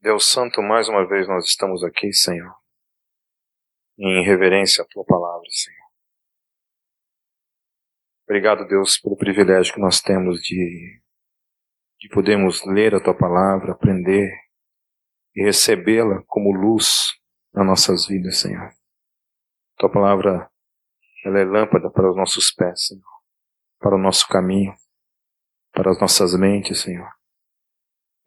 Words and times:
Deus 0.00 0.30
Santo, 0.30 0.62
mais 0.62 0.88
uma 0.88 1.04
vez 1.08 1.26
nós 1.26 1.44
estamos 1.44 1.82
aqui, 1.82 2.12
Senhor, 2.12 2.54
em 3.98 4.24
reverência 4.24 4.84
à 4.84 4.86
Tua 4.86 5.04
palavra, 5.04 5.46
Senhor. 5.50 5.88
Obrigado, 8.24 8.64
Deus, 8.68 8.96
pelo 9.00 9.16
privilégio 9.16 9.74
que 9.74 9.80
nós 9.80 10.00
temos 10.00 10.40
de, 10.40 11.02
de 11.98 12.08
podermos 12.10 12.64
ler 12.64 12.94
a 12.94 13.02
Tua 13.02 13.16
palavra, 13.16 13.72
aprender 13.72 14.30
e 15.34 15.42
recebê-la 15.42 16.22
como 16.28 16.52
luz 16.52 17.18
nas 17.52 17.66
nossas 17.66 18.06
vidas, 18.06 18.38
Senhor. 18.38 18.70
Tua 19.78 19.90
palavra, 19.90 20.48
ela 21.24 21.40
é 21.40 21.44
lâmpada 21.44 21.90
para 21.90 22.08
os 22.08 22.16
nossos 22.16 22.52
pés, 22.52 22.86
Senhor, 22.86 23.02
para 23.80 23.96
o 23.96 24.00
nosso 24.00 24.28
caminho, 24.28 24.72
para 25.72 25.90
as 25.90 26.00
nossas 26.00 26.38
mentes, 26.38 26.82
Senhor. 26.82 27.17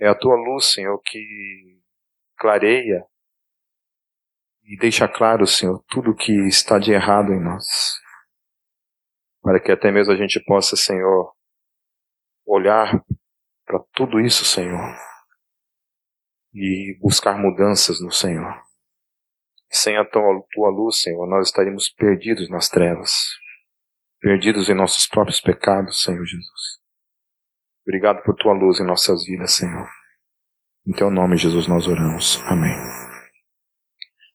É 0.01 0.07
a 0.07 0.15
tua 0.15 0.35
luz, 0.35 0.71
Senhor, 0.73 0.99
que 1.05 1.79
clareia 2.35 3.05
e 4.63 4.75
deixa 4.75 5.07
claro, 5.07 5.45
Senhor, 5.45 5.83
tudo 5.87 6.15
que 6.15 6.31
está 6.47 6.79
de 6.79 6.91
errado 6.91 7.31
em 7.31 7.39
nós. 7.39 7.99
Para 9.43 9.59
que 9.59 9.71
até 9.71 9.91
mesmo 9.91 10.11
a 10.11 10.17
gente 10.17 10.43
possa, 10.43 10.75
Senhor, 10.75 11.31
olhar 12.43 13.03
para 13.63 13.79
tudo 13.93 14.19
isso, 14.19 14.43
Senhor, 14.43 14.95
e 16.51 16.97
buscar 16.99 17.37
mudanças 17.37 18.01
no 18.01 18.11
Senhor. 18.11 18.59
Sem 19.69 19.97
a 19.97 20.03
tua, 20.03 20.43
tua 20.51 20.69
luz, 20.71 20.99
Senhor, 20.99 21.27
nós 21.27 21.47
estaríamos 21.47 21.89
perdidos 21.89 22.49
nas 22.49 22.69
trevas, 22.69 23.11
perdidos 24.19 24.67
em 24.67 24.73
nossos 24.73 25.05
próprios 25.05 25.39
pecados, 25.39 26.01
Senhor 26.01 26.25
Jesus. 26.25 26.70
Obrigado 27.83 28.23
por 28.23 28.35
tua 28.35 28.53
luz 28.53 28.79
em 28.79 28.85
nossas 28.85 29.25
vidas, 29.25 29.53
Senhor. 29.53 29.87
Em 30.87 30.91
teu 30.91 31.09
nome, 31.09 31.35
Jesus, 31.35 31.67
nós 31.67 31.87
oramos. 31.87 32.39
Amém. 32.45 32.75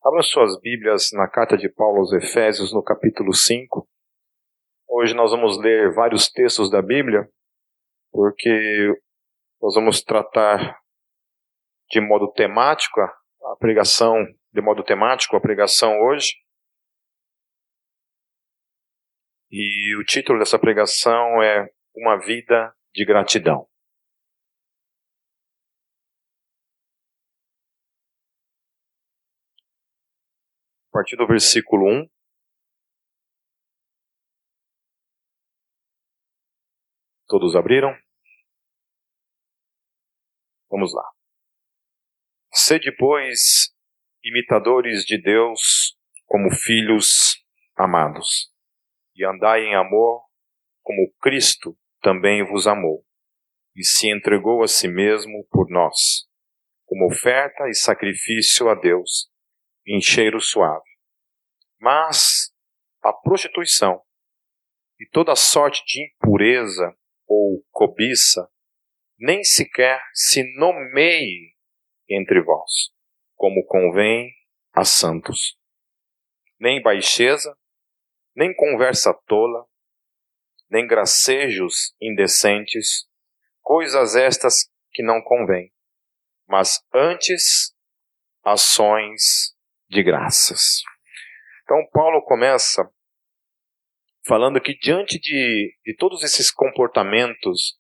Abra 0.05 0.23
suas 0.23 0.61
Bíblias 0.61 1.11
na 1.13 1.29
carta 1.29 1.57
de 1.57 1.69
Paulo 1.69 1.99
aos 1.99 2.13
Efésios, 2.13 2.73
no 2.73 2.83
capítulo 2.83 3.33
5. 3.33 3.89
Hoje 4.89 5.15
nós 5.15 5.31
vamos 5.31 5.59
ler 5.59 5.93
vários 5.95 6.29
textos 6.31 6.71
da 6.71 6.83
Bíblia, 6.83 7.29
porque 8.11 8.93
nós 9.61 9.75
vamos 9.75 10.03
tratar 10.03 10.81
de 11.91 12.01
modo 12.01 12.33
temático 12.33 13.01
a 13.01 13.57
pregação, 13.61 14.25
de 14.53 14.61
modo 14.61 14.83
temático 14.83 15.37
a 15.37 15.41
pregação 15.41 16.01
hoje. 16.01 16.35
E 19.51 19.97
o 20.01 20.05
título 20.05 20.41
dessa 20.41 20.59
pregação 20.59 21.43
é 21.43 21.69
Uma 21.95 22.17
Vida 22.19 22.76
de 22.97 23.05
gratidão. 23.05 23.69
A 30.89 30.93
partir 30.93 31.15
do 31.17 31.27
versículo 31.27 31.85
1. 31.87 32.09
Todos 37.29 37.55
abriram? 37.55 37.95
Vamos 40.71 40.95
lá. 40.95 41.05
Sede, 42.51 42.91
pois, 42.97 43.75
imitadores 44.25 45.05
de 45.05 45.21
Deus 45.21 45.99
como 46.25 46.51
filhos 46.51 47.45
amados, 47.77 48.51
e 49.15 49.23
andai 49.23 49.65
em 49.65 49.75
amor 49.75 50.25
como 50.83 51.13
Cristo 51.21 51.79
também 52.07 52.47
vos 52.47 52.69
amou 52.69 53.05
e 53.75 53.83
se 53.85 54.09
entregou 54.09 54.63
a 54.63 54.69
si 54.69 54.87
mesmo 54.87 55.45
por 55.51 55.69
nós, 55.69 56.25
como 56.85 57.09
oferta 57.09 57.69
e 57.69 57.75
sacrifício 57.75 58.69
a 58.69 58.77
Deus, 58.77 59.29
em 59.85 60.01
cheiro 60.01 60.41
suave. 60.41 60.89
Mas 61.81 62.53
a 63.03 63.13
prostituição 63.13 64.01
e 65.01 65.09
toda 65.11 65.35
sorte 65.35 65.83
de 65.85 66.05
impureza 66.05 66.97
ou 67.27 67.65
cobiça 67.73 68.49
nem 69.19 69.43
sequer 69.43 70.01
se 70.15 70.45
nomeie 70.57 71.57
entre 72.09 72.41
vós, 72.41 72.93
como 73.35 73.67
convém 73.67 74.31
a 74.73 74.85
santos. 74.85 75.59
Nem 76.61 76.81
baixeza, 76.81 77.59
nem 78.37 78.55
conversa 78.55 79.13
tola, 79.27 79.67
nem 80.71 80.87
gracejos 80.87 81.95
indecentes, 82.01 83.07
coisas 83.63 84.15
estas 84.17 84.71
que 84.93 85.03
não 85.03 85.23
convêm, 85.23 85.73
mas 86.49 86.81
antes 86.93 87.75
ações 88.45 89.55
de 89.89 90.03
graças. 90.03 90.83
Então 91.63 91.77
Paulo 91.93 92.23
começa 92.23 92.89
falando 94.27 94.61
que 94.61 94.77
diante 94.77 95.19
de, 95.19 95.75
de 95.85 95.95
todos 95.97 96.23
esses 96.23 96.51
comportamentos, 96.51 97.79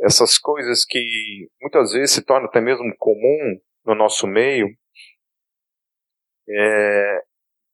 essas 0.00 0.38
coisas 0.38 0.84
que 0.84 1.48
muitas 1.60 1.92
vezes 1.92 2.12
se 2.12 2.24
tornam 2.24 2.48
até 2.48 2.60
mesmo 2.60 2.94
comum 2.98 3.60
no 3.84 3.94
nosso 3.94 4.26
meio, 4.26 4.68
é, 6.48 7.22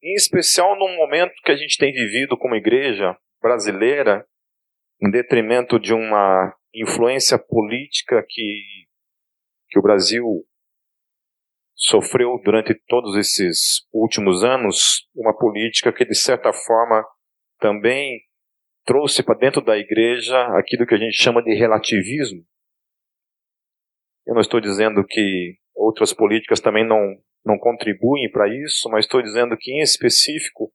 em 0.02 0.14
especial 0.14 0.76
num 0.76 0.97
momento 0.97 1.32
que 1.44 1.52
a 1.52 1.56
gente 1.56 1.78
tem 1.78 1.92
vivido 1.92 2.36
como 2.36 2.56
igreja 2.56 3.16
brasileira, 3.41 4.26
em 5.02 5.10
detrimento 5.10 5.80
de 5.80 5.92
uma 5.92 6.54
influência 6.72 7.36
política 7.36 8.24
que, 8.28 8.62
que 9.68 9.78
o 9.78 9.82
Brasil 9.82 10.24
sofreu 11.74 12.40
durante 12.44 12.72
todos 12.86 13.16
esses 13.16 13.84
últimos 13.92 14.44
anos, 14.44 15.08
uma 15.14 15.36
política 15.36 15.92
que, 15.92 16.04
de 16.04 16.14
certa 16.14 16.52
forma, 16.52 17.04
também 17.58 18.20
trouxe 18.84 19.24
para 19.24 19.38
dentro 19.38 19.60
da 19.60 19.76
igreja 19.76 20.38
aquilo 20.56 20.86
que 20.86 20.94
a 20.94 20.98
gente 20.98 21.20
chama 21.20 21.42
de 21.42 21.52
relativismo. 21.52 22.44
Eu 24.24 24.34
não 24.34 24.40
estou 24.40 24.60
dizendo 24.60 25.04
que 25.04 25.56
outras 25.74 26.12
políticas 26.12 26.60
também 26.60 26.86
não, 26.86 27.00
não 27.44 27.58
contribuem 27.58 28.30
para 28.30 28.46
isso, 28.48 28.88
mas 28.88 29.04
estou 29.04 29.20
dizendo 29.20 29.56
que, 29.58 29.72
em 29.72 29.82
específico, 29.82 30.72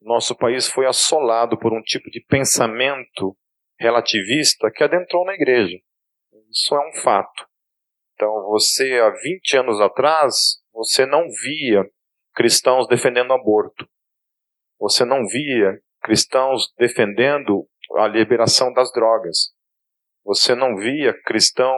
nosso 0.00 0.36
país 0.36 0.66
foi 0.66 0.84
assolado 0.86 1.56
por 1.56 1.72
um 1.72 1.80
tipo 1.80 2.10
de 2.10 2.20
pensamento 2.20 3.36
relativista 3.82 4.70
que 4.70 4.84
adentrou 4.84 5.24
na 5.26 5.34
igreja. 5.34 5.76
Isso 6.50 6.74
é 6.74 6.88
um 6.88 6.92
fato. 7.02 7.46
Então, 8.14 8.30
você, 8.44 9.00
há 9.00 9.10
20 9.10 9.56
anos 9.56 9.80
atrás, 9.80 10.62
você 10.72 11.04
não 11.04 11.24
via 11.42 11.84
cristãos 12.34 12.86
defendendo 12.86 13.32
aborto. 13.32 13.86
Você 14.78 15.04
não 15.04 15.26
via 15.26 15.80
cristãos 16.00 16.72
defendendo 16.78 17.66
a 17.96 18.06
liberação 18.06 18.72
das 18.72 18.92
drogas. 18.92 19.52
Você 20.24 20.54
não 20.54 20.76
via 20.76 21.12
cristão 21.24 21.74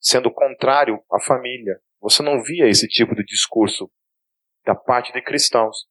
sendo 0.00 0.32
contrário 0.32 1.02
à 1.10 1.20
família. 1.20 1.80
Você 2.00 2.22
não 2.22 2.42
via 2.42 2.68
esse 2.68 2.86
tipo 2.88 3.14
de 3.14 3.24
discurso 3.24 3.90
da 4.64 4.74
parte 4.74 5.12
de 5.12 5.22
cristãos. 5.22 5.86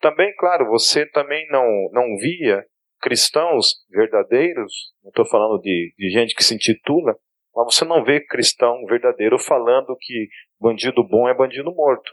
Também, 0.00 0.34
claro, 0.36 0.66
você 0.66 1.06
também 1.06 1.46
não, 1.50 1.66
não 1.92 2.16
via 2.16 2.64
cristãos 3.00 3.84
verdadeiros, 3.90 4.92
não 5.02 5.10
estou 5.10 5.26
falando 5.26 5.60
de, 5.60 5.94
de 5.96 6.10
gente 6.10 6.34
que 6.34 6.44
se 6.44 6.54
intitula, 6.54 7.16
mas 7.54 7.74
você 7.74 7.84
não 7.84 8.04
vê 8.04 8.20
cristão 8.20 8.84
verdadeiro 8.86 9.38
falando 9.38 9.96
que 10.00 10.28
bandido 10.60 11.06
bom 11.06 11.28
é 11.28 11.34
bandido 11.34 11.74
morto. 11.74 12.12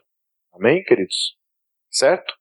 Amém, 0.53 0.84
queridos? 0.84 1.38
Certo? 1.90 2.34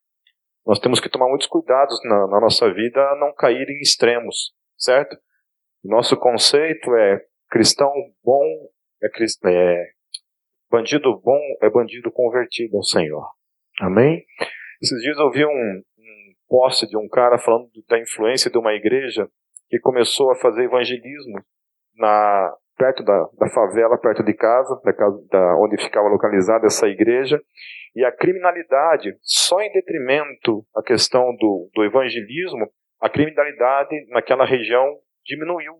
Nós 0.66 0.78
temos 0.78 1.00
que 1.00 1.10
tomar 1.10 1.28
muitos 1.28 1.46
cuidados 1.46 1.98
na, 2.04 2.26
na 2.26 2.40
nossa 2.40 2.72
vida 2.72 3.00
a 3.00 3.16
não 3.16 3.34
cair 3.34 3.68
em 3.68 3.80
extremos, 3.80 4.54
certo? 4.76 5.16
Nosso 5.82 6.16
conceito 6.16 6.94
é 6.96 7.20
cristão 7.50 7.92
bom 8.22 8.42
é, 9.02 9.08
é 9.50 9.90
bandido 10.70 11.20
bom 11.20 11.38
é 11.60 11.68
bandido 11.68 12.10
convertido 12.10 12.78
ao 12.78 12.82
Senhor. 12.82 13.28
Amém? 13.80 14.24
Esses 14.82 15.00
dias 15.02 15.18
eu 15.18 15.30
vi 15.30 15.44
um, 15.44 15.82
posse 16.54 16.86
de 16.86 16.96
um 16.96 17.08
cara 17.08 17.36
falando 17.36 17.68
da 17.88 17.98
influência 17.98 18.48
de 18.48 18.56
uma 18.56 18.72
igreja 18.74 19.28
que 19.68 19.80
começou 19.80 20.30
a 20.30 20.36
fazer 20.36 20.62
evangelismo 20.62 21.42
na 21.96 22.54
perto 22.76 23.02
da, 23.02 23.28
da 23.38 23.48
favela, 23.50 23.98
perto 23.98 24.22
de 24.22 24.32
casa, 24.34 24.80
da 24.84 24.92
casa 24.92 25.20
da, 25.30 25.56
onde 25.58 25.82
ficava 25.82 26.08
localizada 26.08 26.66
essa 26.66 26.86
igreja, 26.86 27.40
e 27.94 28.04
a 28.04 28.12
criminalidade, 28.12 29.16
só 29.20 29.60
em 29.62 29.72
detrimento 29.72 30.64
a 30.76 30.82
questão 30.82 31.34
do, 31.36 31.68
do 31.74 31.84
evangelismo, 31.84 32.70
a 33.00 33.08
criminalidade 33.08 34.06
naquela 34.10 34.44
região 34.44 34.96
diminuiu 35.24 35.74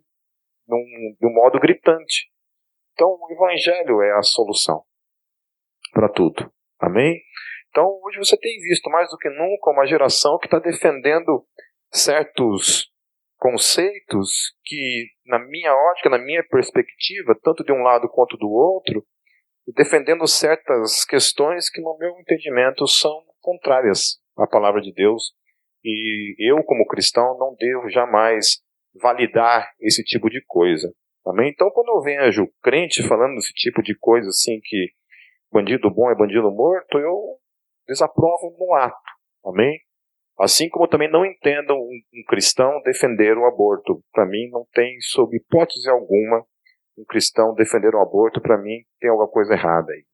num, 0.67 0.85
de 1.21 1.27
um 1.27 1.33
modo 1.33 1.61
gritante. 1.61 2.31
Então, 2.95 3.09
o 3.09 3.33
evangelho 3.33 4.03
é 4.03 4.13
a 4.19 4.23
solução 4.23 4.83
para 5.93 6.09
tudo. 6.09 6.51
Amém? 6.81 7.21
Então, 7.75 7.99
hoje 8.05 8.19
você 8.19 8.37
tem 8.37 8.57
visto 8.61 8.89
mais 8.89 9.11
do 9.11 9.19
que 9.19 9.29
nunca 9.29 9.73
uma 9.73 9.85
geração 9.85 10.39
que 10.39 10.47
está 10.47 10.61
defendendo 10.61 11.45
certos 11.93 12.89
conceitos 13.37 14.55
que, 14.65 15.09
na 15.27 15.41
minha 15.41 15.75
ótica, 15.75 16.09
na 16.09 16.19
minha 16.19 16.45
perspectiva, 16.49 17.37
tanto 17.43 17.65
de 17.65 17.73
um 17.73 17.83
lado 17.83 18.09
quanto 18.09 18.37
do 18.37 18.49
outro, 18.49 19.05
defendendo 19.75 20.25
certas 20.29 21.05
questões 21.05 21.69
que, 21.69 21.81
no 21.81 21.99
meu 21.99 22.11
entendimento, 22.21 22.87
são 22.87 23.25
contrárias 23.41 24.21
à 24.39 24.47
palavra 24.47 24.81
de 24.81 24.93
Deus. 24.93 25.33
E 25.83 26.37
eu, 26.39 26.63
como 26.63 26.87
cristão, 26.87 27.37
não 27.37 27.57
devo 27.59 27.91
jamais 27.91 28.63
validar 29.03 29.69
esse 29.81 30.05
tipo 30.05 30.31
de 30.31 30.41
coisa. 30.47 30.95
Amém? 31.27 31.51
Então, 31.51 31.69
quando 31.73 31.89
eu 31.89 32.03
vejo 32.03 32.49
crente 32.63 33.03
falando 33.09 33.35
desse 33.35 33.53
tipo 33.53 33.83
de 33.83 33.99
coisa, 33.99 34.29
assim, 34.29 34.61
que 34.63 34.93
bandido 35.51 35.91
bom 35.91 36.09
é 36.09 36.15
bandido 36.15 36.53
morto, 36.53 37.01
eu 37.01 37.43
desaprovo 37.87 38.57
no 38.59 38.75
ato. 38.75 38.97
Amém? 39.45 39.79
Assim 40.39 40.69
como 40.69 40.89
também 40.89 41.11
não 41.11 41.25
entendo 41.25 41.75
um, 41.75 42.01
um 42.15 42.25
cristão 42.27 42.81
defender 42.83 43.37
o 43.39 43.47
aborto. 43.47 44.03
Para 44.13 44.27
mim, 44.27 44.49
não 44.51 44.67
tem, 44.73 44.97
sob 45.01 45.37
hipótese 45.37 45.89
alguma, 45.89 46.45
um 46.99 47.05
cristão 47.05 47.55
defender 47.55 47.95
o 47.95 48.01
aborto. 48.01 48.41
Para 48.41 48.59
mim, 48.59 48.83
tem 49.01 49.11
alguma 49.11 49.29
coisa 49.29 49.55
errada 49.55 49.93
aí. 49.93 50.05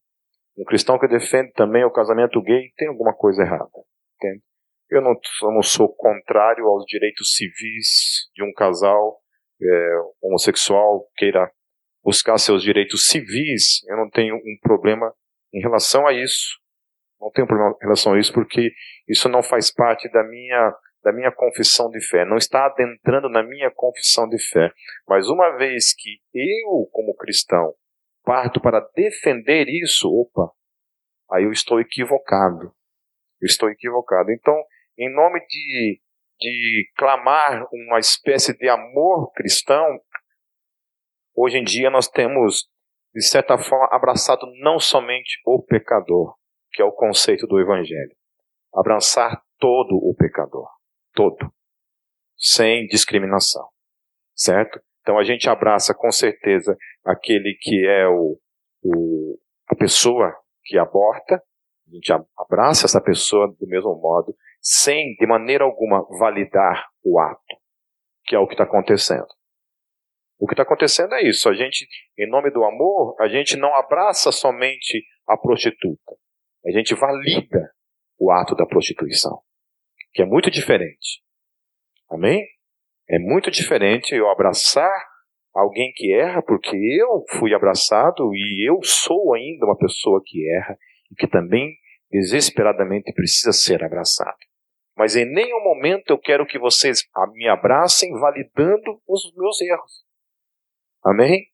Um 0.58 0.64
cristão 0.64 0.98
que 0.98 1.08
defende 1.08 1.52
também 1.52 1.84
o 1.84 1.92
casamento 1.92 2.42
gay, 2.42 2.70
tem 2.76 2.88
alguma 2.88 3.14
coisa 3.14 3.42
errada. 3.42 3.70
Entende? 4.16 4.42
Eu 4.90 5.00
não, 5.00 5.12
eu 5.12 5.50
não 5.52 5.62
sou 5.62 5.88
contrário 5.94 6.66
aos 6.66 6.84
direitos 6.84 7.34
civis 7.34 8.28
de 8.34 8.42
um 8.42 8.52
casal 8.52 9.20
é, 9.62 9.96
homossexual 10.22 11.06
queira 11.16 11.50
buscar 12.02 12.36
seus 12.38 12.62
direitos 12.62 13.06
civis. 13.06 13.86
Eu 13.88 13.96
não 13.96 14.10
tenho 14.10 14.34
um 14.34 14.58
problema 14.60 15.14
em 15.52 15.60
relação 15.60 16.06
a 16.06 16.12
isso. 16.12 16.58
Não 17.20 17.30
tenho 17.30 17.46
problema 17.46 17.74
em 17.76 17.84
relação 17.84 18.14
a 18.14 18.18
isso 18.18 18.32
porque 18.32 18.72
isso 19.06 19.28
não 19.28 19.42
faz 19.42 19.72
parte 19.72 20.08
da 20.10 20.24
minha 20.24 20.74
da 21.02 21.12
minha 21.12 21.32
confissão 21.32 21.88
de 21.88 22.00
fé, 22.06 22.26
não 22.26 22.36
está 22.36 22.66
adentrando 22.66 23.28
na 23.30 23.42
minha 23.42 23.70
confissão 23.70 24.28
de 24.28 24.38
fé. 24.50 24.70
Mas 25.08 25.28
uma 25.28 25.56
vez 25.56 25.94
que 25.94 26.18
eu, 26.34 26.86
como 26.92 27.16
cristão, 27.16 27.72
parto 28.22 28.60
para 28.60 28.86
defender 28.94 29.66
isso, 29.68 30.08
opa, 30.08 30.52
aí 31.32 31.44
eu 31.44 31.52
estou 31.52 31.80
equivocado. 31.80 32.74
Eu 33.40 33.46
estou 33.46 33.70
equivocado. 33.70 34.30
Então, 34.30 34.54
em 34.98 35.10
nome 35.14 35.40
de, 35.46 36.00
de 36.38 36.90
clamar 36.96 37.66
uma 37.72 37.98
espécie 37.98 38.56
de 38.56 38.68
amor 38.68 39.32
cristão, 39.32 39.98
hoje 41.34 41.56
em 41.56 41.64
dia 41.64 41.88
nós 41.88 42.08
temos, 42.08 42.68
de 43.14 43.22
certa 43.22 43.56
forma, 43.56 43.88
abraçado 43.90 44.46
não 44.60 44.78
somente 44.78 45.40
o 45.46 45.62
pecador, 45.62 46.36
que 46.72 46.82
é 46.82 46.84
o 46.84 46.92
conceito 46.92 47.46
do 47.46 47.60
Evangelho, 47.60 48.14
abraçar 48.74 49.42
todo 49.58 49.96
o 49.96 50.14
pecador, 50.16 50.68
todo, 51.12 51.52
sem 52.36 52.86
discriminação, 52.86 53.68
certo? 54.34 54.80
Então 55.00 55.18
a 55.18 55.24
gente 55.24 55.48
abraça 55.48 55.94
com 55.94 56.10
certeza 56.10 56.76
aquele 57.04 57.56
que 57.60 57.86
é 57.86 58.06
o, 58.08 58.38
o 58.82 59.38
a 59.68 59.76
pessoa 59.76 60.34
que 60.64 60.78
aborta, 60.78 61.36
a 61.36 61.94
gente 61.94 62.12
abraça 62.36 62.86
essa 62.86 63.00
pessoa 63.00 63.48
do 63.48 63.66
mesmo 63.66 63.94
modo, 64.00 64.34
sem 64.60 65.14
de 65.14 65.26
maneira 65.26 65.64
alguma 65.64 66.06
validar 66.18 66.88
o 67.04 67.18
ato, 67.18 67.56
que 68.24 68.34
é 68.34 68.38
o 68.38 68.46
que 68.46 68.54
está 68.54 68.64
acontecendo. 68.64 69.26
O 70.38 70.46
que 70.46 70.54
está 70.54 70.62
acontecendo 70.62 71.14
é 71.14 71.22
isso. 71.22 71.48
A 71.48 71.54
gente, 71.54 71.86
em 72.18 72.28
nome 72.28 72.50
do 72.50 72.64
amor, 72.64 73.14
a 73.20 73.28
gente 73.28 73.56
não 73.56 73.74
abraça 73.74 74.32
somente 74.32 75.04
a 75.28 75.36
prostituta. 75.36 76.16
A 76.66 76.70
gente 76.70 76.94
valida 76.94 77.72
o 78.18 78.30
ato 78.30 78.54
da 78.54 78.66
prostituição, 78.66 79.40
que 80.12 80.22
é 80.22 80.26
muito 80.26 80.50
diferente. 80.50 81.22
Amém? 82.10 82.46
É 83.08 83.18
muito 83.18 83.50
diferente 83.50 84.14
eu 84.14 84.28
abraçar 84.28 84.92
alguém 85.54 85.92
que 85.94 86.12
erra, 86.12 86.42
porque 86.42 86.76
eu 86.76 87.24
fui 87.38 87.54
abraçado 87.54 88.34
e 88.34 88.68
eu 88.68 88.82
sou 88.82 89.34
ainda 89.34 89.66
uma 89.66 89.76
pessoa 89.76 90.22
que 90.24 90.48
erra 90.48 90.76
e 91.10 91.14
que 91.14 91.26
também 91.26 91.76
desesperadamente 92.10 93.12
precisa 93.12 93.52
ser 93.52 93.82
abraçado. 93.82 94.38
Mas 94.96 95.16
em 95.16 95.24
nenhum 95.24 95.62
momento 95.62 96.10
eu 96.10 96.18
quero 96.18 96.46
que 96.46 96.58
vocês 96.58 97.02
me 97.32 97.48
abracem 97.48 98.12
validando 98.12 99.00
os 99.08 99.32
meus 99.34 99.60
erros. 99.60 100.04
Amém? 101.02 101.46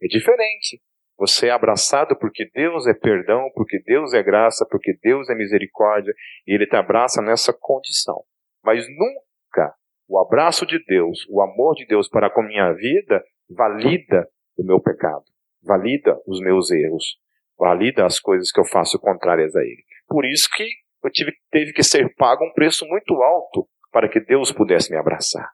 É 0.00 0.06
diferente. 0.06 0.80
Você 1.22 1.46
é 1.46 1.50
abraçado 1.50 2.16
porque 2.18 2.50
Deus 2.52 2.84
é 2.88 2.92
perdão, 2.92 3.48
porque 3.54 3.78
Deus 3.86 4.12
é 4.12 4.20
graça, 4.24 4.66
porque 4.68 4.92
Deus 5.00 5.30
é 5.30 5.36
misericórdia, 5.36 6.12
e 6.44 6.52
Ele 6.52 6.66
te 6.66 6.74
abraça 6.74 7.22
nessa 7.22 7.52
condição. 7.52 8.24
Mas 8.64 8.84
nunca 8.88 9.72
o 10.08 10.18
abraço 10.18 10.66
de 10.66 10.84
Deus, 10.84 11.24
o 11.30 11.40
amor 11.40 11.76
de 11.76 11.86
Deus 11.86 12.08
para 12.08 12.28
com 12.28 12.40
a 12.40 12.46
minha 12.48 12.72
vida, 12.72 13.22
valida 13.48 14.28
o 14.58 14.64
meu 14.64 14.80
pecado, 14.80 15.22
valida 15.62 16.20
os 16.26 16.40
meus 16.40 16.72
erros, 16.72 17.16
valida 17.56 18.04
as 18.04 18.18
coisas 18.18 18.50
que 18.50 18.58
eu 18.58 18.64
faço 18.64 18.98
contrárias 18.98 19.54
a 19.54 19.60
Ele. 19.60 19.84
Por 20.08 20.24
isso 20.24 20.48
que 20.52 20.68
eu 21.04 21.10
tive, 21.12 21.32
teve 21.52 21.72
que 21.72 21.84
ser 21.84 22.12
pago 22.16 22.44
um 22.44 22.52
preço 22.52 22.84
muito 22.86 23.22
alto 23.22 23.68
para 23.92 24.08
que 24.08 24.18
Deus 24.18 24.50
pudesse 24.50 24.90
me 24.90 24.98
abraçar. 24.98 25.48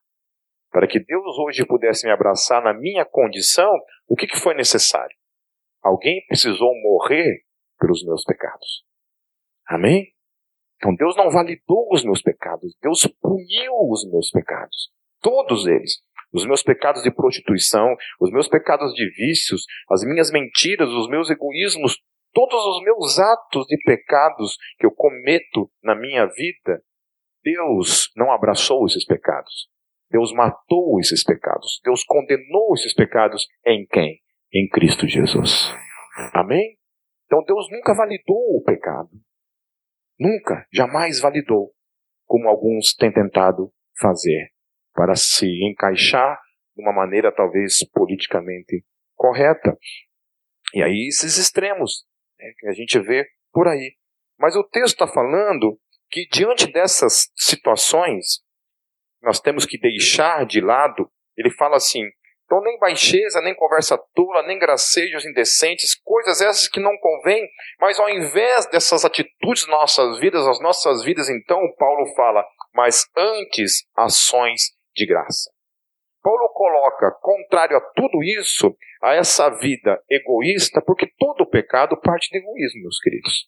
Para 0.71 0.87
que 0.87 0.99
Deus 0.99 1.39
hoje 1.39 1.67
pudesse 1.67 2.07
me 2.07 2.13
abraçar 2.13 2.63
na 2.63 2.73
minha 2.73 3.05
condição, 3.05 3.71
o 4.09 4.17
que, 4.17 4.27
que 4.27 4.41
foi 4.41 4.55
necessário? 4.55 5.18
Alguém 5.83 6.25
precisou 6.27 6.73
morrer 6.83 7.43
pelos 7.79 8.05
meus 8.05 8.25
pecados. 8.25 8.85
Amém? 9.67 10.13
Então 10.77 10.95
Deus 10.95 11.17
não 11.17 11.31
validou 11.31 11.89
os 11.93 12.05
meus 12.05 12.23
pecados, 12.23 12.77
Deus 12.81 13.07
puniu 13.21 13.73
os 13.91 14.09
meus 14.11 14.31
pecados. 14.31 14.91
Todos 15.21 15.67
eles. 15.67 16.01
Os 16.33 16.45
meus 16.45 16.63
pecados 16.63 17.03
de 17.03 17.11
prostituição, 17.11 17.97
os 18.21 18.31
meus 18.31 18.49
pecados 18.49 18.93
de 18.93 19.09
vícios, 19.11 19.65
as 19.91 20.05
minhas 20.05 20.31
mentiras, 20.31 20.89
os 20.91 21.09
meus 21.09 21.31
egoísmos, 21.31 21.99
todos 22.35 22.65
os 22.67 22.83
meus 22.83 23.19
atos 23.19 23.67
de 23.67 23.79
pecados 23.79 24.57
que 24.79 24.85
eu 24.85 24.91
cometo 24.91 25.71
na 25.83 25.95
minha 25.95 26.27
vida, 26.27 26.83
Deus 27.43 28.11
não 28.15 28.31
abraçou 28.31 28.85
esses 28.87 29.07
pecados. 29.07 29.69
Deus 30.11 30.33
matou 30.33 31.01
esses 31.01 31.25
pecados. 31.25 31.81
Deus 31.83 32.05
condenou 32.05 32.75
esses 32.75 32.95
pecados 32.95 33.47
em 33.65 33.87
quem? 33.87 34.21
Em 34.53 34.69
Cristo 34.69 35.07
Jesus. 35.07 35.73
Amém? 36.33 36.79
Então 37.27 37.45
Deus 37.45 37.71
nunca 37.71 37.95
validou 37.95 38.57
o 38.57 38.63
pecado. 38.65 39.11
Nunca, 40.19 40.67
jamais 40.73 41.21
validou, 41.21 41.73
como 42.27 42.49
alguns 42.49 42.95
têm 42.95 43.13
tentado 43.13 43.73
fazer, 44.01 44.51
para 44.95 45.15
se 45.15 45.47
encaixar 45.65 46.41
de 46.75 46.83
uma 46.83 46.93
maneira 46.93 47.31
talvez 47.31 47.87
politicamente 47.93 48.85
correta. 49.15 49.77
E 50.75 50.83
aí 50.83 51.09
esses 51.09 51.37
extremos 51.37 52.07
né, 52.39 52.53
que 52.59 52.69
a 52.69 52.73
gente 52.73 52.99
vê 52.99 53.29
por 53.53 53.69
aí. 53.69 53.95
Mas 54.39 54.57
o 54.57 54.65
texto 54.65 54.95
está 54.95 55.07
falando 55.07 55.79
que 56.11 56.27
diante 56.27 56.73
dessas 56.73 57.31
situações, 57.37 58.43
nós 59.23 59.41
temos 59.41 59.67
que 59.67 59.79
deixar 59.79 60.47
de 60.47 60.61
lado, 60.61 61.11
ele 61.37 61.51
fala 61.51 61.77
assim, 61.77 62.03
então 62.49 62.63
nem 62.63 62.79
baixeza, 62.79 63.43
nem 63.43 63.55
conversa 63.55 63.99
tola, 64.15 64.43
nem 64.47 64.59
gracejos 64.59 65.27
indecentes, 65.27 65.95
coisas 66.03 66.41
essas 66.41 66.67
que 66.67 66.81
não 66.81 66.97
convêm, 66.97 67.47
mas 67.79 68.01
ao 68.01 68.09
invés 68.09 68.65
dessas 68.71 69.05
atitudes 69.05 69.67
nossas 69.69 70.19
vidas, 70.19 70.47
as 70.47 70.59
nossas 70.59 71.05
vidas, 71.05 71.29
então 71.29 71.61
Paulo 71.77 72.07
fala, 72.17 72.43
mas 72.75 73.05
antes 73.15 73.87
ações 73.95 74.73
de 74.97 75.05
graça. 75.05 75.51
Paulo 76.23 76.49
coloca, 76.55 77.11
contrário 77.21 77.77
a 77.77 77.81
tudo 77.95 78.23
isso, 78.23 78.75
a 79.03 79.15
essa 79.15 79.51
vida 79.51 80.03
egoísta, 80.11 80.81
porque 80.81 81.07
todo 81.19 81.49
pecado 81.49 82.01
parte 82.01 82.31
de 82.31 82.39
egoísmo, 82.39 82.81
meus 82.81 82.99
queridos. 82.99 83.47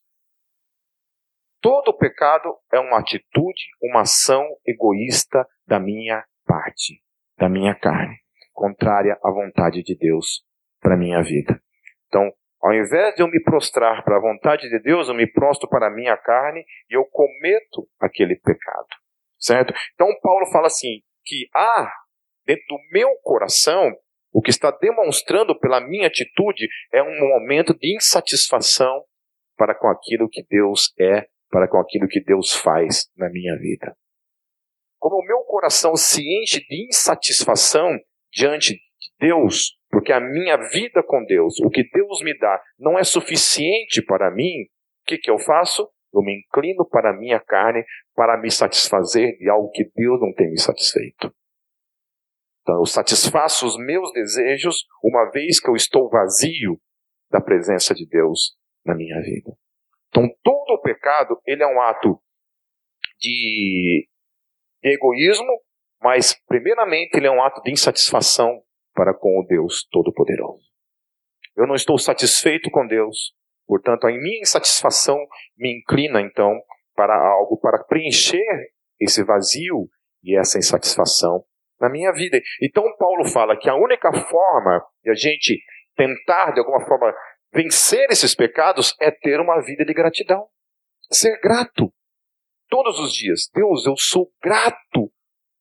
Todo 1.62 1.96
pecado 1.96 2.54
é 2.70 2.78
uma 2.78 2.98
atitude, 2.98 3.64
uma 3.82 4.02
ação 4.02 4.46
egoísta 4.66 5.46
da 5.66 5.80
minha 5.80 6.22
parte, 6.46 7.02
da 7.38 7.48
minha 7.48 7.74
carne, 7.74 8.19
contrária 8.60 9.18
à 9.24 9.30
vontade 9.30 9.82
de 9.82 9.96
Deus 9.96 10.44
para 10.82 10.94
minha 10.94 11.22
vida. 11.22 11.58
Então, 12.08 12.30
ao 12.60 12.74
invés 12.74 13.14
de 13.14 13.22
eu 13.22 13.26
me 13.26 13.42
prostrar 13.42 14.04
para 14.04 14.18
a 14.18 14.20
vontade 14.20 14.68
de 14.68 14.78
Deus, 14.80 15.08
eu 15.08 15.14
me 15.14 15.26
prostro 15.26 15.66
para 15.66 15.86
a 15.86 15.90
minha 15.90 16.14
carne 16.18 16.62
e 16.90 16.94
eu 16.94 17.06
cometo 17.06 17.88
aquele 17.98 18.36
pecado. 18.36 18.86
Certo? 19.38 19.72
Então, 19.94 20.08
Paulo 20.20 20.44
fala 20.52 20.66
assim: 20.66 21.00
que 21.24 21.48
há 21.54 21.90
dentro 22.44 22.66
do 22.68 22.78
meu 22.92 23.08
coração, 23.22 23.96
o 24.30 24.42
que 24.42 24.50
está 24.50 24.70
demonstrando 24.70 25.58
pela 25.58 25.80
minha 25.80 26.08
atitude 26.08 26.68
é 26.92 27.02
um 27.02 27.18
momento 27.18 27.72
de 27.72 27.96
insatisfação 27.96 29.04
para 29.56 29.74
com 29.74 29.88
aquilo 29.88 30.28
que 30.28 30.44
Deus 30.46 30.92
é, 31.00 31.26
para 31.48 31.66
com 31.66 31.78
aquilo 31.78 32.06
que 32.06 32.22
Deus 32.22 32.52
faz 32.52 33.08
na 33.16 33.30
minha 33.30 33.56
vida. 33.56 33.96
Como 34.98 35.16
o 35.16 35.26
meu 35.26 35.38
coração 35.44 35.96
se 35.96 36.20
enche 36.20 36.60
de 36.60 36.88
insatisfação 36.88 37.98
diante 38.32 38.74
de 38.74 39.10
Deus, 39.18 39.76
porque 39.90 40.12
a 40.12 40.20
minha 40.20 40.56
vida 40.56 41.02
com 41.02 41.24
Deus, 41.24 41.58
o 41.60 41.70
que 41.70 41.82
Deus 41.90 42.22
me 42.22 42.36
dá, 42.38 42.62
não 42.78 42.98
é 42.98 43.04
suficiente 43.04 44.02
para 44.02 44.30
mim, 44.30 44.62
o 45.02 45.06
que, 45.06 45.18
que 45.18 45.30
eu 45.30 45.38
faço? 45.38 45.88
Eu 46.12 46.22
me 46.22 46.38
inclino 46.38 46.86
para 46.88 47.10
a 47.10 47.16
minha 47.16 47.40
carne 47.40 47.84
para 48.14 48.40
me 48.40 48.50
satisfazer 48.50 49.36
de 49.38 49.48
algo 49.48 49.70
que 49.70 49.84
Deus 49.94 50.20
não 50.20 50.32
tem 50.32 50.50
me 50.50 50.58
satisfeito. 50.58 51.32
Então, 52.62 52.76
eu 52.76 52.86
satisfaço 52.86 53.66
os 53.66 53.76
meus 53.76 54.12
desejos, 54.12 54.84
uma 55.02 55.30
vez 55.30 55.58
que 55.58 55.68
eu 55.68 55.74
estou 55.74 56.10
vazio 56.10 56.80
da 57.30 57.40
presença 57.40 57.94
de 57.94 58.06
Deus 58.06 58.56
na 58.84 58.94
minha 58.94 59.20
vida. 59.22 59.56
Então, 60.08 60.28
todo 60.42 60.74
o 60.74 60.82
pecado, 60.82 61.40
ele 61.46 61.62
é 61.62 61.66
um 61.66 61.80
ato 61.80 62.20
de 63.18 64.08
egoísmo, 64.82 65.50
mas, 66.02 66.34
primeiramente, 66.46 67.16
ele 67.16 67.26
é 67.26 67.30
um 67.30 67.42
ato 67.42 67.60
de 67.62 67.70
insatisfação 67.70 68.62
para 68.94 69.14
com 69.14 69.38
o 69.38 69.46
Deus 69.46 69.86
Todo-Poderoso. 69.90 70.64
Eu 71.56 71.66
não 71.66 71.74
estou 71.74 71.98
satisfeito 71.98 72.70
com 72.70 72.86
Deus, 72.86 73.34
portanto, 73.66 74.06
a 74.06 74.10
minha 74.10 74.40
insatisfação 74.40 75.18
me 75.56 75.78
inclina, 75.78 76.20
então, 76.20 76.58
para 76.94 77.14
algo 77.14 77.58
para 77.58 77.84
preencher 77.84 78.44
esse 78.98 79.22
vazio 79.24 79.88
e 80.22 80.38
essa 80.38 80.58
insatisfação 80.58 81.44
na 81.80 81.88
minha 81.88 82.12
vida. 82.12 82.40
Então, 82.62 82.84
Paulo 82.98 83.24
fala 83.26 83.56
que 83.56 83.68
a 83.68 83.74
única 83.74 84.12
forma 84.12 84.84
de 85.02 85.10
a 85.10 85.14
gente 85.14 85.62
tentar, 85.96 86.52
de 86.52 86.60
alguma 86.60 86.84
forma, 86.86 87.12
vencer 87.52 88.06
esses 88.10 88.34
pecados 88.34 88.94
é 89.00 89.10
ter 89.10 89.40
uma 89.40 89.60
vida 89.62 89.84
de 89.84 89.92
gratidão. 89.92 90.46
Ser 91.10 91.38
grato. 91.40 91.92
Todos 92.68 92.98
os 93.00 93.12
dias. 93.12 93.50
Deus, 93.52 93.86
eu 93.86 93.96
sou 93.96 94.30
grato 94.42 95.10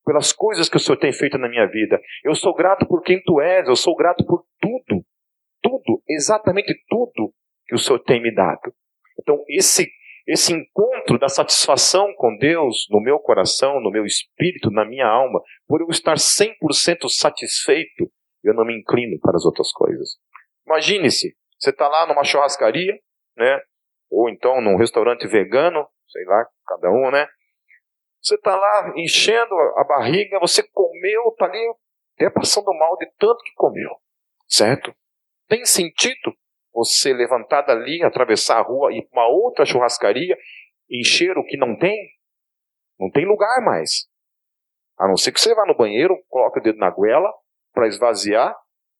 pelas 0.10 0.34
coisas 0.34 0.68
que 0.68 0.76
o 0.76 0.80
Senhor 0.80 0.98
tem 0.98 1.14
feito 1.14 1.38
na 1.38 1.48
minha 1.48 1.68
vida. 1.68 2.02
Eu 2.24 2.34
sou 2.34 2.52
grato 2.56 2.84
por 2.88 3.04
quem 3.04 3.22
tu 3.22 3.40
és. 3.40 3.68
Eu 3.68 3.76
sou 3.76 3.96
grato 3.96 4.26
por 4.26 4.44
tudo. 4.60 5.06
Tudo, 5.62 6.02
exatamente 6.10 6.74
tudo 6.88 7.32
que 7.68 7.76
o 7.76 7.78
Senhor 7.78 8.00
tem 8.00 8.20
me 8.20 8.34
dado. 8.34 8.74
Então, 9.22 9.38
esse, 9.48 9.88
esse 10.26 10.52
encontro 10.52 11.20
da 11.20 11.30
satisfação 11.30 12.12
com 12.16 12.36
Deus 12.38 12.88
no 12.90 13.00
meu 13.00 13.20
coração, 13.20 13.80
no 13.80 13.92
meu 13.92 14.04
espírito, 14.04 14.72
na 14.72 14.84
minha 14.84 15.06
alma, 15.06 15.40
por 15.68 15.80
eu 15.80 15.88
estar 15.90 16.16
100% 16.16 17.08
satisfeito, 17.08 18.12
eu 18.44 18.56
não 18.56 18.66
me 18.66 18.80
inclino 18.80 19.20
para 19.20 19.36
as 19.36 19.46
outras 19.46 19.72
coisas. 19.72 20.18
Imagine-se, 20.66 21.36
você 21.60 21.70
está 21.70 21.88
lá 21.88 22.08
numa 22.08 22.24
churrascaria, 22.24 22.98
né? 23.38 23.62
Ou 24.10 24.28
então 24.28 24.60
num 24.60 24.76
restaurante 24.76 25.28
vegano, 25.28 25.86
sei 26.08 26.26
lá, 26.26 26.48
cada 26.66 26.90
um, 26.90 27.12
né? 27.12 27.28
Você 28.22 28.36
está 28.36 28.56
lá 28.56 28.94
enchendo 28.96 29.56
a 29.78 29.84
barriga, 29.84 30.40
você 30.40 30.62
comeu, 30.64 31.30
está 31.30 31.46
ali 31.46 31.74
até 32.16 32.30
passando 32.30 32.74
mal 32.74 32.98
de 32.98 33.10
tanto 33.18 33.44
que 33.44 33.54
comeu, 33.56 33.90
certo? 34.48 34.94
Tem 35.48 35.66
sentido 35.66 36.34
você 36.74 37.14
levantar 37.14 37.62
dali, 37.62 38.04
atravessar 38.04 38.60
a 38.60 38.62
rua 38.62 38.94
e 38.94 39.08
uma 39.12 39.28
outra 39.28 39.66
churrascaria, 39.66 40.38
encher 40.90 41.38
o 41.38 41.46
que 41.46 41.58
não 41.58 41.78
tem? 41.78 41.98
Não 43.00 43.10
tem 43.10 43.26
lugar 43.26 43.62
mais. 43.62 44.08
A 44.98 45.08
não 45.08 45.16
ser 45.16 45.32
que 45.32 45.40
você 45.40 45.56
vá 45.56 45.66
no 45.66 45.78
banheiro, 45.78 46.16
coloque 46.28 46.60
o 46.60 46.62
dedo 46.62 46.78
na 46.78 46.90
goela 46.90 47.32
para 47.74 47.88
esvaziar, 47.88 48.54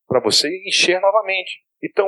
para 0.08 0.20
você 0.20 0.48
encher 0.66 0.98
novamente. 0.98 1.62
Então, 1.82 2.06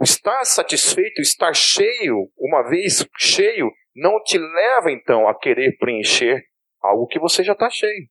estar 0.00 0.44
satisfeito, 0.44 1.20
estar 1.20 1.54
cheio, 1.54 2.30
uma 2.38 2.62
vez 2.62 3.06
cheio, 3.18 3.70
não 3.94 4.20
te 4.22 4.38
leva 4.38 4.90
então 4.90 5.28
a 5.28 5.38
querer 5.38 5.76
preencher 5.78 6.42
algo 6.84 7.06
que 7.06 7.18
você 7.18 7.42
já 7.42 7.54
está 7.54 7.70
cheio. 7.70 8.08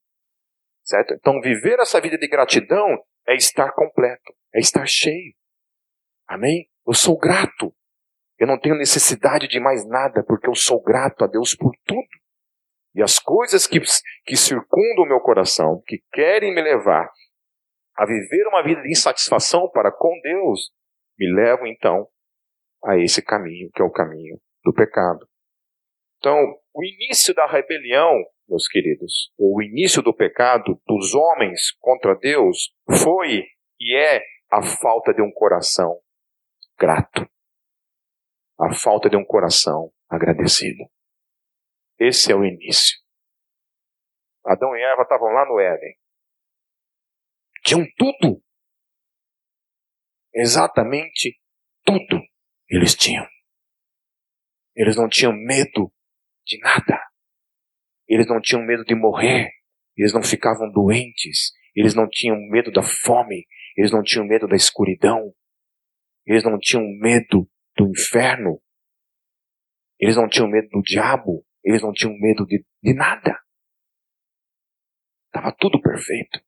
Certo? 0.84 1.14
Então, 1.14 1.40
viver 1.40 1.80
essa 1.80 2.02
vida 2.02 2.18
de 2.18 2.28
gratidão 2.28 2.88
é 3.28 3.36
estar 3.36 3.72
completo, 3.72 4.34
é 4.54 4.60
estar 4.60 4.86
cheio. 4.86 5.34
Amém? 6.28 6.68
Eu 6.86 6.94
sou 6.94 7.18
grato. 7.18 7.74
Eu 8.38 8.48
não 8.48 8.60
tenho 8.60 8.76
necessidade 8.76 9.48
de 9.48 9.60
mais 9.60 9.88
nada, 9.88 10.24
porque 10.26 10.50
eu 10.50 10.56
sou 10.56 10.82
grato 10.82 11.24
a 11.24 11.28
Deus 11.28 11.56
por 11.56 11.72
tudo. 11.86 12.08
E 12.96 13.02
as 13.02 13.18
coisas 13.18 13.66
que, 13.66 13.80
que 14.26 14.36
circundam 14.36 15.06
o 15.06 15.08
meu 15.08 15.20
coração, 15.20 15.82
que 15.86 16.04
querem 16.12 16.54
me 16.54 16.62
levar 16.62 17.10
a 17.96 18.06
viver 18.06 18.48
uma 18.48 18.64
vida 18.64 18.82
de 18.82 18.92
insatisfação 18.92 19.70
para 19.70 19.92
com 19.92 20.20
Deus, 20.22 20.72
me 21.18 21.32
levam 21.32 21.68
então 21.68 22.08
a 22.84 22.98
esse 22.98 23.22
caminho, 23.22 23.70
que 23.74 23.82
é 23.82 23.86
o 23.86 23.92
caminho 23.92 24.40
do 24.64 24.74
pecado. 24.74 25.28
Então, 26.18 26.38
o 26.74 26.84
início 26.84 27.34
da 27.34 27.46
rebelião, 27.46 28.14
meus 28.48 28.68
queridos, 28.68 29.32
o 29.38 29.62
início 29.62 30.02
do 30.02 30.14
pecado 30.14 30.80
dos 30.86 31.14
homens 31.14 31.72
contra 31.80 32.16
Deus 32.16 32.74
foi 32.88 33.44
e 33.80 33.98
é 33.98 34.22
a 34.52 34.62
falta 34.62 35.14
de 35.14 35.22
um 35.22 35.32
coração 35.32 36.00
grato, 36.78 37.28
a 38.60 38.74
falta 38.74 39.10
de 39.10 39.16
um 39.16 39.26
coração 39.26 39.92
agradecido. 40.10 40.84
Esse 42.00 42.32
é 42.32 42.36
o 42.36 42.46
início. 42.46 42.98
Adão 44.46 44.76
e 44.76 44.82
Eva 44.82 45.04
estavam 45.04 45.30
lá 45.30 45.46
no 45.46 45.60
Éden. 45.60 45.96
Tinham 47.64 47.86
tudo 47.98 48.44
Exatamente 50.34 51.40
tudo 51.86 52.20
eles 52.68 52.96
tinham. 52.96 53.28
Eles 54.76 54.96
não 54.96 55.08
tinham 55.08 55.32
medo 55.32 55.94
de 56.44 56.58
nada. 56.60 57.00
Eles 58.08 58.28
não 58.28 58.42
tinham 58.42 58.64
medo 58.66 58.84
de 58.84 58.96
morrer. 58.96 59.50
Eles 59.98 60.14
não 60.14 60.24
ficavam 60.24 60.72
doentes. 60.72 61.52
Eles 61.76 61.96
não 61.96 62.08
tinham 62.10 62.38
medo 62.50 62.72
da 62.72 62.84
fome. 62.84 63.46
Eles 63.76 63.92
não 63.92 64.04
tinham 64.04 64.26
medo 64.26 64.48
da 64.48 64.56
escuridão. 64.56 65.34
Eles 66.26 66.44
não 66.44 66.58
tinham 66.60 66.84
medo 67.00 67.50
do 67.78 67.88
inferno. 67.90 68.62
Eles 70.00 70.16
não 70.16 70.28
tinham 70.28 70.50
medo 70.50 70.70
do 70.70 70.82
diabo. 70.82 71.46
Eles 71.64 71.82
não 71.82 71.94
tinham 71.94 72.18
medo 72.18 72.46
de, 72.46 72.66
de 72.82 72.94
nada. 72.94 73.40
Estava 75.28 75.56
tudo 75.58 75.82
perfeito. 75.82 76.40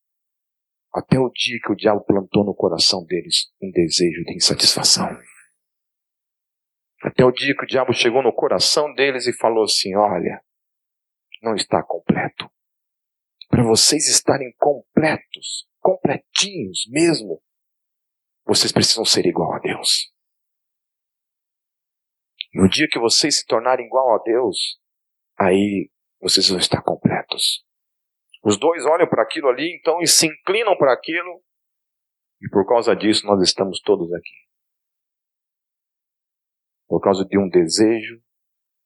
Até 0.93 1.19
o 1.19 1.29
dia 1.29 1.59
que 1.61 1.71
o 1.71 1.75
diabo 1.75 2.05
plantou 2.05 2.45
no 2.45 2.53
coração 2.53 3.03
deles 3.05 3.51
um 3.61 3.69
desejo 3.71 4.23
de 4.23 4.35
insatisfação. 4.35 5.09
Até 7.03 7.25
o 7.25 7.31
dia 7.31 7.55
que 7.55 7.63
o 7.63 7.67
diabo 7.67 7.93
chegou 7.93 8.23
no 8.23 8.33
coração 8.33 8.93
deles 8.93 9.27
e 9.27 9.33
falou 9.33 9.65
assim: 9.65 9.95
Olha, 9.95 10.41
não 11.45 11.55
está 11.55 11.83
completo. 11.83 12.49
Para 13.47 13.63
vocês 13.63 14.09
estarem 14.09 14.51
completos, 14.57 15.69
completinhos 15.79 16.85
mesmo, 16.89 17.41
vocês 18.43 18.71
precisam 18.71 19.05
ser 19.05 19.25
igual 19.27 19.53
a 19.53 19.59
Deus. 19.59 20.11
No 22.53 22.67
dia 22.67 22.87
que 22.89 22.99
vocês 22.99 23.37
se 23.37 23.45
tornarem 23.45 23.85
igual 23.85 24.15
a 24.15 24.23
Deus, 24.23 24.79
aí 25.37 25.91
vocês 26.19 26.49
vão 26.49 26.57
estar 26.57 26.81
completos. 26.81 27.63
Os 28.43 28.57
dois 28.57 28.85
olham 28.85 29.07
para 29.07 29.23
aquilo 29.23 29.47
ali, 29.47 29.75
então, 29.77 30.01
e 30.01 30.07
se 30.07 30.27
inclinam 30.27 30.75
para 30.77 30.93
aquilo, 30.93 31.43
e 32.41 32.49
por 32.49 32.65
causa 32.67 32.95
disso 32.95 33.25
nós 33.25 33.41
estamos 33.41 33.79
todos 33.81 34.11
aqui. 34.13 34.35
Por 36.87 37.01
causa 37.01 37.25
de 37.25 37.37
um 37.37 37.49
desejo 37.49 38.21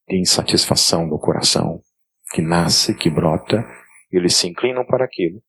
de 0.08 0.18
insatisfação 0.20 1.06
no 1.06 1.20
coração, 1.20 1.82
que 2.32 2.42
nasce, 2.42 2.96
que 2.96 3.10
brota, 3.10 3.66
eles 4.12 4.36
se 4.36 4.48
inclinam 4.48 4.86
para 4.86 5.06
aquilo, 5.06 5.42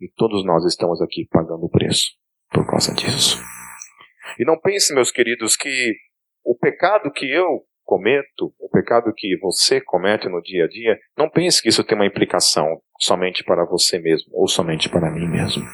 e 0.00 0.08
todos 0.16 0.44
nós 0.44 0.64
estamos 0.64 1.00
aqui 1.02 1.26
pagando 1.30 1.64
o 1.64 1.70
preço 1.70 2.12
por 2.50 2.66
causa 2.66 2.94
disso. 2.94 3.38
E 4.38 4.44
não 4.44 4.58
pense, 4.58 4.94
meus 4.94 5.10
queridos, 5.10 5.56
que 5.56 5.94
o 6.44 6.56
pecado 6.56 7.10
que 7.10 7.30
eu 7.30 7.64
cometo, 7.84 8.54
o 8.58 8.68
pecado 8.68 9.12
que 9.16 9.36
você 9.38 9.80
comete 9.80 10.28
no 10.28 10.42
dia 10.42 10.66
a 10.66 10.68
dia, 10.68 10.98
não 11.16 11.28
pense 11.28 11.62
que 11.62 11.70
isso 11.70 11.82
tem 11.82 11.96
uma 11.96 12.06
implicação 12.06 12.80
somente 12.98 13.42
para 13.42 13.64
você 13.64 13.98
mesmo 13.98 14.30
ou 14.34 14.46
somente 14.46 14.88
para 14.90 15.10
mim 15.10 15.26
mesmo. 15.26 15.64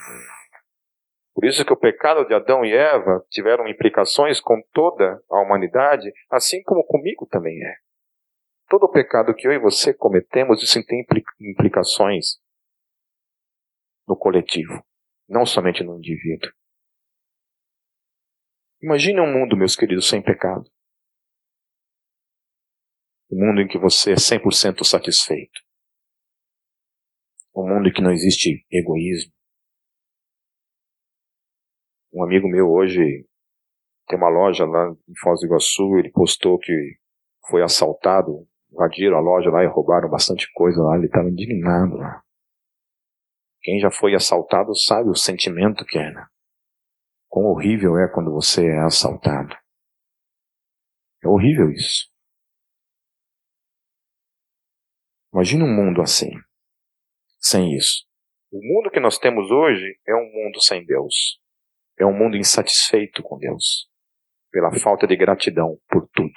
Por 1.35 1.45
isso 1.45 1.65
que 1.65 1.73
o 1.73 1.77
pecado 1.77 2.25
de 2.25 2.33
Adão 2.33 2.65
e 2.65 2.73
Eva 2.73 3.25
tiveram 3.29 3.67
implicações 3.67 4.41
com 4.41 4.63
toda 4.73 5.21
a 5.29 5.41
humanidade, 5.43 6.13
assim 6.31 6.63
como 6.63 6.87
comigo 6.87 7.27
também 7.27 7.61
é. 7.61 7.84
Todo 8.69 8.91
pecado 8.91 9.35
que 9.35 9.47
eu 9.47 9.53
e 9.53 9.59
você 9.59 9.93
cometemos, 9.95 10.63
isso 10.63 10.85
tem 10.87 11.05
implicações 11.41 12.39
no 14.07 14.17
coletivo, 14.17 14.85
não 15.29 15.47
somente 15.47 15.83
no 15.83 15.97
indivíduo. 15.99 16.51
Imagine 18.83 19.21
um 19.21 19.33
mundo, 19.33 19.57
meus 19.57 19.77
queridos, 19.77 20.09
sem 20.09 20.23
pecado. 20.23 20.65
Um 23.31 23.47
mundo 23.47 23.61
em 23.63 23.69
que 23.69 23.79
você 23.79 24.13
é 24.13 24.17
100% 24.17 24.85
satisfeito. 24.85 25.61
Um 27.57 27.69
mundo 27.69 27.89
em 27.89 27.93
que 27.93 28.03
não 28.03 28.13
existe 28.13 28.67
egoísmo. 28.71 29.33
Um 32.13 32.23
amigo 32.23 32.47
meu 32.49 32.71
hoje 32.71 33.27
tem 34.07 34.19
uma 34.19 34.29
loja 34.29 34.65
lá 34.67 34.91
em 34.91 35.19
Foz 35.21 35.41
do 35.41 35.47
Iguaçu, 35.47 35.99
ele 35.99 36.11
postou 36.11 36.59
que 36.59 36.73
foi 37.49 37.63
assaltado, 37.63 38.47
invadiram 38.75 39.17
a 39.17 39.21
loja 39.21 39.51
lá 39.51 39.63
e 39.63 39.69
roubaram 39.69 40.11
bastante 40.11 40.51
coisa 40.53 40.83
lá, 40.83 40.97
ele 40.97 41.07
estava 41.07 41.29
indignado 41.29 41.97
lá. 41.97 42.23
Quem 43.63 43.81
já 43.81 43.91
foi 43.91 44.15
assaltado 44.15 44.77
sabe 44.77 45.09
o 45.09 45.15
sentimento 45.15 45.87
que 45.87 45.99
é, 45.99 46.11
né? 46.11 46.27
Quão 47.29 47.47
horrível 47.47 47.97
é 47.97 48.07
quando 48.13 48.31
você 48.33 48.67
é 48.67 48.81
assaltado. 48.81 49.57
É 51.23 51.29
horrível 51.29 51.71
isso. 51.71 52.13
Imagina 55.33 55.65
um 55.65 55.75
mundo 55.75 56.03
assim, 56.03 56.31
sem 57.41 57.75
isso. 57.75 58.05
O 58.53 58.61
mundo 58.63 58.91
que 58.91 59.01
nós 59.01 59.19
temos 59.19 59.51
hoje 59.51 59.99
é 60.07 60.15
um 60.15 60.31
mundo 60.33 60.61
sem 60.61 60.85
Deus. 60.85 61.41
É 61.99 62.05
um 62.05 62.17
mundo 62.17 62.37
insatisfeito 62.37 63.23
com 63.23 63.39
Deus. 63.39 63.89
pela 64.55 64.71
falta 64.79 65.05
de 65.05 65.17
gratidão 65.17 65.77
por 65.89 66.09
tudo. 66.15 66.33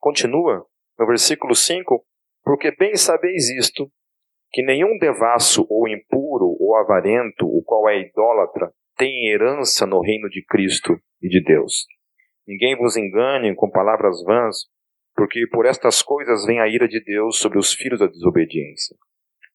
Continua 0.00 0.66
no 1.00 1.06
versículo 1.06 1.54
5: 1.54 2.04
Porque 2.44 2.70
bem 2.76 2.94
sabeis 2.94 3.48
isto, 3.48 3.90
que 4.52 4.62
nenhum 4.62 4.98
devasso 4.98 5.66
ou 5.70 5.88
impuro 5.88 6.54
ou 6.60 6.76
avarento, 6.76 7.46
o 7.46 7.62
qual 7.64 7.88
é 7.88 8.00
idólatra, 8.00 8.70
tem 8.98 9.30
herança 9.30 9.86
no 9.86 10.02
reino 10.02 10.28
de 10.28 10.44
Cristo 10.44 11.00
e 11.22 11.28
de 11.28 11.42
Deus. 11.42 11.86
Ninguém 12.46 12.76
vos 12.76 12.98
engane 12.98 13.54
com 13.54 13.70
palavras 13.70 14.22
vãs, 14.24 14.66
porque 15.16 15.46
por 15.46 15.64
estas 15.64 16.02
coisas 16.02 16.44
vem 16.44 16.60
a 16.60 16.68
ira 16.68 16.86
de 16.86 17.02
Deus 17.02 17.38
sobre 17.38 17.58
os 17.58 17.72
filhos 17.72 18.00
da 18.00 18.06
desobediência. 18.06 18.94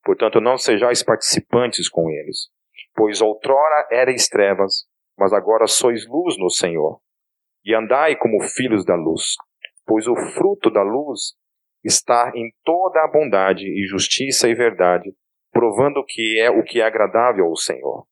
Portanto, 0.04 0.42
não 0.42 0.58
sejais 0.58 1.04
participantes 1.04 1.88
com 1.90 2.10
eles, 2.10 2.48
pois 2.96 3.22
outrora 3.22 3.88
erais 3.92 4.28
trevas, 4.28 4.86
mas 5.18 5.32
agora 5.32 5.68
sois 5.68 6.08
luz 6.08 6.38
no 6.40 6.50
Senhor. 6.50 7.00
E 7.64 7.74
andai 7.75 8.16
como 8.16 8.42
filhos 8.42 8.86
da 8.86 8.96
luz, 8.96 9.36
pois 9.86 10.08
o 10.08 10.15
fruto 10.15 10.70
da 10.70 10.82
luz 10.82 11.34
está 11.84 12.32
em 12.36 12.51
toda 12.63 13.04
a 13.04 13.08
bondade 13.08 13.65
e 13.65 13.86
justiça 13.86 14.50
e 14.50 14.56
verdade, 14.56 15.13
provando 15.51 16.04
que 16.06 16.39
é 16.39 16.50
o 16.50 16.63
que 16.63 16.82
é 16.82 16.86
agradável 16.86 17.46
ao 17.46 17.56
Senhor. 17.56 18.06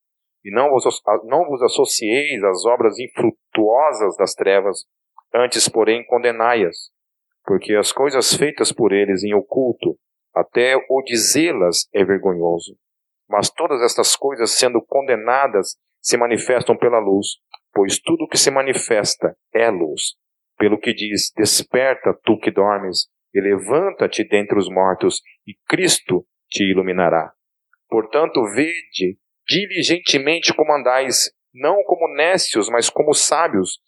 E 0.45 0.51
não 0.51 0.69
vos, 0.69 0.83
não 1.25 1.45
vos 1.45 1.61
associeis 1.61 2.43
às 2.43 2.65
obras 2.65 2.99
infrutuosas 2.99 4.15
das 4.17 4.33
trevas, 4.33 4.85
antes, 5.33 5.67
porém, 5.67 6.05
condenai-as, 6.05 6.91
porque 7.43 7.73
as 7.73 7.91
coisas 7.91 8.33
feitas 8.35 8.71
por 8.71 8.91
eles 8.91 9.23
em 9.23 9.33
oculto, 9.33 9.97
até 10.35 10.75
o 10.89 11.01
dizê-las 11.03 11.87
é 11.93 12.03
vergonhoso. 12.03 12.75
Mas 13.27 13.49
todas 13.49 13.81
estas 13.81 14.15
coisas, 14.15 14.51
sendo 14.51 14.81
condenadas, 14.81 15.77
se 16.01 16.17
manifestam 16.17 16.77
pela 16.77 16.99
luz, 16.99 17.37
pois 17.73 17.99
tudo 17.99 18.27
que 18.27 18.37
se 18.37 18.51
manifesta 18.51 19.35
é 19.53 19.69
luz. 19.69 20.15
Pelo 20.63 20.79
que 20.79 20.93
diz: 20.93 21.29
Desperta, 21.35 22.17
tu 22.23 22.39
que 22.39 22.49
dormes, 22.49 23.09
e 23.33 23.41
levanta-te 23.41 24.23
dentre 24.23 24.57
os 24.57 24.69
mortos, 24.69 25.21
e 25.45 25.55
Cristo 25.67 26.25
te 26.49 26.63
iluminará. 26.63 27.33
Portanto, 27.89 28.41
vede 28.45 29.17
diligentemente 29.45 30.53
como 30.53 30.73
andais, 30.73 31.33
não 31.53 31.83
como 31.83 32.07
nécios, 32.15 32.69
mas 32.69 32.89
como 32.89 33.13
sábios, 33.13 33.81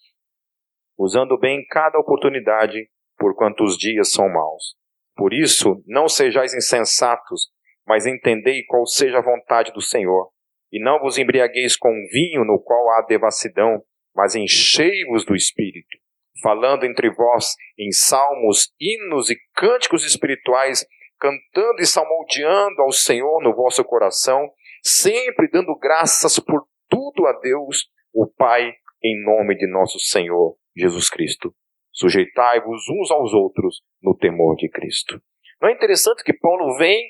usando 0.99 1.39
bem 1.39 1.65
cada 1.65 1.97
oportunidade, 1.97 2.89
porquanto 3.17 3.63
os 3.63 3.77
dias 3.77 4.11
são 4.11 4.27
maus. 4.27 4.75
Por 5.15 5.33
isso, 5.33 5.81
não 5.87 6.09
sejais 6.09 6.53
insensatos, 6.53 7.43
mas 7.87 8.05
entendei 8.05 8.65
qual 8.65 8.85
seja 8.85 9.19
a 9.19 9.23
vontade 9.23 9.71
do 9.71 9.81
Senhor. 9.81 10.29
E 10.73 10.83
não 10.83 10.99
vos 10.99 11.17
embriagueis 11.17 11.77
com 11.77 11.93
vinho 12.11 12.43
no 12.43 12.61
qual 12.61 12.89
há 12.89 13.05
devassidão, 13.07 13.81
mas 14.13 14.35
enchei-vos 14.35 15.23
do 15.23 15.33
Espírito, 15.33 16.03
falando 16.41 16.85
entre 16.85 17.09
vós 17.13 17.55
em 17.77 17.91
salmos, 17.91 18.71
hinos 18.79 19.29
e 19.29 19.35
cânticos 19.55 20.05
espirituais, 20.05 20.85
cantando 21.19 21.81
e 21.81 21.85
salmodiando 21.85 22.81
ao 22.81 22.91
Senhor 22.91 23.41
no 23.41 23.55
vosso 23.55 23.83
coração, 23.83 24.49
sempre 24.83 25.49
dando 25.49 25.77
graças 25.77 26.39
por 26.39 26.65
tudo 26.89 27.25
a 27.27 27.33
Deus, 27.39 27.89
o 28.13 28.27
Pai, 28.27 28.73
em 29.03 29.23
nome 29.23 29.55
de 29.55 29.67
nosso 29.67 29.99
Senhor 29.99 30.55
Jesus 30.75 31.09
Cristo. 31.09 31.53
Sujeitai-vos 31.91 32.83
uns 32.89 33.11
aos 33.11 33.33
outros 33.33 33.81
no 34.01 34.15
temor 34.15 34.55
de 34.55 34.69
Cristo. 34.69 35.21
Não 35.61 35.69
é 35.69 35.73
interessante 35.73 36.23
que 36.23 36.33
Paulo 36.33 36.77
vem 36.77 37.01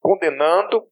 condenando, 0.00 0.82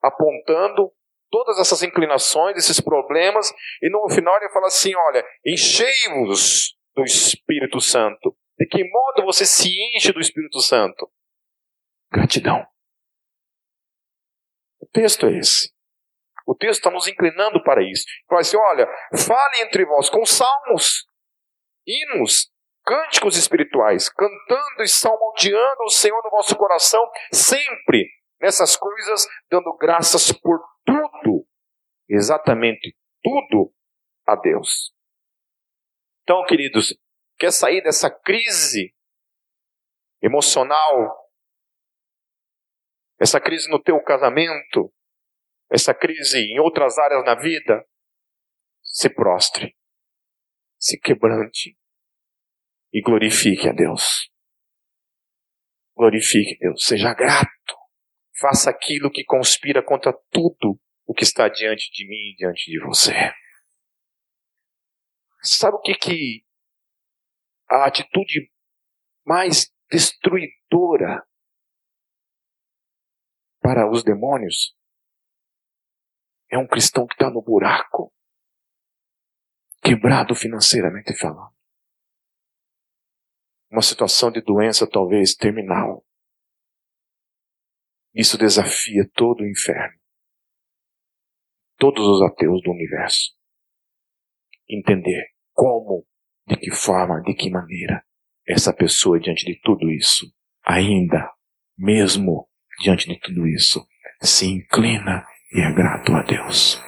apontando 0.00 0.92
todas 1.30 1.58
essas 1.58 1.82
inclinações, 1.82 2.56
esses 2.56 2.80
problemas, 2.80 3.52
e 3.82 3.90
no 3.90 4.08
final 4.08 4.36
ele 4.36 4.52
fala 4.52 4.68
assim: 4.68 4.94
olha, 4.94 5.24
enchei-vos 5.44 6.77
do 6.98 7.04
Espírito 7.04 7.80
Santo. 7.80 8.36
De 8.58 8.66
que 8.66 8.82
modo 8.82 9.24
você 9.24 9.46
se 9.46 9.68
enche 9.94 10.12
do 10.12 10.20
Espírito 10.20 10.60
Santo? 10.60 11.08
Gratidão. 12.10 12.66
O 14.80 14.86
texto 14.86 15.26
é 15.26 15.38
esse. 15.38 15.72
O 16.44 16.56
texto 16.56 16.80
está 16.80 16.90
nos 16.90 17.06
inclinando 17.06 17.62
para 17.62 17.88
isso. 17.88 18.04
Fala 18.26 18.40
assim: 18.40 18.56
olha, 18.56 18.88
fale 19.16 19.62
entre 19.62 19.84
vós 19.86 20.10
com 20.10 20.26
salmos, 20.26 21.06
hinos, 21.86 22.50
cânticos 22.84 23.36
espirituais, 23.36 24.08
cantando 24.08 24.82
e 24.82 24.88
salmodiando 24.88 25.84
o 25.84 25.90
Senhor 25.90 26.20
no 26.24 26.30
vosso 26.30 26.56
coração, 26.56 27.08
sempre 27.32 28.08
nessas 28.40 28.76
coisas, 28.76 29.24
dando 29.48 29.76
graças 29.76 30.32
por 30.32 30.58
tudo, 30.84 31.46
exatamente 32.08 32.96
tudo 33.22 33.72
a 34.26 34.34
Deus. 34.34 34.97
Então, 36.28 36.44
queridos, 36.44 36.94
quer 37.38 37.50
sair 37.50 37.80
dessa 37.80 38.10
crise 38.10 38.94
emocional, 40.20 41.26
essa 43.18 43.40
crise 43.40 43.70
no 43.70 43.82
teu 43.82 43.98
casamento, 44.02 44.92
essa 45.72 45.94
crise 45.94 46.38
em 46.38 46.60
outras 46.60 46.98
áreas 46.98 47.24
na 47.24 47.34
vida, 47.34 47.82
se 48.82 49.08
prostre, 49.08 49.74
se 50.78 51.00
quebrante 51.00 51.78
e 52.92 53.00
glorifique 53.00 53.66
a 53.66 53.72
Deus. 53.72 54.30
Glorifique 55.96 56.58
Deus, 56.58 56.84
seja 56.84 57.14
grato, 57.14 57.74
faça 58.38 58.68
aquilo 58.68 59.10
que 59.10 59.24
conspira 59.24 59.82
contra 59.82 60.12
tudo 60.30 60.78
o 61.06 61.14
que 61.14 61.24
está 61.24 61.48
diante 61.48 61.90
de 61.90 62.06
mim 62.06 62.32
e 62.32 62.36
diante 62.36 62.70
de 62.70 62.78
você. 62.80 63.14
Sabe 65.42 65.76
o 65.76 65.80
que 65.80 65.94
que 65.94 66.44
a 67.70 67.86
atitude 67.86 68.50
mais 69.24 69.72
destruidora 69.90 71.26
para 73.60 73.90
os 73.90 74.02
demônios 74.02 74.74
é 76.50 76.58
um 76.58 76.66
cristão 76.66 77.06
que 77.06 77.14
está 77.14 77.30
no 77.30 77.42
buraco, 77.42 78.12
quebrado 79.82 80.34
financeiramente 80.34 81.14
falando. 81.16 81.54
Uma 83.70 83.82
situação 83.82 84.30
de 84.32 84.40
doença 84.40 84.88
talvez 84.90 85.34
terminal. 85.34 86.04
Isso 88.14 88.38
desafia 88.38 89.08
todo 89.12 89.42
o 89.42 89.46
inferno. 89.46 90.00
Todos 91.76 92.04
os 92.06 92.22
ateus 92.22 92.62
do 92.62 92.70
universo. 92.70 93.37
Entender 94.68 95.28
como, 95.52 96.06
de 96.46 96.56
que 96.56 96.70
forma, 96.70 97.20
de 97.22 97.34
que 97.34 97.50
maneira 97.50 98.04
essa 98.46 98.72
pessoa, 98.72 99.20
diante 99.20 99.44
de 99.44 99.60
tudo 99.60 99.90
isso, 99.90 100.26
ainda, 100.64 101.30
mesmo 101.76 102.48
diante 102.80 103.08
de 103.08 103.18
tudo 103.20 103.46
isso, 103.46 103.86
se 104.22 104.46
inclina 104.46 105.26
e 105.52 105.60
é 105.60 105.72
grato 105.74 106.12
a 106.12 106.22
Deus. 106.22 106.80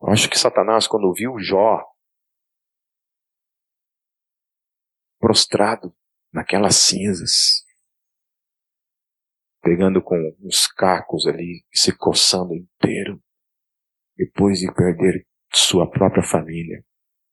Eu 0.00 0.08
acho 0.08 0.28
que 0.28 0.38
Satanás, 0.38 0.86
quando 0.88 1.12
viu 1.14 1.38
Jó 1.38 1.80
prostrado 5.18 5.94
naquelas 6.32 6.76
cinzas, 6.76 7.64
pegando 9.62 10.02
com 10.02 10.16
uns 10.40 10.66
cacos 10.66 11.26
ali, 11.28 11.64
se 11.72 11.96
coçando 11.96 12.54
inteiro, 12.54 13.22
depois 14.16 14.58
de 14.58 14.72
perder 14.72 15.26
sua 15.52 15.90
própria 15.90 16.22
família, 16.22 16.84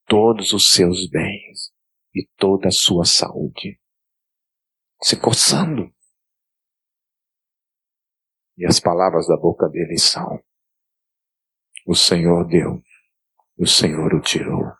todos 0.06 0.54
os 0.54 0.72
seus 0.72 1.10
bens 1.10 1.72
e 2.14 2.28
toda 2.38 2.68
a 2.68 2.72
sua 2.72 3.06
saúde, 3.06 3.80
se 5.02 5.20
coçando. 5.20 5.94
E 8.58 8.66
as 8.66 8.80
palavras 8.80 9.28
da 9.28 9.38
boca 9.38 9.70
dele 9.70 9.98
são: 9.98 10.42
O 11.86 11.96
Senhor 11.96 12.46
deu, 12.48 12.82
o 13.58 13.66
Senhor 13.66 14.14
o 14.14 14.22
tirou. 14.22 14.74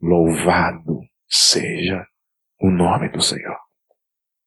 Louvado 0.00 1.00
seja 1.26 2.06
o 2.60 2.70
nome 2.70 3.08
do 3.10 3.22
Senhor. 3.22 3.58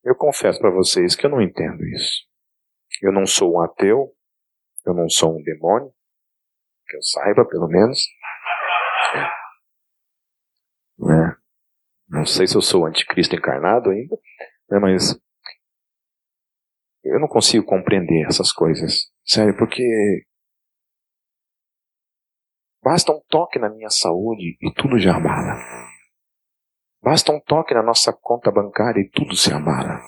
Eu 0.04 0.15
confesso 0.15 0.60
para 0.60 0.69
vocês 0.69 1.15
que 1.15 1.25
eu 1.25 1.30
não 1.30 1.41
entendo 1.41 1.84
isso. 1.86 2.28
Eu 3.02 3.12
não 3.12 3.25
sou 3.25 3.56
um 3.56 3.62
ateu, 3.62 4.15
eu 4.86 4.93
não 4.93 5.10
sou 5.10 5.38
um 5.38 5.41
demônio, 5.41 5.91
que 6.89 6.97
eu 6.97 7.04
saiba, 7.04 7.45
pelo 7.45 7.67
menos. 7.67 7.99
É. 9.15 9.39
Não 12.10 12.25
sei 12.25 12.47
se 12.47 12.56
eu 12.56 12.62
sou 12.62 12.86
anticristo 12.86 13.36
encarnado 13.36 13.91
ainda, 13.91 14.17
né, 14.69 14.80
mas 14.80 15.17
eu 17.04 17.19
não 17.19 17.28
consigo 17.28 17.65
compreender 17.65 18.25
essas 18.28 18.52
coisas. 18.52 19.12
Sério, 19.23 19.56
porque 19.56 19.84
basta 22.84 23.12
um 23.12 23.21
toque 23.30 23.60
na 23.60 23.69
minha 23.69 23.89
saúde 23.89 24.58
e 24.60 24.73
tudo 24.73 24.99
já 24.99 25.15
abala. 25.15 25.56
Basta 27.02 27.32
um 27.32 27.39
toque 27.39 27.73
na 27.73 27.84
nossa 27.84 28.12
conta 28.12 28.52
bancária 28.52 28.99
e 28.99 29.10
tudo 29.10 29.36
se 29.36 29.54
abala. 29.54 30.02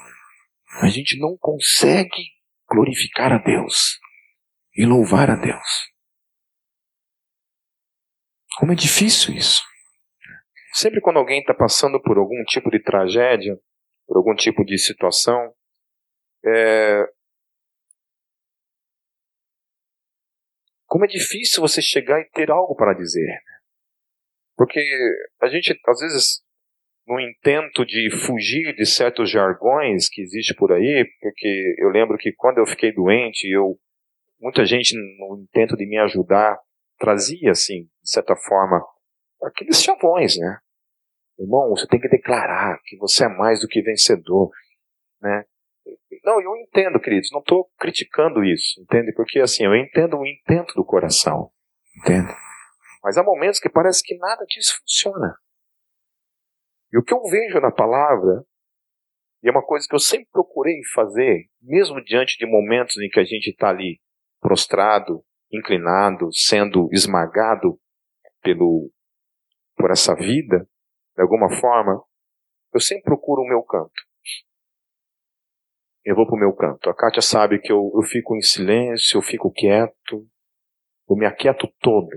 A 0.81 0.89
gente 0.89 1.19
não 1.19 1.37
consegue 1.37 2.31
glorificar 2.67 3.31
a 3.31 3.37
Deus 3.37 3.99
e 4.75 4.85
louvar 4.85 5.29
a 5.29 5.35
Deus. 5.35 5.90
Como 8.61 8.73
é 8.73 8.75
difícil 8.75 9.33
isso. 9.33 9.63
Sempre 10.71 11.01
quando 11.01 11.17
alguém 11.17 11.39
está 11.39 11.51
passando 11.51 11.99
por 11.99 12.19
algum 12.19 12.43
tipo 12.43 12.69
de 12.69 12.79
tragédia, 12.79 13.57
por 14.05 14.17
algum 14.17 14.35
tipo 14.35 14.63
de 14.63 14.77
situação, 14.77 15.51
é... 16.45 17.03
como 20.85 21.05
é 21.05 21.07
difícil 21.07 21.59
você 21.59 21.81
chegar 21.81 22.21
e 22.21 22.29
ter 22.29 22.51
algo 22.51 22.75
para 22.75 22.93
dizer. 22.93 23.25
Né? 23.25 23.39
Porque 24.55 24.79
a 25.41 25.47
gente, 25.47 25.75
às 25.87 25.99
vezes, 25.99 26.43
no 27.07 27.19
intento 27.19 27.83
de 27.83 28.11
fugir 28.27 28.75
de 28.75 28.85
certos 28.85 29.31
jargões 29.31 30.07
que 30.07 30.21
existe 30.21 30.53
por 30.53 30.71
aí, 30.71 31.03
porque 31.19 31.75
eu 31.79 31.89
lembro 31.89 32.15
que 32.15 32.31
quando 32.33 32.59
eu 32.59 32.67
fiquei 32.67 32.93
doente, 32.93 33.49
eu 33.49 33.79
muita 34.39 34.63
gente 34.65 34.93
no 35.17 35.41
intento 35.41 35.75
de 35.75 35.87
me 35.87 35.97
ajudar 35.97 36.59
trazia 37.01 37.51
assim, 37.51 37.83
de 38.03 38.09
certa 38.09 38.35
forma, 38.35 38.79
aqueles 39.43 39.81
chavões, 39.81 40.37
né? 40.37 40.59
Irmão, 41.39 41.69
você 41.69 41.87
tem 41.87 41.99
que 41.99 42.07
declarar 42.07 42.79
que 42.85 42.95
você 42.97 43.25
é 43.25 43.27
mais 43.27 43.61
do 43.61 43.67
que 43.67 43.81
vencedor, 43.81 44.51
né? 45.19 45.43
Não, 46.23 46.39
eu 46.39 46.55
entendo, 46.57 46.99
queridos, 46.99 47.31
não 47.31 47.39
estou 47.39 47.67
criticando 47.79 48.43
isso, 48.43 48.79
entende? 48.79 49.11
Porque 49.13 49.39
assim, 49.39 49.65
eu 49.65 49.75
entendo 49.75 50.17
o 50.17 50.25
intento 50.25 50.75
do 50.75 50.85
coração, 50.85 51.51
entende? 51.97 52.31
Mas 53.03 53.17
há 53.17 53.23
momentos 53.23 53.59
que 53.59 53.69
parece 53.69 54.03
que 54.03 54.15
nada 54.17 54.45
disso 54.45 54.77
funciona. 54.79 55.35
E 56.93 56.99
o 56.99 57.03
que 57.03 57.13
eu 57.13 57.23
vejo 57.23 57.59
na 57.59 57.71
palavra, 57.71 58.45
e 59.41 59.47
é 59.47 59.51
uma 59.51 59.65
coisa 59.65 59.87
que 59.89 59.95
eu 59.95 59.99
sempre 59.99 60.27
procurei 60.31 60.81
fazer, 60.93 61.47
mesmo 61.59 62.03
diante 62.03 62.37
de 62.37 62.45
momentos 62.45 62.95
em 62.97 63.09
que 63.09 63.19
a 63.19 63.23
gente 63.23 63.49
está 63.49 63.69
ali 63.69 63.99
prostrado, 64.39 65.23
inclinado, 65.51 66.29
sendo 66.31 66.89
esmagado 66.91 67.79
pelo, 68.41 68.91
por 69.75 69.91
essa 69.91 70.15
vida, 70.15 70.67
de 71.15 71.21
alguma 71.21 71.49
forma, 71.59 72.01
eu 72.73 72.79
sempre 72.79 73.03
procuro 73.03 73.41
o 73.41 73.47
meu 73.47 73.61
canto. 73.63 73.91
Eu 76.03 76.15
vou 76.15 76.25
para 76.25 76.35
o 76.35 76.39
meu 76.39 76.53
canto. 76.53 76.89
A 76.89 76.95
Kátia 76.95 77.21
sabe 77.21 77.59
que 77.59 77.71
eu, 77.71 77.91
eu 77.95 78.01
fico 78.01 78.35
em 78.35 78.41
silêncio, 78.41 79.17
eu 79.17 79.21
fico 79.21 79.51
quieto, 79.51 80.27
eu 81.09 81.15
me 81.15 81.25
aquieto 81.25 81.67
todo. 81.79 82.09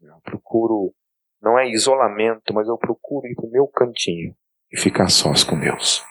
Eu 0.00 0.20
procuro 0.22 0.94
não 1.40 1.58
é 1.58 1.68
isolamento, 1.68 2.52
mas 2.52 2.66
eu 2.68 2.76
procuro 2.76 3.26
ir 3.26 3.34
para 3.34 3.46
o 3.46 3.50
meu 3.50 3.66
cantinho 3.68 4.34
e 4.72 4.78
ficar 4.78 5.08
sós 5.08 5.44
com 5.44 5.58
Deus. 5.58 6.04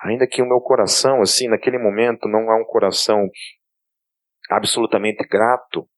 Ainda 0.00 0.26
que 0.26 0.42
o 0.42 0.46
meu 0.46 0.60
coração, 0.60 1.20
assim, 1.20 1.48
naquele 1.48 1.78
momento, 1.78 2.28
não 2.28 2.50
é 2.50 2.60
um 2.60 2.64
coração 2.64 3.28
absolutamente 4.50 5.26
grato, 5.28 5.88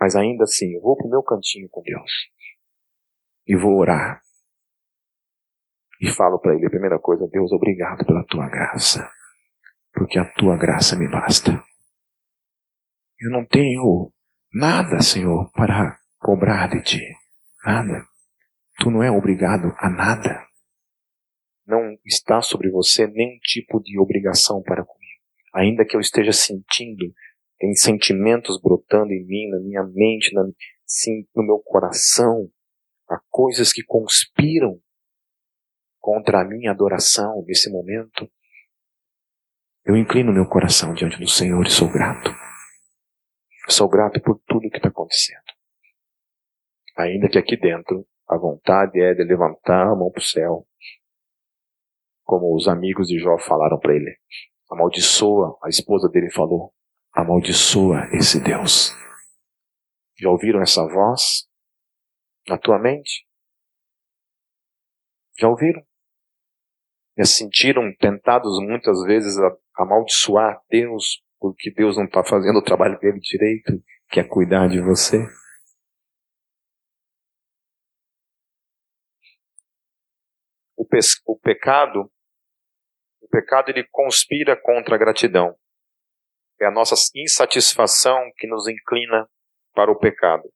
mas 0.00 0.16
ainda 0.16 0.44
assim, 0.44 0.74
eu 0.74 0.80
vou 0.80 0.96
para 0.96 1.06
o 1.06 1.10
meu 1.10 1.22
cantinho 1.22 1.68
com 1.70 1.82
Deus 1.82 2.10
e 3.46 3.56
vou 3.56 3.78
orar. 3.78 4.22
E 6.00 6.10
falo 6.10 6.38
para 6.38 6.54
Ele 6.54 6.66
a 6.66 6.70
primeira 6.70 6.98
coisa: 6.98 7.28
Deus, 7.28 7.52
obrigado 7.52 8.04
pela 8.04 8.24
tua 8.24 8.48
graça, 8.48 9.10
porque 9.92 10.18
a 10.18 10.24
tua 10.32 10.56
graça 10.56 10.96
me 10.96 11.08
basta. 11.08 11.52
Eu 13.20 13.30
não 13.30 13.46
tenho 13.46 14.12
nada, 14.52 15.00
Senhor, 15.00 15.50
para 15.52 15.98
cobrar 16.18 16.68
de 16.68 16.82
ti. 16.82 17.16
Nada. 17.64 18.04
Tu 18.78 18.90
não 18.90 19.02
é 19.02 19.10
obrigado 19.10 19.72
a 19.78 19.88
nada. 19.88 20.44
Não 21.66 21.96
está 22.04 22.42
sobre 22.42 22.70
você 22.70 23.06
nenhum 23.06 23.38
tipo 23.42 23.80
de 23.80 23.98
obrigação 23.98 24.62
para 24.62 24.84
comigo. 24.84 25.04
Ainda 25.54 25.84
que 25.86 25.96
eu 25.96 26.00
esteja 26.00 26.32
sentindo, 26.32 27.14
tem 27.58 27.74
sentimentos 27.74 28.60
brotando 28.60 29.12
em 29.12 29.24
mim, 29.24 29.48
na 29.48 29.58
minha 29.60 29.82
mente, 29.84 30.34
na, 30.34 30.44
sim, 30.86 31.26
no 31.34 31.42
meu 31.42 31.58
coração, 31.58 32.50
há 33.08 33.18
coisas 33.30 33.72
que 33.72 33.82
conspiram 33.82 34.80
contra 36.00 36.40
a 36.40 36.44
minha 36.44 36.70
adoração 36.70 37.42
nesse 37.46 37.70
momento. 37.70 38.30
Eu 39.84 39.96
inclino 39.96 40.32
meu 40.32 40.46
coração 40.46 40.92
diante 40.92 41.18
do 41.18 41.28
Senhor 41.28 41.64
e 41.66 41.70
sou 41.70 41.90
grato. 41.90 42.30
Sou 43.68 43.88
grato 43.88 44.20
por 44.20 44.38
tudo 44.46 44.68
que 44.68 44.76
está 44.76 44.88
acontecendo. 44.88 45.40
Ainda 46.96 47.28
que 47.28 47.38
aqui 47.38 47.56
dentro 47.56 48.06
a 48.28 48.36
vontade 48.36 49.00
é 49.00 49.14
de 49.14 49.24
levantar 49.24 49.86
a 49.86 49.96
mão 49.96 50.10
para 50.10 50.20
o 50.20 50.24
céu, 50.24 50.66
como 52.22 52.54
os 52.54 52.68
amigos 52.68 53.08
de 53.08 53.18
Jó 53.18 53.38
falaram 53.38 53.78
para 53.78 53.94
ele. 53.94 54.16
Amaldiçoa, 54.70 55.58
a 55.62 55.68
esposa 55.68 56.08
dele 56.08 56.30
falou, 56.30 56.73
amaldiçoa 57.14 58.08
esse 58.12 58.42
Deus. 58.42 58.92
Já 60.18 60.30
ouviram 60.30 60.60
essa 60.60 60.82
voz 60.86 61.46
na 62.48 62.58
tua 62.58 62.78
mente? 62.78 63.26
Já 65.38 65.48
ouviram? 65.48 65.82
Já 67.16 67.24
sentiram 67.24 67.94
tentados 67.98 68.58
muitas 68.60 69.02
vezes 69.04 69.38
a 69.38 69.56
amaldiçoar 69.82 70.60
Deus 70.68 71.22
porque 71.38 71.70
Deus 71.70 71.96
não 71.96 72.04
está 72.04 72.24
fazendo 72.24 72.58
o 72.58 72.64
trabalho 72.64 72.98
dele 72.98 73.20
direito, 73.20 73.72
que 74.10 74.18
é 74.18 74.24
cuidar 74.24 74.68
de 74.68 74.80
você? 74.80 75.26
o, 80.84 81.32
o 81.32 81.38
pecado, 81.38 82.10
o 83.20 83.28
pecado 83.28 83.70
ele 83.70 83.86
conspira 83.90 84.56
contra 84.56 84.94
a 84.94 84.98
gratidão. 84.98 85.56
É 86.60 86.66
a 86.66 86.70
nossa 86.70 86.94
insatisfação 87.14 88.18
que 88.36 88.46
nos 88.46 88.68
inclina 88.68 89.28
para 89.74 89.90
o 89.90 89.98
pecado. 89.98 90.48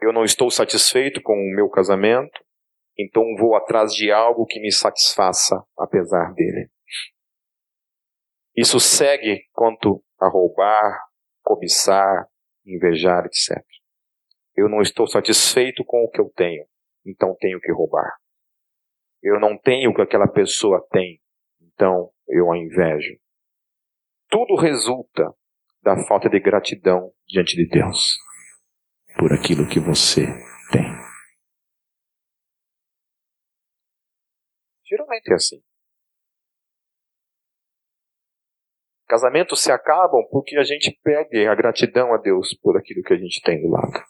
Eu 0.00 0.12
não 0.12 0.24
estou 0.24 0.50
satisfeito 0.50 1.22
com 1.22 1.34
o 1.34 1.54
meu 1.54 1.68
casamento, 1.68 2.42
então 2.98 3.22
vou 3.36 3.54
atrás 3.54 3.94
de 3.94 4.10
algo 4.10 4.46
que 4.46 4.60
me 4.60 4.72
satisfaça 4.72 5.62
apesar 5.78 6.32
dele. 6.34 6.70
Isso 8.56 8.78
segue 8.80 9.44
quanto 9.52 10.02
a 10.20 10.28
roubar, 10.28 11.00
cobiçar, 11.42 12.28
invejar, 12.66 13.24
etc. 13.26 13.64
Eu 14.54 14.68
não 14.68 14.82
estou 14.82 15.06
satisfeito 15.06 15.84
com 15.84 16.04
o 16.04 16.10
que 16.10 16.20
eu 16.20 16.30
tenho, 16.34 16.66
então 17.06 17.34
tenho 17.38 17.60
que 17.60 17.72
roubar. 17.72 18.16
Eu 19.22 19.40
não 19.40 19.56
tenho 19.56 19.90
o 19.90 19.94
que 19.94 20.02
aquela 20.02 20.28
pessoa 20.28 20.86
tem, 20.90 21.20
então 21.60 22.10
eu 22.28 22.52
a 22.52 22.58
invejo. 22.58 23.16
Tudo 24.32 24.56
resulta 24.56 25.30
da 25.82 25.94
falta 26.08 26.30
de 26.30 26.40
gratidão 26.40 27.12
diante 27.28 27.54
de 27.54 27.68
Deus 27.68 28.16
por 29.18 29.30
aquilo 29.30 29.68
que 29.68 29.78
você 29.78 30.22
tem. 30.72 30.82
Geralmente 34.86 35.30
é 35.30 35.34
assim. 35.34 35.62
Casamentos 39.06 39.62
se 39.62 39.70
acabam 39.70 40.26
porque 40.30 40.56
a 40.56 40.64
gente 40.64 40.98
perde 41.02 41.46
a 41.46 41.54
gratidão 41.54 42.14
a 42.14 42.16
Deus 42.16 42.54
por 42.54 42.78
aquilo 42.78 43.02
que 43.02 43.12
a 43.12 43.18
gente 43.18 43.42
tem 43.42 43.60
do 43.60 43.68
lado 43.68 44.02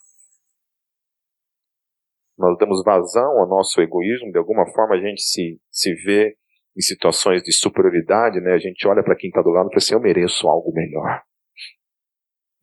nós 2.37 2.57
damos 2.57 2.83
vazão 2.83 3.39
ao 3.39 3.47
nosso 3.47 3.79
egoísmo, 3.81 4.31
de 4.31 4.37
alguma 4.37 4.65
forma 4.73 4.95
a 4.95 4.99
gente 4.99 5.21
se, 5.21 5.61
se 5.69 5.93
vê 5.93 6.35
em 6.75 6.81
situações 6.81 7.43
de 7.43 7.51
superioridade, 7.51 8.39
né? 8.41 8.53
a 8.53 8.57
gente 8.57 8.87
olha 8.87 9.03
para 9.03 9.15
quem 9.15 9.29
está 9.29 9.41
do 9.41 9.49
lado 9.49 9.67
e 9.67 9.69
fala 9.69 9.77
assim, 9.77 9.93
eu 9.93 10.01
mereço 10.01 10.47
algo 10.47 10.73
melhor. 10.73 11.23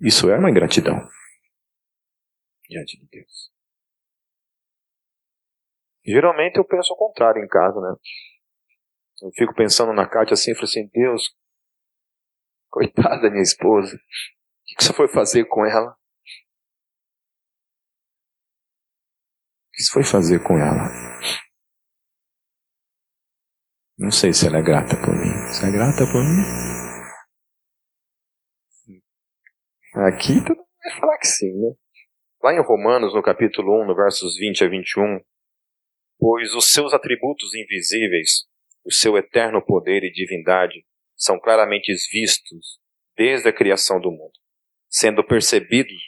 Isso 0.00 0.30
é 0.30 0.38
uma 0.38 0.50
ingratidão 0.50 0.96
diante 2.68 2.98
de 2.98 3.06
Deus. 3.08 3.50
Geralmente 6.04 6.56
eu 6.56 6.64
penso 6.64 6.92
ao 6.92 6.98
contrário 6.98 7.42
em 7.42 7.48
casa, 7.48 7.80
né? 7.80 7.94
Eu 9.22 9.30
fico 9.36 9.54
pensando 9.54 9.92
na 9.92 10.08
Kátia 10.08 10.34
assim, 10.34 10.54
falo 10.54 10.64
assim, 10.64 10.88
Deus, 10.88 11.36
coitada 12.70 13.22
da 13.22 13.30
minha 13.30 13.42
esposa, 13.42 13.94
o 13.94 14.78
que 14.78 14.84
você 14.84 14.92
foi 14.94 15.08
fazer 15.08 15.44
com 15.44 15.66
ela? 15.66 15.94
que 19.80 19.84
você 19.84 19.92
foi 19.92 20.04
fazer 20.04 20.42
com 20.42 20.58
ela? 20.58 20.88
Não 24.00 24.10
sei 24.10 24.32
se 24.32 24.46
ela 24.46 24.56
é 24.56 24.62
grata 24.62 24.96
por 24.96 25.14
mim. 25.14 25.30
Você 25.48 25.66
é 25.66 25.70
grata 25.70 26.06
por 26.10 26.24
mim? 26.24 26.42
Aqui 30.06 30.42
todo 30.42 30.56
mundo 30.56 30.68
vai 30.82 30.98
falar 30.98 31.18
que 31.18 31.26
sim, 31.26 31.52
né? 31.52 31.74
Lá 32.42 32.54
em 32.54 32.62
Romanos, 32.62 33.12
no 33.12 33.22
capítulo 33.22 33.82
1, 33.82 33.88
no 33.88 33.94
versos 33.94 34.38
20 34.38 34.64
a 34.64 34.68
21, 34.68 35.20
pois 36.18 36.54
os 36.54 36.72
seus 36.72 36.94
atributos 36.94 37.54
invisíveis, 37.54 38.46
o 38.86 38.90
seu 38.90 39.18
eterno 39.18 39.60
poder 39.62 40.02
e 40.02 40.10
divindade, 40.10 40.82
são 41.14 41.38
claramente 41.38 41.92
vistos 42.10 42.80
desde 43.14 43.50
a 43.50 43.52
criação 43.52 44.00
do 44.00 44.10
mundo, 44.10 44.32
sendo 44.88 45.22
percebidos 45.22 46.00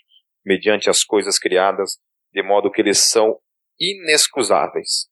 mediante 0.42 0.88
as 0.88 1.04
coisas 1.04 1.38
criadas, 1.38 1.98
de 2.32 2.42
modo 2.42 2.70
que 2.70 2.80
eles 2.80 3.00
são 3.10 3.38
inexcusáveis. 3.78 5.11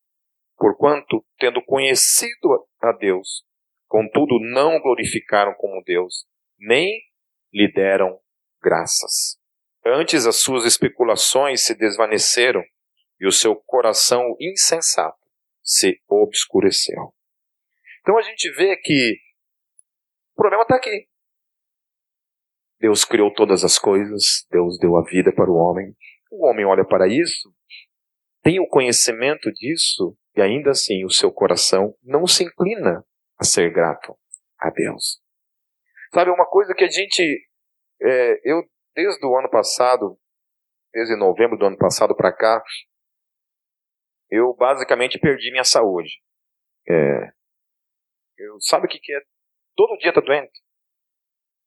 Porquanto, 0.60 1.24
tendo 1.38 1.64
conhecido 1.64 2.68
a 2.82 2.92
Deus, 2.92 3.42
contudo 3.88 4.38
não 4.38 4.78
glorificaram 4.78 5.54
como 5.54 5.82
Deus, 5.82 6.26
nem 6.58 7.00
lhe 7.50 7.72
deram 7.72 8.20
graças. 8.62 9.40
Antes 9.82 10.26
as 10.26 10.36
suas 10.36 10.66
especulações 10.66 11.64
se 11.64 11.74
desvaneceram 11.74 12.62
e 13.18 13.26
o 13.26 13.32
seu 13.32 13.56
coração 13.56 14.36
insensato 14.38 15.16
se 15.62 15.98
obscureceu. 16.06 17.14
Então 18.02 18.18
a 18.18 18.22
gente 18.22 18.50
vê 18.50 18.76
que 18.76 19.16
o 20.34 20.36
problema 20.36 20.64
está 20.64 20.76
aqui. 20.76 21.08
Deus 22.78 23.02
criou 23.02 23.32
todas 23.32 23.64
as 23.64 23.78
coisas, 23.78 24.46
Deus 24.50 24.78
deu 24.78 24.98
a 24.98 25.04
vida 25.04 25.32
para 25.32 25.50
o 25.50 25.54
homem. 25.54 25.96
O 26.30 26.46
homem 26.46 26.66
olha 26.66 26.84
para 26.84 27.08
isso, 27.08 27.50
tem 28.42 28.60
o 28.60 28.68
conhecimento 28.68 29.50
disso, 29.52 30.16
e 30.36 30.40
ainda 30.40 30.70
assim 30.70 31.04
o 31.04 31.10
seu 31.10 31.32
coração 31.32 31.94
não 32.02 32.26
se 32.26 32.44
inclina 32.44 33.04
a 33.38 33.44
ser 33.44 33.72
grato 33.72 34.16
a 34.58 34.70
Deus. 34.70 35.20
Sabe, 36.12 36.30
uma 36.30 36.46
coisa 36.46 36.74
que 36.74 36.84
a 36.84 36.88
gente. 36.88 37.22
É, 38.02 38.40
eu, 38.50 38.62
desde 38.94 39.24
o 39.24 39.38
ano 39.38 39.48
passado, 39.48 40.18
desde 40.92 41.16
novembro 41.16 41.56
do 41.56 41.66
ano 41.66 41.78
passado 41.78 42.16
para 42.16 42.32
cá, 42.32 42.62
eu 44.28 44.54
basicamente 44.54 45.18
perdi 45.18 45.50
minha 45.50 45.64
saúde. 45.64 46.10
É, 46.88 47.32
eu, 48.38 48.60
sabe 48.60 48.86
o 48.86 48.88
que, 48.88 48.98
que 48.98 49.12
é? 49.12 49.20
Todo 49.76 49.98
dia 49.98 50.12
tá 50.12 50.20
doente. 50.20 50.60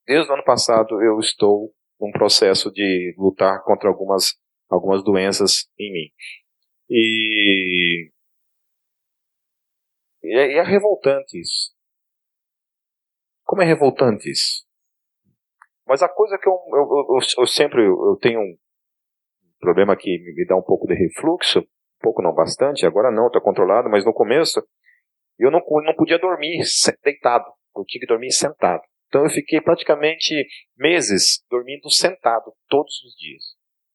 Desde 0.06 0.30
o 0.30 0.34
ano 0.34 0.44
passado 0.44 1.02
eu 1.02 1.20
estou 1.20 1.74
num 2.00 2.12
processo 2.12 2.72
de 2.72 3.14
lutar 3.18 3.64
contra 3.64 3.88
algumas, 3.88 4.36
algumas 4.70 5.04
doenças 5.04 5.70
em 5.80 5.92
mim. 5.92 6.12
E, 6.90 8.12
e 10.24 10.38
é, 10.38 10.58
é 10.58 10.64
revoltante 10.64 11.40
isso. 11.40 11.74
Como 13.44 13.62
é 13.62 13.66
revoltante 13.66 14.30
isso? 14.30 14.66
Mas 15.86 16.02
a 16.02 16.10
coisa 16.10 16.38
que 16.38 16.48
eu, 16.48 16.54
eu, 16.54 17.16
eu, 17.16 17.20
eu 17.40 17.48
sempre 17.48 17.86
eu 17.86 18.18
tenho 18.22 18.40
um 18.40 18.58
problema 19.60 19.96
que 19.98 20.10
me 20.20 20.46
dá 20.46 20.56
um 20.56 20.64
pouco 20.64 20.88
de 20.88 20.94
refluxo 20.94 21.68
pouco 22.04 22.22
não, 22.22 22.34
bastante, 22.34 22.86
agora 22.86 23.10
não, 23.10 23.28
está 23.28 23.40
controlado, 23.40 23.90
mas 23.90 24.04
no 24.04 24.14
começo 24.14 24.62
eu 25.40 25.50
não, 25.50 25.62
não 25.86 25.96
podia 25.96 26.20
dormir 26.20 26.62
deitado, 27.02 27.46
eu 27.76 27.86
tinha 27.86 28.02
que 28.02 28.06
dormir 28.06 28.32
sentado. 28.32 28.84
Então 29.08 29.24
eu 29.24 29.30
fiquei 29.30 29.62
praticamente 29.62 30.46
meses 30.78 31.44
dormindo 31.50 31.90
sentado, 31.90 32.54
todos 32.68 33.02
os 33.04 33.16
dias. 33.16 33.44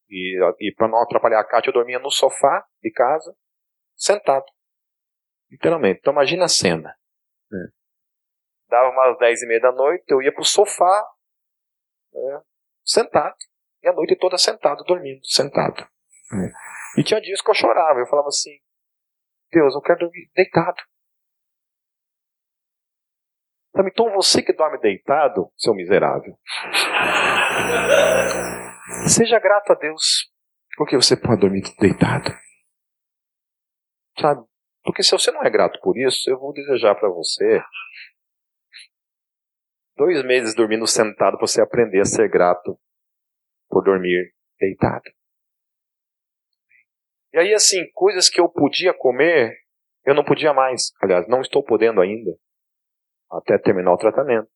E, 0.08 0.38
e 0.60 0.74
para 0.74 0.88
não 0.88 1.02
atrapalhar 1.02 1.40
a 1.40 1.44
Kátia, 1.44 1.68
eu 1.68 1.74
dormia 1.74 1.98
no 1.98 2.10
sofá 2.10 2.64
de 2.82 2.90
casa, 2.90 3.34
sentado. 3.94 4.46
Literalmente. 5.50 6.00
Então 6.00 6.12
imagina 6.12 6.44
a 6.44 6.48
cena. 6.48 6.94
Né? 7.50 7.68
Dava 8.68 8.90
umas 8.90 9.18
dez 9.18 9.42
e 9.42 9.46
meia 9.46 9.60
da 9.60 9.72
noite, 9.72 10.04
eu 10.08 10.22
ia 10.22 10.32
para 10.32 10.42
o 10.42 10.44
sofá, 10.44 11.06
né, 12.12 12.42
sentado. 12.84 13.36
E 13.82 13.88
a 13.88 13.92
noite 13.92 14.16
toda 14.16 14.36
sentado, 14.36 14.84
dormindo, 14.84 15.24
sentado. 15.24 15.88
Né? 16.32 16.52
E 16.98 17.04
tinha 17.04 17.20
dias 17.20 17.40
que 17.40 17.50
eu 17.50 17.54
chorava. 17.54 17.98
Eu 17.98 18.06
falava 18.06 18.28
assim: 18.28 18.58
Deus, 19.50 19.74
eu 19.74 19.80
quero 19.80 20.00
dormir 20.00 20.30
deitado. 20.34 20.82
Então 23.86 24.12
você 24.12 24.42
que 24.42 24.52
dorme 24.52 24.78
deitado, 24.80 25.52
seu 25.56 25.72
miserável, 25.72 26.36
seja 29.06 29.38
grato 29.38 29.72
a 29.72 29.76
Deus 29.76 30.28
porque 30.78 30.96
você 30.96 31.16
pode 31.16 31.40
dormir 31.40 31.62
deitado. 31.80 32.30
Sabe? 34.18 34.46
Porque 34.88 35.02
se 35.02 35.10
você 35.10 35.30
não 35.30 35.42
é 35.42 35.50
grato 35.50 35.78
por 35.82 35.98
isso, 35.98 36.30
eu 36.30 36.38
vou 36.38 36.50
desejar 36.50 36.94
para 36.94 37.10
você 37.10 37.62
dois 39.94 40.24
meses 40.24 40.54
dormindo 40.54 40.86
sentado 40.86 41.36
para 41.36 41.46
você 41.46 41.60
aprender 41.60 42.00
a 42.00 42.06
ser 42.06 42.26
grato 42.30 42.80
por 43.68 43.84
dormir 43.84 44.32
deitado. 44.58 45.04
E 47.34 47.38
aí, 47.38 47.52
assim, 47.52 47.84
coisas 47.92 48.30
que 48.30 48.40
eu 48.40 48.48
podia 48.48 48.94
comer, 48.94 49.58
eu 50.06 50.14
não 50.14 50.24
podia 50.24 50.54
mais. 50.54 50.90
Aliás, 51.02 51.28
não 51.28 51.42
estou 51.42 51.62
podendo 51.62 52.00
ainda, 52.00 52.30
até 53.30 53.58
terminar 53.58 53.92
o 53.92 53.98
tratamento. 53.98 54.48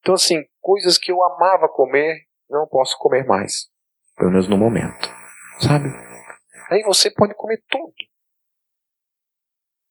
Então, 0.00 0.14
assim, 0.14 0.42
coisas 0.60 0.98
que 0.98 1.12
eu 1.12 1.22
amava 1.22 1.68
comer, 1.68 2.26
não 2.48 2.66
posso 2.66 2.98
comer 2.98 3.24
mais. 3.24 3.70
Pelo 4.16 4.32
menos 4.32 4.48
no 4.48 4.58
momento. 4.58 5.08
Sabe? 5.60 5.88
Aí 6.72 6.82
você 6.82 7.08
pode 7.08 7.34
comer 7.36 7.62
tudo. 7.68 8.09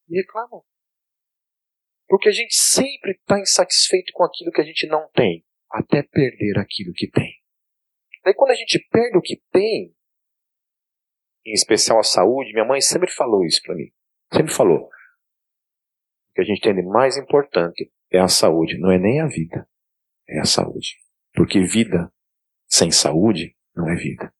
E 0.09 0.17
reclama. 0.17 0.61
Porque 2.07 2.29
a 2.29 2.31
gente 2.31 2.55
sempre 2.55 3.11
está 3.11 3.39
insatisfeito 3.39 4.11
com 4.13 4.23
aquilo 4.23 4.51
que 4.51 4.61
a 4.61 4.65
gente 4.65 4.87
não 4.87 5.07
tem, 5.13 5.45
até 5.71 6.01
perder 6.01 6.57
aquilo 6.57 6.91
que 6.93 7.07
tem. 7.07 7.39
Daí 8.23 8.33
quando 8.33 8.51
a 8.51 8.55
gente 8.55 8.79
perde 8.91 9.17
o 9.17 9.21
que 9.21 9.41
tem, 9.51 9.95
em 11.45 11.53
especial 11.53 11.99
a 11.99 12.03
saúde, 12.03 12.51
minha 12.51 12.65
mãe 12.65 12.81
sempre 12.81 13.11
falou 13.11 13.45
isso 13.45 13.61
para 13.61 13.75
mim. 13.75 13.91
Sempre 14.33 14.53
falou. 14.53 14.89
O 16.29 16.33
que 16.33 16.41
a 16.41 16.43
gente 16.43 16.61
tem 16.61 16.73
de 16.73 16.81
mais 16.81 17.15
importante 17.17 17.91
é 18.11 18.19
a 18.19 18.27
saúde, 18.27 18.77
não 18.77 18.91
é 18.91 18.97
nem 18.97 19.21
a 19.21 19.27
vida, 19.27 19.69
é 20.27 20.39
a 20.39 20.45
saúde. 20.45 20.97
Porque 21.33 21.61
vida 21.61 22.11
sem 22.65 22.91
saúde 22.91 23.55
não 23.75 23.89
é 23.89 23.95
vida. 23.95 24.33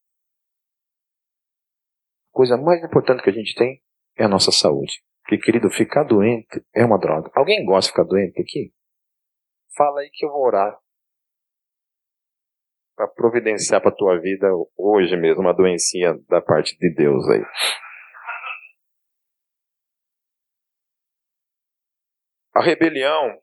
A 2.30 2.32
coisa 2.32 2.58
mais 2.58 2.84
importante 2.84 3.24
que 3.24 3.30
a 3.30 3.34
gente 3.34 3.56
tem 3.56 3.82
é 4.18 4.24
a 4.24 4.30
nossa 4.30 4.52
saúde. 4.52 5.04
Porque, 5.30 5.44
querido, 5.44 5.70
ficar 5.70 6.04
doente 6.06 6.65
é 6.74 6.84
uma 6.84 6.98
droga. 6.98 7.30
Alguém 7.36 7.63
gosta 7.63 7.89
de 7.89 7.92
ficar 7.92 8.04
doente 8.04 8.42
aqui? 8.42 8.74
Fala 9.78 10.02
aí 10.02 10.10
que 10.12 10.26
eu 10.26 10.32
vou 10.32 10.42
orar 10.42 10.76
para 12.96 13.08
providenciar 13.10 13.80
para 13.80 13.96
tua 13.96 14.20
vida 14.20 14.48
hoje 14.76 15.15
mesmo 15.15 15.42
uma 15.42 15.54
doencinha 15.54 16.15
da 16.28 16.42
parte 16.42 16.76
de 16.80 16.92
Deus 16.92 17.30
aí. 17.30 17.44
A 22.56 22.63
rebelião 22.63 23.39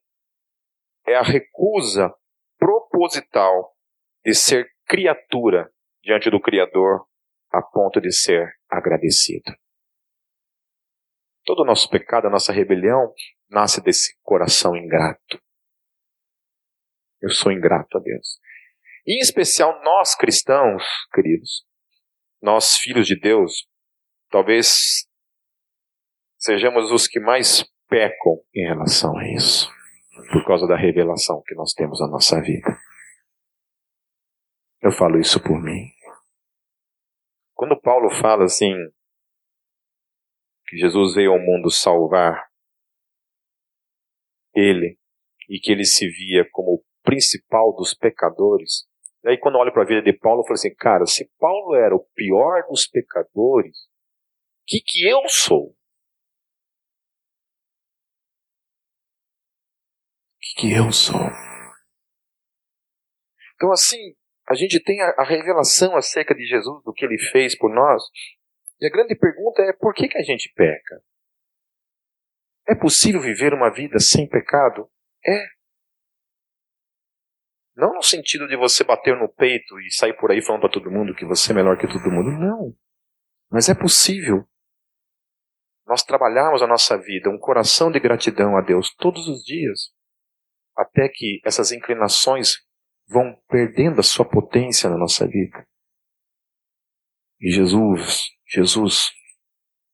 é 1.06 1.14
a 1.14 1.22
recusa 1.22 2.12
proposital 2.58 3.76
de 4.24 4.34
ser 4.34 4.66
criatura 4.88 5.70
diante 6.02 6.28
do 6.30 6.40
Criador 6.40 7.06
a 7.52 7.62
ponto 7.62 8.00
de 8.00 8.12
ser 8.12 8.52
agradecido. 8.68 9.54
Todo 11.46 11.62
o 11.62 11.64
nosso 11.64 11.88
pecado, 11.88 12.26
a 12.26 12.30
nossa 12.30 12.52
rebelião, 12.52 13.14
nasce 13.48 13.80
desse 13.80 14.18
coração 14.22 14.76
ingrato. 14.76 15.40
Eu 17.22 17.30
sou 17.30 17.52
ingrato 17.52 17.96
a 17.96 18.00
Deus. 18.00 18.40
E 19.06 19.16
em 19.16 19.20
especial 19.20 19.80
nós 19.84 20.16
cristãos, 20.16 20.82
queridos, 21.14 21.64
nós 22.42 22.76
filhos 22.76 23.06
de 23.06 23.18
Deus, 23.18 23.68
talvez 24.28 25.06
sejamos 26.36 26.90
os 26.90 27.06
que 27.06 27.20
mais 27.20 27.64
pecam 27.88 28.42
em 28.52 28.66
relação 28.66 29.16
a 29.16 29.28
isso, 29.32 29.70
por 30.32 30.44
causa 30.44 30.66
da 30.66 30.76
revelação 30.76 31.42
que 31.46 31.54
nós 31.54 31.72
temos 31.72 32.00
na 32.00 32.08
nossa 32.08 32.40
vida. 32.42 32.76
Eu 34.82 34.90
falo 34.90 35.20
isso 35.20 35.40
por 35.40 35.62
mim. 35.62 35.92
Quando 37.54 37.80
Paulo 37.80 38.10
fala 38.20 38.44
assim, 38.44 38.74
que 40.66 40.76
Jesus 40.76 41.14
veio 41.14 41.32
ao 41.32 41.38
mundo 41.38 41.70
salvar 41.70 42.48
ele 44.54 44.98
e 45.48 45.58
que 45.60 45.70
ele 45.70 45.84
se 45.84 46.08
via 46.08 46.48
como 46.50 46.74
o 46.74 46.84
principal 47.02 47.74
dos 47.74 47.94
pecadores, 47.94 48.86
e 49.26 49.30
aí, 49.30 49.38
quando 49.38 49.56
eu 49.56 49.60
olho 49.62 49.72
para 49.72 49.82
a 49.82 49.86
vida 49.86 50.00
de 50.00 50.12
Paulo, 50.12 50.42
eu 50.42 50.44
falo 50.44 50.54
assim, 50.54 50.72
cara, 50.76 51.04
se 51.04 51.28
Paulo 51.36 51.74
era 51.74 51.92
o 51.96 52.06
pior 52.14 52.62
dos 52.68 52.86
pecadores, 52.86 53.76
o 53.76 54.64
que, 54.68 54.80
que 54.80 55.04
eu 55.04 55.28
sou? 55.28 55.70
O 55.70 55.74
que, 60.40 60.60
que 60.60 60.72
eu 60.72 60.92
sou? 60.92 61.28
Então, 63.56 63.72
assim, 63.72 64.14
a 64.48 64.54
gente 64.54 64.80
tem 64.80 65.00
a, 65.02 65.08
a 65.18 65.24
revelação 65.24 65.96
acerca 65.96 66.32
de 66.32 66.46
Jesus, 66.46 66.84
do 66.84 66.92
que 66.92 67.04
ele 67.04 67.18
fez 67.18 67.58
por 67.58 67.74
nós, 67.74 68.04
e 68.80 68.86
a 68.86 68.90
grande 68.90 69.14
pergunta 69.14 69.62
é: 69.62 69.72
por 69.72 69.94
que, 69.94 70.08
que 70.08 70.18
a 70.18 70.22
gente 70.22 70.52
peca? 70.54 71.02
É 72.68 72.74
possível 72.74 73.20
viver 73.20 73.54
uma 73.54 73.70
vida 73.72 73.98
sem 73.98 74.28
pecado? 74.28 74.90
É. 75.24 75.46
Não 77.76 77.94
no 77.94 78.02
sentido 78.02 78.48
de 78.48 78.56
você 78.56 78.82
bater 78.82 79.16
no 79.16 79.28
peito 79.28 79.78
e 79.80 79.92
sair 79.92 80.14
por 80.14 80.30
aí 80.30 80.42
falando 80.42 80.62
para 80.62 80.72
todo 80.72 80.90
mundo 80.90 81.14
que 81.14 81.26
você 81.26 81.52
é 81.52 81.54
melhor 81.54 81.78
que 81.78 81.86
todo 81.86 82.10
mundo. 82.10 82.30
Não. 82.30 82.74
Mas 83.50 83.68
é 83.68 83.74
possível 83.74 84.48
nós 85.86 86.02
trabalharmos 86.02 86.62
a 86.62 86.66
nossa 86.66 86.98
vida, 86.98 87.30
um 87.30 87.38
coração 87.38 87.92
de 87.92 88.00
gratidão 88.00 88.56
a 88.56 88.60
Deus 88.60 88.92
todos 88.96 89.28
os 89.28 89.44
dias, 89.44 89.92
até 90.76 91.08
que 91.08 91.40
essas 91.44 91.70
inclinações 91.70 92.56
vão 93.08 93.40
perdendo 93.48 94.00
a 94.00 94.02
sua 94.02 94.28
potência 94.28 94.90
na 94.90 94.96
nossa 94.98 95.26
vida. 95.26 95.64
E 97.40 97.52
Jesus, 97.52 98.35
Jesus 98.48 99.10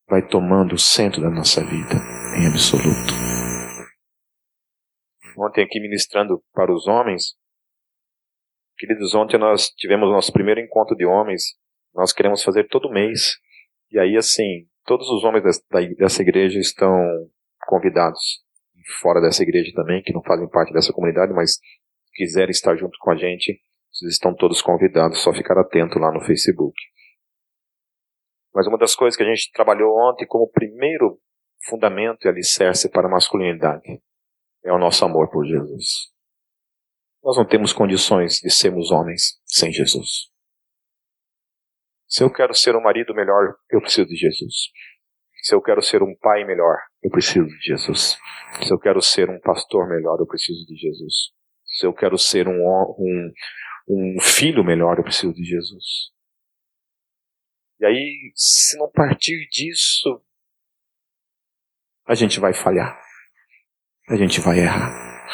vai 0.09 0.27
tomando 0.27 0.75
o 0.75 0.79
centro 0.79 1.21
da 1.23 1.31
nossa 1.31 1.61
vida, 1.65 1.95
em 2.39 2.47
absoluto. 2.47 3.13
Ontem 5.39 5.65
aqui 5.65 5.81
ministrando 5.81 6.43
para 6.53 6.73
os 6.73 6.87
homens, 6.87 7.35
Queridos, 8.83 9.15
ontem 9.15 9.39
nós 9.39 9.69
tivemos 9.69 10.11
nosso 10.11 10.33
primeiro 10.33 10.59
encontro 10.59 10.97
de 10.97 11.07
homens. 11.07 11.55
Nós 11.95 12.13
queremos 12.13 12.43
fazer 12.43 12.67
todo 12.67 12.91
mês. 12.91 13.37
E 13.93 13.97
aí, 13.97 14.17
assim, 14.17 14.67
todos 14.85 15.09
os 15.09 15.23
homens 15.23 15.45
dessa 15.97 16.21
igreja 16.21 16.59
estão 16.59 16.93
convidados. 17.65 18.43
Fora 19.01 19.21
dessa 19.21 19.45
igreja 19.45 19.71
também, 19.73 20.03
que 20.03 20.13
não 20.13 20.21
fazem 20.21 20.49
parte 20.49 20.73
dessa 20.73 20.93
comunidade, 20.93 21.33
mas 21.33 21.61
quiserem 22.13 22.51
estar 22.51 22.75
junto 22.77 22.99
com 22.99 23.13
a 23.13 23.17
gente, 23.17 23.61
vocês 23.93 24.15
estão 24.15 24.35
todos 24.35 24.61
convidados. 24.61 25.23
Só 25.23 25.33
ficar 25.33 25.57
atento 25.61 26.01
lá 26.01 26.13
no 26.13 26.25
Facebook. 26.25 26.75
Mas 28.55 28.67
uma 28.67 28.79
das 28.79 28.95
coisas 28.95 29.17
que 29.17 29.23
a 29.23 29.27
gente 29.27 29.51
trabalhou 29.53 29.97
ontem 29.97 30.27
como 30.27 30.51
primeiro 30.51 31.19
fundamento 31.69 32.25
e 32.25 32.29
alicerce 32.29 32.91
para 32.91 33.07
a 33.07 33.11
masculinidade 33.11 34.01
é 34.65 34.73
o 34.73 34.79
nosso 34.79 35.05
amor 35.05 35.31
por 35.31 35.45
Jesus. 35.45 36.13
Nós 37.23 37.37
não 37.37 37.47
temos 37.47 37.73
condições 37.73 38.39
de 38.41 38.51
sermos 38.51 38.91
homens 38.91 39.41
sem 39.47 39.73
Jesus. 39.73 40.31
Se 42.07 42.23
eu 42.23 42.31
quero 42.31 42.55
ser 42.55 42.77
um 42.77 42.83
marido 42.83 43.15
melhor, 43.15 43.55
eu 43.71 43.81
preciso 43.81 44.09
de 44.09 44.17
Jesus. 44.17 44.55
Se 45.43 45.55
eu 45.55 45.63
quero 45.63 45.81
ser 45.81 46.03
um 46.03 46.15
pai 46.21 46.45
melhor, 46.45 46.77
eu 47.03 47.11
preciso 47.11 47.47
de 47.47 47.61
Jesus. 47.61 48.17
Se 48.63 48.73
eu 48.73 48.79
quero 48.79 49.01
ser 49.01 49.31
um 49.31 49.41
pastor 49.41 49.89
melhor, 49.89 50.19
eu 50.21 50.27
preciso 50.27 50.65
de 50.67 50.77
Jesus. 50.77 51.31
Se 51.65 51.87
eu 51.87 51.95
quero 51.95 52.19
ser 52.19 52.47
um, 52.47 52.61
um, 52.99 53.33
um 53.89 54.21
filho 54.21 54.63
melhor, 54.63 54.99
eu 54.99 55.05
preciso 55.05 55.33
de 55.33 55.43
Jesus. 55.43 56.13
E 57.83 57.85
aí, 57.85 58.33
se 58.37 58.79
não 58.79 58.89
partir 58.89 59.49
disso, 59.49 60.25
a 62.07 62.15
gente 62.15 62.39
vai 62.39 62.55
falhar. 62.55 62.97
A 64.09 64.15
gente 64.15 64.41
vai 64.41 64.61
errar. 64.61 65.27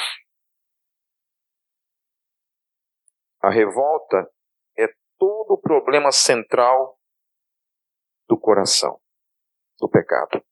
A 3.42 3.50
revolta 3.50 4.32
é 4.78 4.86
todo 5.18 5.52
o 5.52 5.60
problema 5.60 6.10
central 6.10 6.98
do 8.26 8.40
coração, 8.40 8.98
do 9.78 9.86
pecado. 9.86 10.42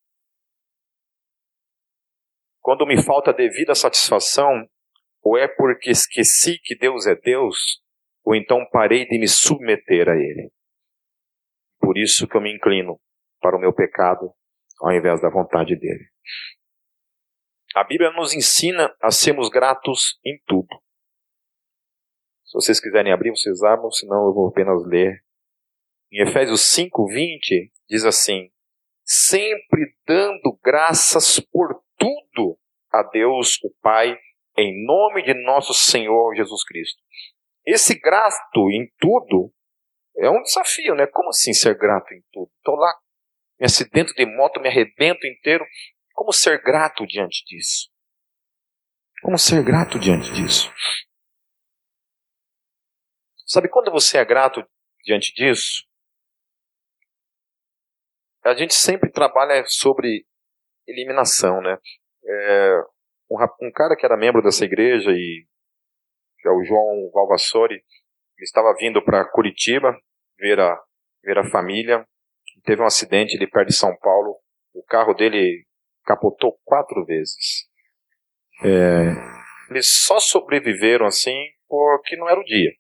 Quando 2.61 2.87
me 2.87 3.03
falta 3.03 3.33
devida 3.33 3.75
satisfação, 3.75 4.69
ou 5.23 5.39
é 5.39 5.49
porque 5.49 5.93
esqueci 5.93 6.59
que 6.63 6.77
Deus 6.77 7.07
é 7.07 7.15
Deus, 7.15 7.83
ou 8.23 8.35
então 8.35 8.69
parei 8.71 9.07
de 9.07 9.19
me 9.19 9.27
submeter 9.27 10.11
a 10.11 10.15
Ele. 10.15 10.53
Por 11.87 11.97
isso 11.97 12.27
que 12.27 12.37
eu 12.37 12.41
me 12.41 12.53
inclino 12.53 12.99
para 13.41 13.57
o 13.57 13.61
meu 13.61 13.73
pecado 13.73 14.33
ao 14.81 14.91
invés 14.91 15.21
da 15.21 15.31
vontade 15.31 15.77
dele. 15.77 16.05
A 17.77 17.85
Bíblia 17.85 18.11
nos 18.11 18.35
ensina 18.35 18.93
a 19.01 19.13
sermos 19.13 19.49
gratos 19.49 20.19
em 20.27 20.37
tudo. 20.49 20.67
Se 22.45 22.55
vocês 22.55 22.81
quiserem 22.81 23.13
abrir, 23.13 23.31
vocês 23.31 23.63
abram, 23.63 23.89
senão 23.93 24.27
eu 24.27 24.35
vou 24.35 24.49
apenas 24.49 24.85
ler. 24.85 25.23
Em 26.11 26.23
Efésios 26.23 26.63
5, 26.73 27.07
20, 27.07 27.73
diz 27.89 28.05
assim: 28.05 28.51
Sempre 29.05 29.95
dando 30.05 30.59
graças 30.65 31.39
por 31.39 31.85
tudo 31.97 32.59
a 32.91 33.05
Deus, 33.05 33.63
o 33.63 33.73
Pai, 33.81 34.19
em 34.59 34.85
nome 34.85 35.23
de 35.23 35.35
nosso 35.45 35.73
Senhor 35.73 36.35
Jesus 36.35 36.65
Cristo. 36.65 37.01
Esse 37.65 37.97
grato 37.97 38.69
em 38.73 38.91
tudo 38.99 39.53
é 40.19 40.31
um 40.31 40.43
desafio, 40.43 40.95
né? 40.95 41.07
Como 41.07 41.29
assim 41.29 41.53
ser 41.53 41.77
grato 41.77 42.13
em 42.13 42.23
tudo? 42.33 42.51
Estou 42.57 42.75
lá, 42.77 42.93
me 43.61 43.67
acidento 43.67 44.15
de 44.15 44.25
moto, 44.25 44.61
me 44.61 44.69
arrebento 44.69 45.27
inteiro. 45.27 45.65
Como 46.13 46.33
ser 46.33 46.63
grato 46.63 47.07
diante 47.07 47.45
disso? 47.45 47.91
Como 49.23 49.39
ser 49.39 49.63
grato 49.63 49.99
diante 49.99 50.33
disso? 50.33 50.73
Sabe 53.47 53.69
quando 53.69 53.91
você 53.91 54.19
é 54.19 54.25
grato 54.25 54.67
diante 55.05 55.33
disso? 55.35 55.85
A 58.45 58.55
gente 58.55 58.75
sempre 58.75 59.11
trabalha 59.11 59.65
sobre 59.67 60.27
eliminação, 60.87 61.61
né? 61.61 61.79
É, 62.25 62.81
um, 63.31 63.37
um, 63.67 63.73
cara 63.73 63.97
que 63.97 64.07
era 64.07 64.17
membro 64.17 64.43
dessa 64.43 64.65
igreja 64.65 65.11
e 65.11 65.47
que 66.39 66.49
é 66.49 66.51
o 66.51 66.65
João 66.65 67.11
Valvassori, 67.13 67.75
ele 67.75 68.45
estava 68.45 68.75
vindo 68.79 69.03
para 69.05 69.29
Curitiba 69.31 69.99
ver 70.39 70.61
a, 70.61 70.81
ver 71.23 71.39
a 71.39 71.51
família. 71.51 72.07
Teve 72.65 72.83
um 72.83 72.87
acidente 72.87 73.37
ali 73.37 73.49
perto 73.49 73.69
de 73.69 73.75
São 73.75 73.97
Paulo. 73.99 74.37
O 74.75 74.83
carro 74.83 75.15
dele 75.15 75.67
capotou 76.05 76.59
quatro 76.65 77.05
vezes. 77.05 77.69
É, 78.63 79.13
eles 79.71 80.05
só 80.05 80.19
sobreviveram 80.19 81.07
assim 81.07 81.37
porque 81.69 82.17
não 82.17 82.29
era 82.29 82.41
o 82.41 82.45
dia. 82.45 82.73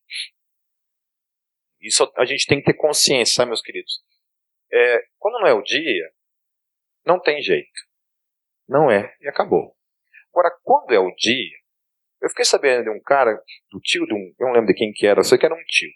Isso 1.81 2.11
a 2.17 2.25
gente 2.25 2.47
tem 2.47 2.59
que 2.59 2.67
ter 2.67 2.75
consciência, 2.75 3.35
sabe, 3.35 3.49
meus 3.49 3.63
queridos? 3.63 4.03
É, 4.73 5.05
quando 5.19 5.41
não 5.41 5.47
é 5.47 5.53
o 5.53 5.63
dia, 5.63 6.11
não 7.05 7.21
tem 7.21 7.41
jeito. 7.43 7.87
Não 8.69 8.91
é, 8.91 9.15
e 9.21 9.29
acabou. 9.29 9.77
Agora, 10.31 10.51
quando 10.63 10.93
é 10.93 10.99
o 10.99 11.15
dia, 11.15 11.57
eu 12.21 12.29
fiquei 12.31 12.45
sabendo 12.45 12.85
de 12.85 12.91
um 12.91 13.01
cara, 13.01 13.41
do 13.71 13.81
tio 13.81 14.07
de 14.07 14.15
um, 14.15 14.35
eu 14.39 14.47
não 14.47 14.53
lembro 14.53 14.69
de 14.69 14.75
quem 14.75 14.93
que 14.93 15.07
era, 15.07 15.23
sei 15.23 15.39
que 15.39 15.47
era 15.47 15.55
um 15.55 15.65
tio. 15.65 15.91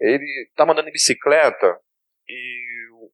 Ele 0.00 0.50
tá 0.56 0.64
mandando 0.64 0.88
em 0.88 0.92
bicicleta 0.92 1.78
e 2.26 2.88
o, 2.94 3.10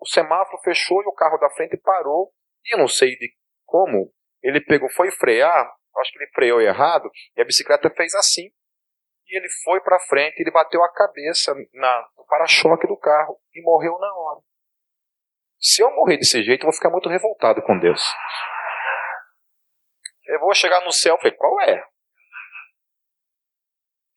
o 0.00 0.06
semáforo 0.06 0.62
fechou 0.62 1.02
e 1.02 1.06
o 1.06 1.14
carro 1.14 1.38
da 1.38 1.50
frente 1.50 1.76
parou. 1.76 2.32
E 2.64 2.74
eu 2.74 2.78
não 2.78 2.88
sei 2.88 3.16
de 3.16 3.32
como, 3.64 4.12
ele 4.42 4.60
pegou, 4.60 4.88
foi 4.90 5.10
frear, 5.10 5.72
acho 5.98 6.12
que 6.12 6.18
ele 6.18 6.30
freou 6.32 6.60
errado, 6.60 7.10
e 7.36 7.40
a 7.40 7.44
bicicleta 7.44 7.90
fez 7.90 8.14
assim 8.14 8.50
e 9.28 9.36
ele 9.36 9.48
foi 9.64 9.80
para 9.80 9.98
frente, 10.00 10.40
ele 10.40 10.50
bateu 10.50 10.82
a 10.82 10.92
cabeça 10.92 11.52
na, 11.74 12.08
no 12.16 12.24
para-choque 12.26 12.86
do 12.86 12.96
carro 12.96 13.38
e 13.52 13.62
morreu 13.62 13.98
na 13.98 14.14
hora. 14.14 14.40
Se 15.58 15.82
eu 15.82 15.90
morrer 15.90 16.16
desse 16.16 16.42
jeito, 16.44 16.62
eu 16.62 16.66
vou 16.66 16.72
ficar 16.72 16.90
muito 16.90 17.08
revoltado 17.08 17.60
com 17.62 17.78
Deus. 17.78 18.02
Eu 20.26 20.40
vou 20.40 20.54
chegar 20.54 20.84
no 20.84 20.92
céu 20.92 21.16
e 21.16 21.18
falei, 21.18 21.36
qual 21.36 21.60
é? 21.62 21.84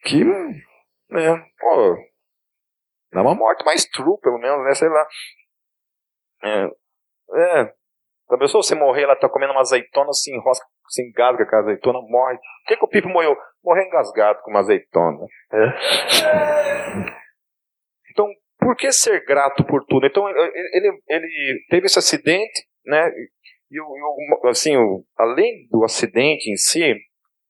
Que, 0.04 0.24
né, 0.24 1.52
pô, 1.60 1.98
dá 3.12 3.22
uma 3.22 3.36
morte 3.36 3.64
mais 3.66 3.86
true, 3.86 4.20
pelo 4.22 4.38
menos, 4.38 4.64
né, 4.64 4.74
sei 4.74 4.90
lá. 4.90 5.08
É, 6.44 6.66
é, 7.36 7.74
a 8.30 8.38
pessoa 8.38 8.62
você 8.62 8.76
morrer, 8.76 9.04
ela 9.04 9.16
tá 9.16 9.28
comendo 9.28 9.54
uma 9.54 9.62
azeitona, 9.62 10.14
se 10.14 10.34
enrosca, 10.34 10.66
se 10.88 11.02
engasga 11.02 11.46
com 11.46 11.56
a 11.56 11.60
azeitona, 11.60 12.00
morre. 12.02 12.36
Por 12.36 12.68
que, 12.68 12.78
que 12.78 12.86
o 12.86 12.88
Pipo 12.88 13.10
morreu? 13.10 13.36
Morreu 13.64 13.84
engasgado 13.84 14.42
com 14.44 14.52
uma 14.52 14.60
azeitona. 14.60 15.26
É. 15.52 17.20
Então, 18.12 18.28
por 18.60 18.76
que 18.76 18.92
ser 18.92 19.24
grato 19.24 19.64
por 19.64 19.86
tudo? 19.86 20.06
Então, 20.06 20.28
ele, 20.28 21.02
ele 21.08 21.66
teve 21.70 21.86
esse 21.86 22.00
acidente, 22.00 22.68
né? 22.86 23.10
E, 23.72 23.80
assim, 24.50 24.76
além 25.16 25.68
do 25.72 25.86
acidente 25.86 26.52
em 26.52 26.58
si, 26.58 26.96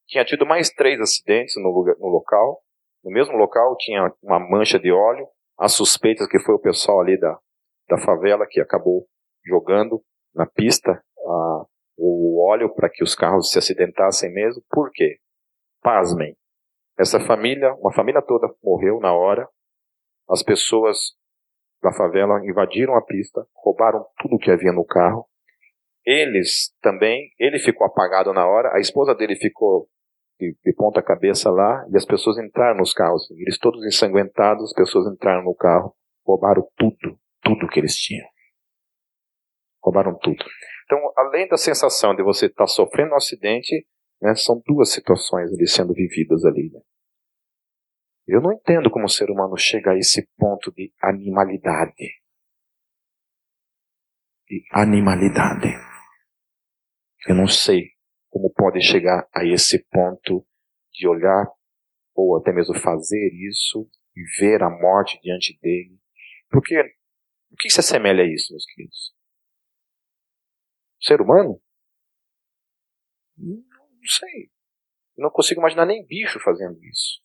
tinha 0.05 0.25
tido 0.25 0.45
mais 0.45 0.69
três 0.69 0.99
acidentes 0.99 1.55
no, 1.57 1.69
lugar, 1.69 1.95
no 1.97 2.07
local. 2.07 2.61
No 3.03 3.11
mesmo 3.11 3.35
local 3.37 3.75
tinha 3.77 4.13
uma 4.21 4.39
mancha 4.39 4.77
de 4.77 4.91
óleo. 4.91 5.25
As 5.59 5.73
suspeitas 5.73 6.27
que 6.27 6.39
foi 6.39 6.55
o 6.55 6.59
pessoal 6.59 7.01
ali 7.01 7.19
da, 7.19 7.37
da 7.89 7.99
favela 7.99 8.47
que 8.49 8.61
acabou 8.61 9.05
jogando 9.45 10.01
na 10.33 10.45
pista 10.45 10.91
a, 10.91 11.65
o 11.97 12.49
óleo 12.49 12.73
para 12.73 12.89
que 12.89 13.03
os 13.03 13.13
carros 13.13 13.51
se 13.51 13.59
acidentassem 13.59 14.31
mesmo. 14.31 14.63
Por 14.69 14.89
quê? 14.91 15.17
Pasmem. 15.81 16.35
Essa 16.97 17.19
família, 17.19 17.73
uma 17.75 17.93
família 17.93 18.21
toda 18.21 18.47
morreu 18.63 18.99
na 18.99 19.13
hora. 19.13 19.47
As 20.29 20.41
pessoas 20.41 21.13
da 21.81 21.91
favela 21.93 22.39
invadiram 22.45 22.95
a 22.95 23.01
pista, 23.01 23.45
roubaram 23.53 24.05
tudo 24.19 24.37
que 24.37 24.51
havia 24.51 24.71
no 24.71 24.85
carro. 24.85 25.25
Eles 26.05 26.73
também, 26.81 27.31
ele 27.37 27.59
ficou 27.59 27.85
apagado 27.85 28.33
na 28.33 28.47
hora, 28.47 28.73
a 28.73 28.79
esposa 28.79 29.13
dele 29.13 29.35
ficou 29.35 29.89
de, 30.39 30.58
de 30.63 30.73
ponta 30.73 31.04
cabeça 31.04 31.52
lá 31.52 31.86
e 31.91 31.97
as 31.97 32.06
pessoas 32.06 32.37
entraram 32.37 32.77
nos 32.77 32.94
carros. 32.94 33.29
Eles 33.31 33.60
todos 33.60 33.85
ensanguentados, 33.85 34.63
as 34.63 34.73
pessoas 34.73 35.12
entraram 35.13 35.44
no 35.44 35.54
carro, 35.54 35.94
roubaram 36.25 36.65
tudo, 36.77 37.19
tudo 37.44 37.67
que 37.67 37.79
eles 37.79 37.96
tinham. 37.96 38.27
Roubaram 39.83 40.17
tudo. 40.17 40.44
Então, 40.85 40.98
além 41.17 41.48
da 41.48 41.58
sensação 41.58 42.15
de 42.15 42.23
você 42.23 42.46
estar 42.46 42.63
tá 42.63 42.67
sofrendo 42.67 43.12
um 43.12 43.17
acidente, 43.17 43.85
né, 44.21 44.33
são 44.35 44.62
duas 44.65 44.92
situações 44.92 45.52
ali 45.54 45.67
sendo 45.67 45.94
vividas 45.94 46.46
ali. 46.46 46.71
Né? 46.73 46.79
Eu 48.27 48.42
não 48.42 48.54
entendo 48.54 48.90
como 48.90 49.06
o 49.06 49.10
ser 49.10 49.29
humano 49.29 49.58
chega 49.58 49.92
a 49.92 49.98
esse 49.98 50.27
ponto 50.37 50.71
de 50.71 50.94
animalidade. 51.02 52.19
De 54.48 54.63
animalidade. 54.71 55.69
Eu 57.27 57.35
não 57.35 57.48
sei 57.48 57.98
como 58.30 58.54
pode 58.54 58.82
chegar 58.82 59.27
a 59.34 59.46
esse 59.46 59.84
ponto 59.90 60.46
de 60.94 61.08
olhar 61.08 61.48
ou 62.15 62.38
até 62.38 62.52
mesmo 62.52 62.75
fazer 62.80 63.32
isso 63.50 63.90
e 64.15 64.23
ver 64.40 64.62
a 64.62 64.69
morte 64.69 65.19
diante 65.21 65.58
dele. 65.62 65.98
Porque 66.50 66.80
o 67.52 67.56
que 67.58 67.69
se 67.69 67.80
assemelha 67.80 68.23
a 68.23 68.27
isso, 68.27 68.52
meus 68.54 68.65
queridos? 68.65 69.19
ser 71.02 71.21
humano? 71.21 71.62
Não 73.38 73.63
sei. 74.06 74.52
Não 75.17 75.30
consigo 75.30 75.62
imaginar 75.62 75.86
nem 75.86 76.06
bicho 76.06 76.40
fazendo 76.40 76.77
isso. 76.84 77.21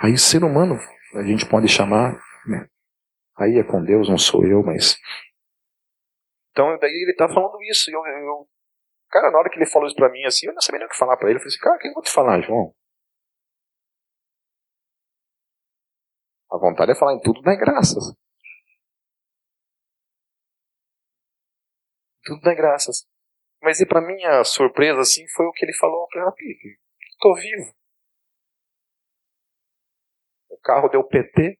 Aí 0.00 0.16
ser 0.16 0.42
humano, 0.42 0.76
a 1.14 1.22
gente 1.22 1.48
pode 1.48 1.68
chamar, 1.68 2.12
né? 2.46 2.68
aí 3.36 3.58
é 3.58 3.64
com 3.64 3.84
Deus, 3.84 4.08
não 4.08 4.18
sou 4.18 4.44
eu, 4.44 4.62
mas. 4.62 4.96
Então 6.50 6.76
daí 6.78 6.90
ele 6.90 7.14
tá 7.14 7.28
falando 7.28 7.62
isso, 7.62 7.90
eu, 7.90 8.04
eu, 8.04 8.48
Cara, 9.12 9.30
na 9.30 9.38
hora 9.38 9.50
que 9.50 9.56
ele 9.58 9.66
falou 9.66 9.86
isso 9.86 9.94
pra 9.96 10.08
mim 10.08 10.24
assim, 10.24 10.46
eu 10.46 10.54
não 10.54 10.60
sabia 10.62 10.78
nem 10.78 10.86
o 10.86 10.90
que 10.90 10.96
falar 10.96 11.16
pra 11.18 11.28
ele. 11.28 11.36
Eu 11.36 11.40
falei 11.40 11.54
assim, 11.54 11.62
cara, 11.62 11.76
o 11.76 11.78
que 11.78 11.88
eu 11.88 11.92
vou 11.92 12.02
te 12.02 12.10
falar, 12.10 12.40
João? 12.40 12.74
A 16.50 16.56
vontade 16.58 16.92
é 16.92 16.94
falar 16.94 17.14
em 17.14 17.20
tudo 17.20 17.42
dá 17.42 17.54
graças. 17.54 18.14
Tudo 22.24 22.40
dá 22.40 22.54
graças. 22.54 23.06
Mas 23.62 23.80
e 23.80 23.86
para 23.86 24.00
minha 24.00 24.42
surpresa, 24.44 25.00
assim, 25.00 25.26
foi 25.28 25.46
o 25.46 25.52
que 25.52 25.64
ele 25.64 25.76
falou. 25.76 26.02
Eu 26.02 26.08
falei, 26.12 26.28
ah, 26.28 26.32
tô 27.20 27.34
vivo. 27.34 27.74
O 30.50 30.58
carro 30.58 30.88
deu 30.88 31.04
PT. 31.04 31.58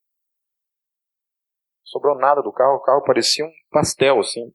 Sobrou 1.85 2.17
nada 2.17 2.43
do 2.43 2.53
carro. 2.53 2.77
O 2.77 2.83
carro 2.83 3.05
parecia 3.05 3.45
um 3.45 3.53
pastel, 3.71 4.21
assim. 4.21 4.53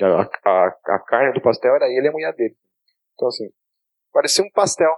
A, 0.00 0.22
a, 0.22 0.66
a 0.96 0.98
carne 1.06 1.32
do 1.32 1.42
pastel 1.42 1.74
era 1.74 1.86
ele 1.86 2.06
e 2.06 2.08
a 2.08 2.12
mulher 2.12 2.34
dele. 2.34 2.56
Então, 3.14 3.28
assim, 3.28 3.50
parecia 4.12 4.44
um 4.44 4.50
pastel. 4.50 4.92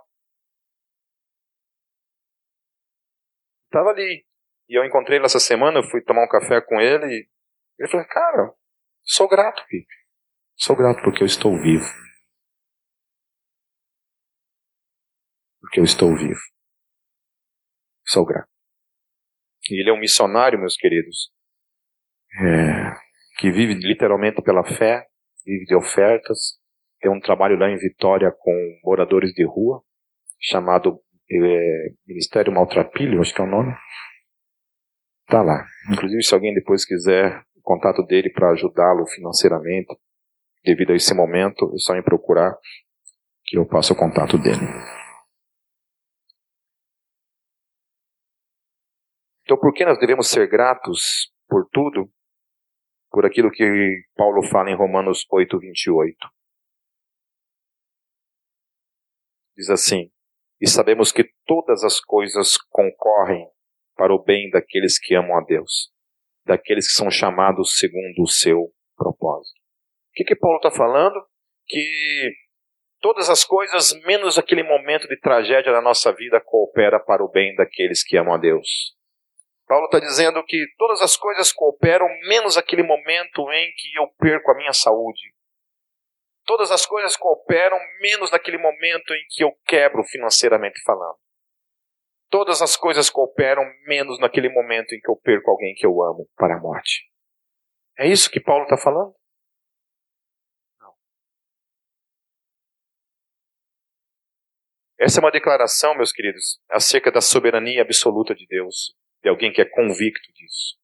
Tava 3.70 3.90
ali. 3.90 4.26
E 4.68 4.78
eu 4.78 4.84
encontrei 4.84 5.18
ele 5.18 5.26
essa 5.26 5.40
semana, 5.40 5.78
eu 5.78 5.84
fui 5.84 6.02
tomar 6.02 6.24
um 6.24 6.28
café 6.28 6.60
com 6.60 6.80
ele. 6.80 7.06
E 7.06 7.82
ele 7.82 7.90
falou, 7.90 8.06
cara, 8.06 8.54
sou 9.02 9.28
grato, 9.28 9.64
Pipe. 9.66 9.94
Sou 10.56 10.76
grato 10.76 11.02
porque 11.02 11.22
eu 11.22 11.26
estou 11.26 11.52
vivo. 11.60 11.86
Porque 15.60 15.80
eu 15.80 15.84
estou 15.84 16.16
vivo. 16.16 16.40
Sou 18.04 18.24
grato. 18.24 18.48
E 19.70 19.80
ele 19.80 19.90
é 19.90 19.92
um 19.92 20.00
missionário, 20.00 20.58
meus 20.58 20.76
queridos. 20.76 21.32
É, 22.40 23.07
que 23.38 23.52
vive 23.52 23.74
literalmente 23.74 24.42
pela 24.42 24.64
fé, 24.64 25.06
vive 25.46 25.64
de 25.64 25.76
ofertas. 25.76 26.58
Tem 27.00 27.10
um 27.10 27.20
trabalho 27.20 27.56
lá 27.56 27.70
em 27.70 27.78
Vitória 27.78 28.34
com 28.36 28.80
moradores 28.84 29.32
de 29.32 29.46
rua, 29.46 29.80
chamado 30.40 31.00
é, 31.30 31.90
Ministério 32.06 32.52
Maltrapilho, 32.52 33.20
acho 33.20 33.32
que 33.32 33.40
é 33.40 33.44
o 33.44 33.48
nome. 33.48 33.72
Tá 35.26 35.42
lá. 35.42 35.64
Inclusive, 35.92 36.24
se 36.24 36.34
alguém 36.34 36.52
depois 36.52 36.84
quiser 36.84 37.44
o 37.54 37.60
contato 37.62 38.04
dele 38.04 38.30
para 38.30 38.50
ajudá-lo 38.50 39.06
financeiramente, 39.06 39.94
devido 40.64 40.92
a 40.92 40.96
esse 40.96 41.14
momento, 41.14 41.72
é 41.74 41.78
só 41.78 41.94
me 41.94 42.02
procurar 42.02 42.56
que 43.44 43.56
eu 43.56 43.66
passo 43.66 43.92
o 43.92 43.96
contato 43.96 44.36
dele. 44.36 44.66
Então, 49.42 49.56
por 49.56 49.72
que 49.72 49.84
nós 49.84 49.98
devemos 49.98 50.28
ser 50.28 50.48
gratos 50.48 51.32
por 51.48 51.66
tudo? 51.70 52.10
Por 53.10 53.24
aquilo 53.24 53.50
que 53.50 54.02
Paulo 54.14 54.42
fala 54.42 54.70
em 54.70 54.76
Romanos 54.76 55.26
8, 55.30 55.58
28. 55.58 56.16
Diz 59.56 59.70
assim: 59.70 60.10
E 60.60 60.68
sabemos 60.68 61.10
que 61.10 61.28
todas 61.44 61.82
as 61.82 62.00
coisas 62.00 62.56
concorrem 62.70 63.48
para 63.96 64.14
o 64.14 64.22
bem 64.22 64.50
daqueles 64.50 64.98
que 64.98 65.14
amam 65.14 65.36
a 65.36 65.44
Deus, 65.44 65.92
daqueles 66.44 66.86
que 66.86 66.94
são 66.94 67.10
chamados 67.10 67.76
segundo 67.76 68.22
o 68.22 68.28
seu 68.28 68.72
propósito. 68.96 69.58
O 69.58 70.12
que, 70.14 70.24
que 70.24 70.36
Paulo 70.36 70.58
está 70.58 70.70
falando? 70.70 71.20
Que 71.66 72.30
todas 73.00 73.28
as 73.28 73.44
coisas, 73.44 73.92
menos 74.04 74.38
aquele 74.38 74.62
momento 74.62 75.08
de 75.08 75.18
tragédia 75.18 75.72
da 75.72 75.82
nossa 75.82 76.12
vida, 76.12 76.40
coopera 76.40 77.00
para 77.00 77.24
o 77.24 77.30
bem 77.30 77.54
daqueles 77.54 78.04
que 78.04 78.16
amam 78.16 78.34
a 78.34 78.38
Deus. 78.38 78.96
Paulo 79.68 79.84
está 79.84 80.00
dizendo 80.00 80.42
que 80.44 80.66
todas 80.78 81.02
as 81.02 81.14
coisas 81.14 81.52
cooperam, 81.52 82.08
menos 82.26 82.56
aquele 82.56 82.82
momento 82.82 83.52
em 83.52 83.70
que 83.76 83.98
eu 83.98 84.08
perco 84.18 84.50
a 84.50 84.54
minha 84.54 84.72
saúde. 84.72 85.34
Todas 86.46 86.70
as 86.70 86.86
coisas 86.86 87.14
cooperam, 87.18 87.78
menos 88.00 88.30
naquele 88.30 88.56
momento 88.56 89.12
em 89.12 89.22
que 89.28 89.44
eu 89.44 89.52
quebro 89.66 90.02
financeiramente 90.04 90.80
falando. 90.82 91.18
Todas 92.30 92.62
as 92.62 92.76
coisas 92.76 93.10
cooperam, 93.10 93.62
menos 93.86 94.18
naquele 94.18 94.48
momento 94.48 94.94
em 94.94 95.00
que 95.00 95.10
eu 95.10 95.16
perco 95.16 95.50
alguém 95.50 95.74
que 95.74 95.84
eu 95.84 96.02
amo 96.02 96.26
para 96.34 96.56
a 96.56 96.60
morte. 96.60 97.06
É 97.98 98.08
isso 98.08 98.30
que 98.30 98.40
Paulo 98.40 98.64
está 98.64 98.78
falando? 98.78 99.14
Essa 104.98 105.20
é 105.20 105.22
uma 105.22 105.30
declaração, 105.30 105.94
meus 105.94 106.10
queridos, 106.10 106.58
acerca 106.70 107.12
da 107.12 107.20
soberania 107.20 107.82
absoluta 107.82 108.34
de 108.34 108.46
Deus 108.46 108.96
de 109.22 109.28
alguém 109.28 109.52
que 109.52 109.60
é 109.60 109.64
convicto 109.64 110.32
disso. 110.32 110.76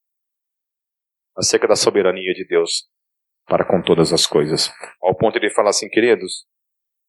Acerca 1.37 1.67
da 1.67 1.77
soberania 1.77 2.33
de 2.33 2.47
Deus 2.47 2.89
para 3.47 3.65
com 3.65 3.83
todas 3.83 4.13
as 4.13 4.27
coisas. 4.27 4.71
Ao 5.03 5.15
ponto 5.17 5.39
de 5.39 5.47
ele 5.47 5.55
falar 5.55 5.71
assim, 5.71 5.89
queridos, 5.89 6.47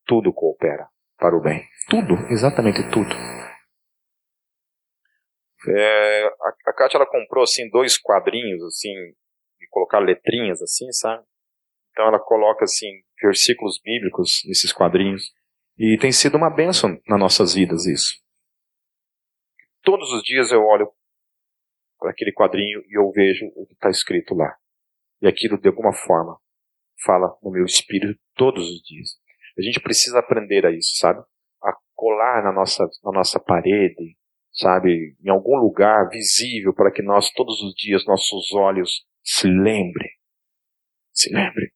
tudo 0.05 0.33
coopera 0.33 0.87
para 1.17 1.35
o 1.35 1.41
bem. 1.41 1.63
Tudo, 1.89 2.15
exatamente 2.29 2.79
tudo. 2.91 3.13
É, 5.67 6.25
a, 6.25 6.53
a 6.67 6.73
Kátia 6.73 6.97
ela 6.97 7.09
comprou 7.09 7.43
assim 7.43 7.69
dois 7.69 7.97
quadrinhos 7.97 8.63
assim 8.63 8.93
de 9.59 9.67
colocar 9.69 9.99
letrinhas 9.99 10.61
assim, 10.61 10.91
sabe? 10.91 11.23
Então 11.91 12.07
ela 12.07 12.19
coloca 12.19 12.65
assim 12.65 13.01
versículos 13.21 13.79
bíblicos 13.83 14.43
nesses 14.45 14.71
quadrinhos 14.71 15.23
e 15.77 15.97
tem 15.97 16.11
sido 16.11 16.37
uma 16.37 16.49
bênção 16.49 16.99
nas 17.07 17.19
nossas 17.19 17.55
vidas 17.55 17.85
isso. 17.85 18.13
Todos 19.81 20.11
os 20.11 20.21
dias 20.21 20.51
eu 20.51 20.61
olho 20.61 20.91
aquele 22.07 22.31
quadrinho 22.31 22.81
e 22.87 22.97
eu 22.97 23.11
vejo 23.11 23.45
o 23.55 23.65
que 23.65 23.73
está 23.73 23.89
escrito 23.89 24.33
lá. 24.35 24.55
E 25.21 25.27
aquilo, 25.27 25.59
de 25.59 25.67
alguma 25.67 25.93
forma, 25.93 26.37
fala 27.03 27.35
no 27.41 27.51
meu 27.51 27.65
espírito 27.65 28.19
todos 28.35 28.69
os 28.69 28.81
dias. 28.81 29.09
A 29.57 29.61
gente 29.61 29.79
precisa 29.79 30.19
aprender 30.19 30.65
a 30.65 30.71
isso, 30.71 30.97
sabe? 30.97 31.19
A 31.63 31.73
colar 31.93 32.43
na 32.43 32.51
nossa, 32.51 32.85
na 33.03 33.11
nossa 33.11 33.39
parede, 33.39 34.17
sabe? 34.51 35.15
Em 35.23 35.29
algum 35.29 35.55
lugar 35.55 36.09
visível 36.09 36.73
para 36.73 36.91
que 36.91 37.01
nós, 37.01 37.31
todos 37.31 37.61
os 37.61 37.73
dias, 37.75 38.05
nossos 38.05 38.53
olhos 38.53 39.05
se 39.23 39.47
lembrem. 39.47 40.11
Se 41.11 41.33
lembrem. 41.33 41.69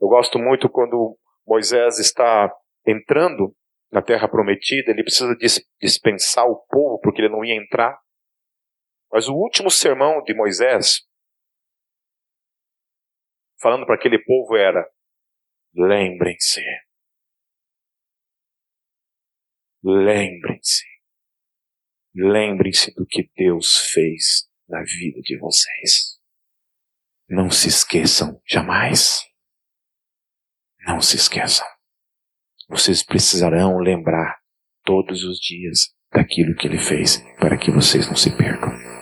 Eu 0.00 0.08
gosto 0.08 0.38
muito 0.38 0.68
quando 0.68 1.18
Moisés 1.46 1.98
está 1.98 2.52
entrando 2.86 3.54
na 3.90 4.02
terra 4.02 4.28
prometida, 4.28 4.90
ele 4.90 5.02
precisa 5.02 5.34
dispensar 5.80 6.46
o 6.46 6.56
povo 6.68 7.00
porque 7.00 7.22
ele 7.22 7.28
não 7.32 7.44
ia 7.44 7.54
entrar. 7.54 7.98
Mas 9.10 9.28
o 9.28 9.34
último 9.34 9.70
sermão 9.70 10.22
de 10.22 10.34
Moisés, 10.34 11.06
falando 13.60 13.86
para 13.86 13.94
aquele 13.94 14.18
povo, 14.22 14.56
era: 14.56 14.88
lembrem-se. 15.74 16.62
Lembrem-se. 19.82 20.84
Lembrem-se 22.14 22.92
do 22.94 23.06
que 23.06 23.30
Deus 23.36 23.90
fez 23.92 24.48
na 24.68 24.82
vida 24.82 25.20
de 25.22 25.38
vocês. 25.38 26.18
Não 27.28 27.50
se 27.50 27.68
esqueçam 27.68 28.40
jamais. 28.46 29.22
Não 30.86 31.00
se 31.00 31.16
esqueçam. 31.16 31.66
Vocês 32.68 33.04
precisarão 33.04 33.78
lembrar 33.78 34.40
todos 34.82 35.24
os 35.24 35.38
dias 35.38 35.94
daquilo 36.12 36.56
que 36.56 36.66
ele 36.66 36.78
fez 36.78 37.18
para 37.38 37.58
que 37.58 37.70
vocês 37.70 38.08
não 38.08 38.16
se 38.16 38.36
percam 38.36 38.95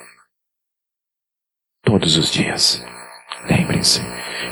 todos 1.94 2.16
os 2.16 2.32
dias. 2.32 2.82
Lembrem-se. 3.48 4.00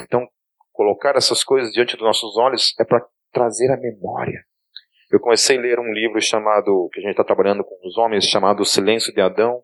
Então, 0.04 0.28
colocar 0.70 1.16
essas 1.16 1.42
coisas 1.42 1.72
diante 1.72 1.96
dos 1.96 2.06
nossos 2.06 2.36
olhos 2.36 2.72
é 2.78 2.84
para 2.84 3.04
trazer 3.32 3.68
a 3.72 3.76
memória. 3.76 4.44
Eu 5.10 5.18
comecei 5.18 5.58
a 5.58 5.60
ler 5.60 5.80
um 5.80 5.92
livro 5.92 6.20
chamado, 6.20 6.88
que 6.92 7.00
a 7.00 7.02
gente 7.02 7.10
está 7.10 7.24
trabalhando 7.24 7.64
com 7.64 7.76
os 7.84 7.98
homens, 7.98 8.28
chamado 8.28 8.60
O 8.60 8.64
Silêncio 8.64 9.12
de 9.12 9.20
Adão, 9.20 9.60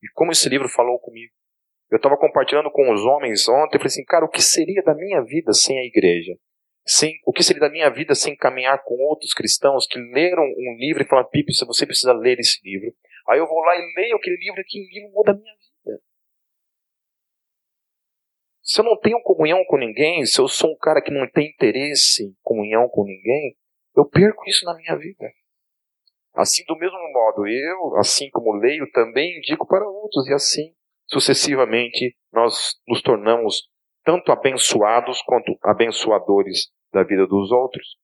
e 0.00 0.06
como 0.14 0.30
esse 0.30 0.48
livro 0.48 0.68
falou 0.68 0.96
comigo. 1.00 1.32
Eu 1.90 1.96
estava 1.96 2.16
compartilhando 2.16 2.70
com 2.70 2.92
os 2.92 3.04
homens 3.04 3.48
ontem, 3.48 3.78
falei 3.78 3.88
assim, 3.88 4.04
cara, 4.04 4.24
o 4.24 4.30
que 4.30 4.40
seria 4.40 4.80
da 4.84 4.94
minha 4.94 5.20
vida 5.24 5.52
sem 5.52 5.76
a 5.76 5.84
igreja? 5.84 6.38
Sem, 6.86 7.18
o 7.26 7.32
que 7.32 7.42
seria 7.42 7.62
da 7.62 7.68
minha 7.68 7.90
vida 7.90 8.14
sem 8.14 8.36
caminhar 8.36 8.80
com 8.84 8.94
outros 8.94 9.34
cristãos 9.34 9.88
que 9.88 9.98
leram 9.98 10.44
um 10.44 10.76
livro 10.78 11.02
e 11.02 11.06
falaram, 11.06 11.28
Pipe, 11.30 11.52
você 11.52 11.84
precisa 11.84 12.12
ler 12.12 12.38
esse 12.38 12.60
livro. 12.62 12.94
Aí 13.28 13.40
eu 13.40 13.46
vou 13.48 13.58
lá 13.58 13.74
e 13.74 13.92
leio 13.96 14.14
aquele 14.14 14.36
livro, 14.36 14.62
que 14.64 14.78
livro 14.78 15.10
muda 15.12 15.32
a 15.32 15.34
minha 15.34 15.52
vida. 15.52 15.68
Se 18.68 18.82
eu 18.82 18.84
não 18.84 18.98
tenho 18.98 19.18
comunhão 19.22 19.64
com 19.64 19.78
ninguém, 19.78 20.26
se 20.26 20.38
eu 20.38 20.46
sou 20.46 20.72
um 20.72 20.76
cara 20.76 21.00
que 21.00 21.10
não 21.10 21.26
tem 21.26 21.48
interesse 21.48 22.22
em 22.22 22.36
comunhão 22.42 22.86
com 22.90 23.02
ninguém, 23.02 23.56
eu 23.96 24.04
perco 24.04 24.46
isso 24.46 24.66
na 24.66 24.74
minha 24.74 24.94
vida. 24.94 25.24
Assim, 26.34 26.62
do 26.66 26.76
mesmo 26.76 26.98
modo, 27.10 27.46
eu, 27.46 27.96
assim 27.96 28.28
como 28.30 28.52
leio, 28.52 28.86
também 28.92 29.38
indico 29.38 29.66
para 29.66 29.88
outros, 29.88 30.28
e 30.28 30.34
assim, 30.34 30.74
sucessivamente, 31.06 32.14
nós 32.30 32.74
nos 32.86 33.00
tornamos 33.00 33.70
tanto 34.04 34.30
abençoados 34.30 35.22
quanto 35.22 35.58
abençoadores 35.64 36.68
da 36.92 37.02
vida 37.02 37.26
dos 37.26 37.50
outros. 37.50 37.96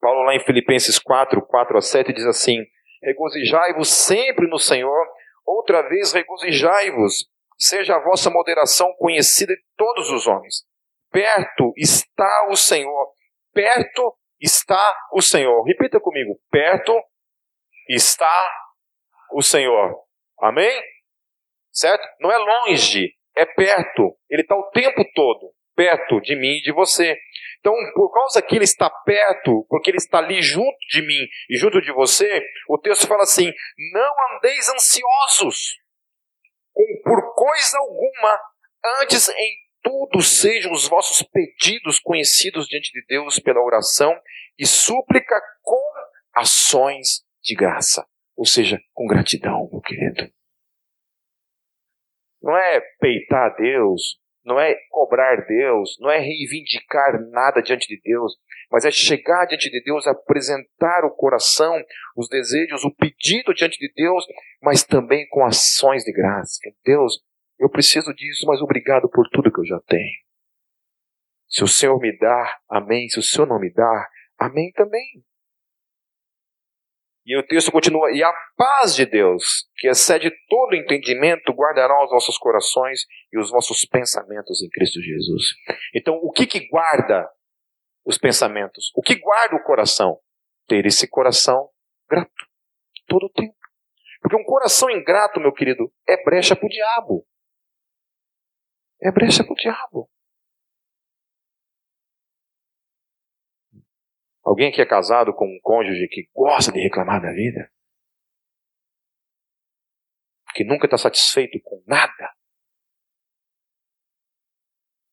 Paulo, 0.00 0.22
lá 0.22 0.36
em 0.36 0.44
Filipenses 0.44 0.96
4, 0.96 1.44
4 1.44 1.76
a 1.76 1.80
7, 1.80 2.12
diz 2.12 2.24
assim: 2.24 2.64
regozijai-vos 3.02 3.88
sempre 3.88 4.46
no 4.46 4.60
Senhor. 4.60 5.06
Outra 5.44 5.82
vez, 5.88 6.12
regozijai-vos. 6.12 7.28
Seja 7.56 7.96
a 7.96 8.02
vossa 8.02 8.30
moderação 8.30 8.92
conhecida 8.98 9.54
de 9.54 9.62
todos 9.76 10.10
os 10.10 10.26
homens. 10.26 10.64
Perto 11.10 11.72
está 11.76 12.48
o 12.50 12.56
Senhor. 12.56 13.12
Perto 13.52 14.16
está 14.40 14.96
o 15.12 15.22
Senhor. 15.22 15.62
Repita 15.64 16.00
comigo. 16.00 16.38
Perto 16.50 16.92
está 17.88 18.52
o 19.32 19.42
Senhor. 19.42 19.94
Amém? 20.40 20.82
Certo? 21.72 22.06
Não 22.20 22.30
é 22.30 22.38
longe, 22.38 23.12
é 23.36 23.44
perto. 23.44 24.16
Ele 24.28 24.42
está 24.42 24.56
o 24.56 24.70
tempo 24.70 25.04
todo 25.14 25.54
perto 25.74 26.20
de 26.20 26.36
mim 26.36 26.56
e 26.58 26.62
de 26.62 26.72
você. 26.72 27.16
Então, 27.58 27.72
por 27.94 28.12
causa 28.12 28.42
que 28.42 28.56
ele 28.56 28.64
está 28.64 28.88
perto, 28.88 29.66
porque 29.68 29.90
ele 29.90 29.98
está 29.98 30.18
ali 30.18 30.40
junto 30.42 30.76
de 30.90 31.02
mim 31.02 31.26
e 31.50 31.56
junto 31.56 31.80
de 31.80 31.92
você, 31.92 32.42
o 32.68 32.78
texto 32.78 33.06
fala 33.06 33.22
assim: 33.22 33.52
não 33.92 34.36
andeis 34.36 34.68
ansiosos 34.68 35.76
por 37.04 37.34
coisa 37.34 37.78
alguma, 37.78 38.40
antes 39.00 39.28
em 39.28 39.64
tudo 39.82 40.22
sejam 40.22 40.72
os 40.72 40.88
vossos 40.88 41.22
pedidos 41.22 42.00
conhecidos 42.00 42.66
diante 42.66 42.90
de 42.90 43.04
Deus 43.06 43.38
pela 43.38 43.62
oração 43.62 44.18
e 44.58 44.66
súplica 44.66 45.40
com 45.62 45.82
ações 46.34 47.22
de 47.42 47.54
graça. 47.54 48.06
Ou 48.36 48.46
seja, 48.46 48.80
com 48.92 49.06
gratidão, 49.06 49.68
meu 49.70 49.80
querido. 49.80 50.32
Não 52.42 52.56
é 52.56 52.80
peitar 52.98 53.52
a 53.52 53.54
Deus, 53.54 54.18
não 54.44 54.60
é 54.60 54.74
cobrar 54.90 55.46
Deus, 55.46 55.96
não 56.00 56.10
é 56.10 56.18
reivindicar 56.18 57.20
nada 57.30 57.62
diante 57.62 57.86
de 57.88 58.00
Deus, 58.02 58.34
mas 58.70 58.84
é 58.84 58.90
chegar 58.90 59.46
diante 59.46 59.70
de 59.70 59.82
Deus, 59.82 60.06
apresentar 60.06 61.04
o 61.04 61.10
coração, 61.10 61.74
os 62.16 62.28
desejos, 62.28 62.84
o 62.84 62.94
pedido 62.94 63.54
diante 63.54 63.78
de 63.78 63.92
Deus, 63.94 64.24
mas 64.62 64.84
também 64.84 65.26
com 65.28 65.44
ações 65.44 66.04
de 66.04 66.12
graça. 66.12 66.58
Deus, 66.84 67.20
eu 67.58 67.70
preciso 67.70 68.12
disso, 68.14 68.46
mas 68.46 68.60
obrigado 68.60 69.08
por 69.08 69.28
tudo 69.30 69.52
que 69.52 69.60
eu 69.60 69.66
já 69.66 69.80
tenho. 69.86 70.24
Se 71.48 71.62
o 71.62 71.68
Senhor 71.68 71.98
me 72.00 72.16
dá, 72.18 72.58
amém. 72.68 73.08
Se 73.08 73.18
o 73.18 73.22
Senhor 73.22 73.46
não 73.46 73.60
me 73.60 73.72
dá, 73.72 74.08
amém 74.38 74.72
também. 74.72 75.22
E 77.26 77.36
o 77.38 77.42
texto 77.42 77.72
continua: 77.72 78.10
E 78.12 78.22
a 78.22 78.32
paz 78.56 78.94
de 78.94 79.06
Deus, 79.06 79.66
que 79.76 79.88
excede 79.88 80.30
todo 80.48 80.74
entendimento, 80.74 81.52
guardará 81.52 82.04
os 82.04 82.10
vossos 82.10 82.36
corações 82.36 83.06
e 83.32 83.38
os 83.38 83.50
vossos 83.50 83.84
pensamentos 83.86 84.62
em 84.62 84.68
Cristo 84.68 85.00
Jesus. 85.00 85.54
Então, 85.94 86.14
o 86.22 86.30
que, 86.30 86.46
que 86.46 86.68
guarda 86.68 87.28
os 88.04 88.18
pensamentos? 88.18 88.90
O 88.94 89.02
que 89.02 89.14
guarda 89.16 89.56
o 89.56 89.62
coração? 89.62 90.18
Ter 90.68 90.84
esse 90.86 91.08
coração 91.08 91.68
grato 92.08 92.30
todo 93.06 93.26
o 93.26 93.30
tempo. 93.30 93.56
Porque 94.20 94.36
um 94.36 94.44
coração 94.44 94.90
ingrato, 94.90 95.40
meu 95.40 95.52
querido, 95.52 95.92
é 96.08 96.22
brecha 96.24 96.56
para 96.56 96.66
o 96.66 96.70
diabo. 96.70 97.26
É 99.02 99.10
brecha 99.10 99.44
para 99.44 99.52
o 99.52 99.56
diabo. 99.56 100.10
Alguém 104.44 104.70
que 104.70 104.82
é 104.82 104.86
casado 104.86 105.32
com 105.34 105.46
um 105.46 105.58
cônjuge 105.62 106.06
que 106.08 106.28
gosta 106.34 106.70
de 106.70 106.80
reclamar 106.80 107.22
da 107.22 107.32
vida? 107.32 107.72
Que 110.54 110.64
nunca 110.64 110.86
está 110.86 110.98
satisfeito 110.98 111.58
com 111.64 111.82
nada? 111.86 112.34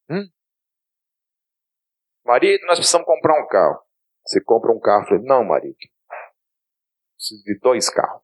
Hum? 0.09 0.29
Marido, 2.25 2.65
nós 2.67 2.77
precisamos 2.77 3.07
comprar 3.07 3.41
um 3.41 3.47
carro. 3.47 3.81
Você 4.25 4.43
compra 4.43 4.71
um 4.71 4.79
carro. 4.79 5.05
Falei, 5.05 5.23
não, 5.23 5.43
marido. 5.43 5.77
Preciso 7.15 7.43
de 7.43 7.57
dois 7.59 7.89
carros. 7.89 8.21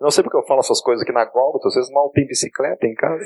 Não 0.00 0.10
sei 0.10 0.24
porque 0.24 0.36
eu 0.36 0.46
falo 0.46 0.60
essas 0.60 0.80
coisas 0.80 1.02
aqui 1.02 1.12
na 1.12 1.24
Gólgota, 1.24 1.70
vocês 1.70 1.88
mal 1.90 2.10
têm 2.10 2.26
bicicleta 2.26 2.86
em 2.86 2.94
casa. 2.94 3.24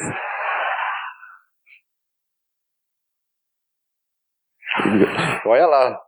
Olha 5.46 5.66
lá. 5.66 6.06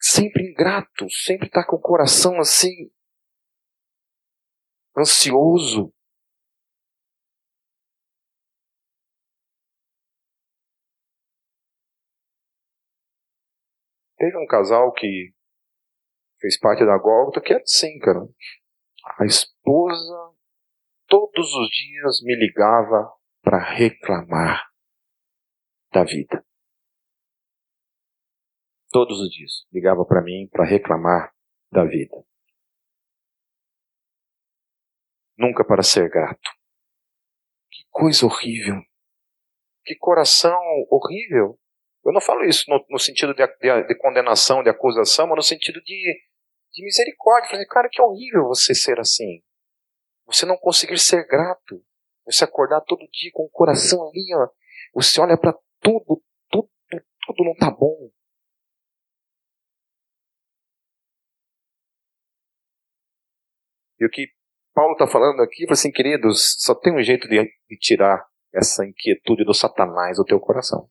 Sempre 0.00 0.50
ingrato, 0.50 1.06
sempre 1.10 1.48
está 1.48 1.66
com 1.66 1.76
o 1.76 1.80
coração 1.80 2.38
assim, 2.38 2.90
ansioso. 4.96 5.92
Teve 14.16 14.38
um 14.38 14.46
casal 14.46 14.92
que 14.92 15.34
fez 16.40 16.58
parte 16.58 16.86
da 16.86 16.96
Gólgota 16.96 17.40
que 17.40 17.52
era 17.52 17.62
assim, 17.62 17.98
cara. 17.98 18.20
A 19.18 19.26
esposa 19.26 20.34
todos 21.06 21.54
os 21.54 21.68
dias 21.68 22.22
me 22.22 22.34
ligava 22.36 23.12
para 23.42 23.58
reclamar 23.58 24.75
da 25.96 26.04
vida. 26.04 26.44
Todos 28.90 29.18
os 29.18 29.30
dias 29.30 29.66
ligava 29.72 30.04
para 30.04 30.22
mim 30.22 30.46
para 30.52 30.66
reclamar 30.66 31.34
da 31.72 31.84
vida. 31.84 32.22
Nunca 35.38 35.64
para 35.64 35.82
ser 35.82 36.10
grato. 36.10 36.50
Que 37.70 37.84
coisa 37.90 38.26
horrível. 38.26 38.76
Que 39.84 39.96
coração 39.96 40.58
horrível. 40.90 41.58
Eu 42.04 42.12
não 42.12 42.20
falo 42.20 42.44
isso 42.44 42.64
no, 42.68 42.84
no 42.90 42.98
sentido 42.98 43.34
de, 43.34 43.46
de, 43.46 43.86
de, 43.86 43.98
condenação, 43.98 44.62
de 44.62 44.68
acusação, 44.68 45.26
mas 45.26 45.36
no 45.36 45.42
sentido 45.42 45.80
de, 45.82 46.22
de 46.72 46.84
misericórdia. 46.84 47.50
Falei, 47.50 47.66
cara, 47.66 47.88
que 47.90 48.02
horrível 48.02 48.44
você 48.44 48.74
ser 48.74 49.00
assim. 49.00 49.42
Você 50.26 50.44
não 50.44 50.58
conseguir 50.58 50.98
ser 50.98 51.26
grato. 51.26 51.82
Você 52.26 52.44
acordar 52.44 52.82
todo 52.82 53.08
dia 53.10 53.30
com 53.32 53.44
o 53.44 53.50
coração 53.50 54.08
ali, 54.08 54.34
ó. 54.34 54.48
Você 54.94 55.20
olha 55.20 55.38
para 55.38 55.56
tudo, 55.86 56.22
tudo, 56.50 56.68
tudo 57.26 57.44
não 57.44 57.52
está 57.52 57.70
bom. 57.70 58.10
E 63.98 64.04
o 64.04 64.10
que 64.10 64.26
Paulo 64.74 64.92
está 64.92 65.06
falando 65.06 65.40
aqui, 65.42 65.64
assim, 65.70 65.92
queridos, 65.92 66.56
só 66.58 66.74
tem 66.74 66.94
um 66.94 67.02
jeito 67.02 67.28
de, 67.28 67.48
tirar 67.80 68.26
essa 68.52 68.84
inquietude 68.84 69.44
do 69.44 69.54
Satanás 69.54 70.16
do 70.16 70.24
teu 70.24 70.40
coração. 70.40 70.90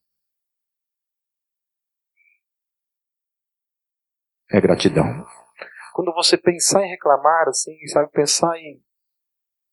É 4.50 4.62
gratidão. 4.62 5.04
Quando 5.94 6.14
você 6.14 6.38
pensar 6.38 6.84
em 6.84 6.90
reclamar, 6.90 7.48
assim, 7.48 7.76
sabe, 7.88 8.10
pensar 8.12 8.58
em 8.58 8.82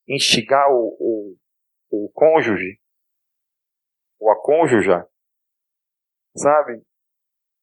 instigar 0.08 0.68
o, 0.70 0.96
o, 0.98 1.36
o 1.90 2.12
cônjuge, 2.12 2.80
ou 4.18 4.30
a 4.30 4.40
cônjuja, 4.40 5.08
sabe? 6.36 6.82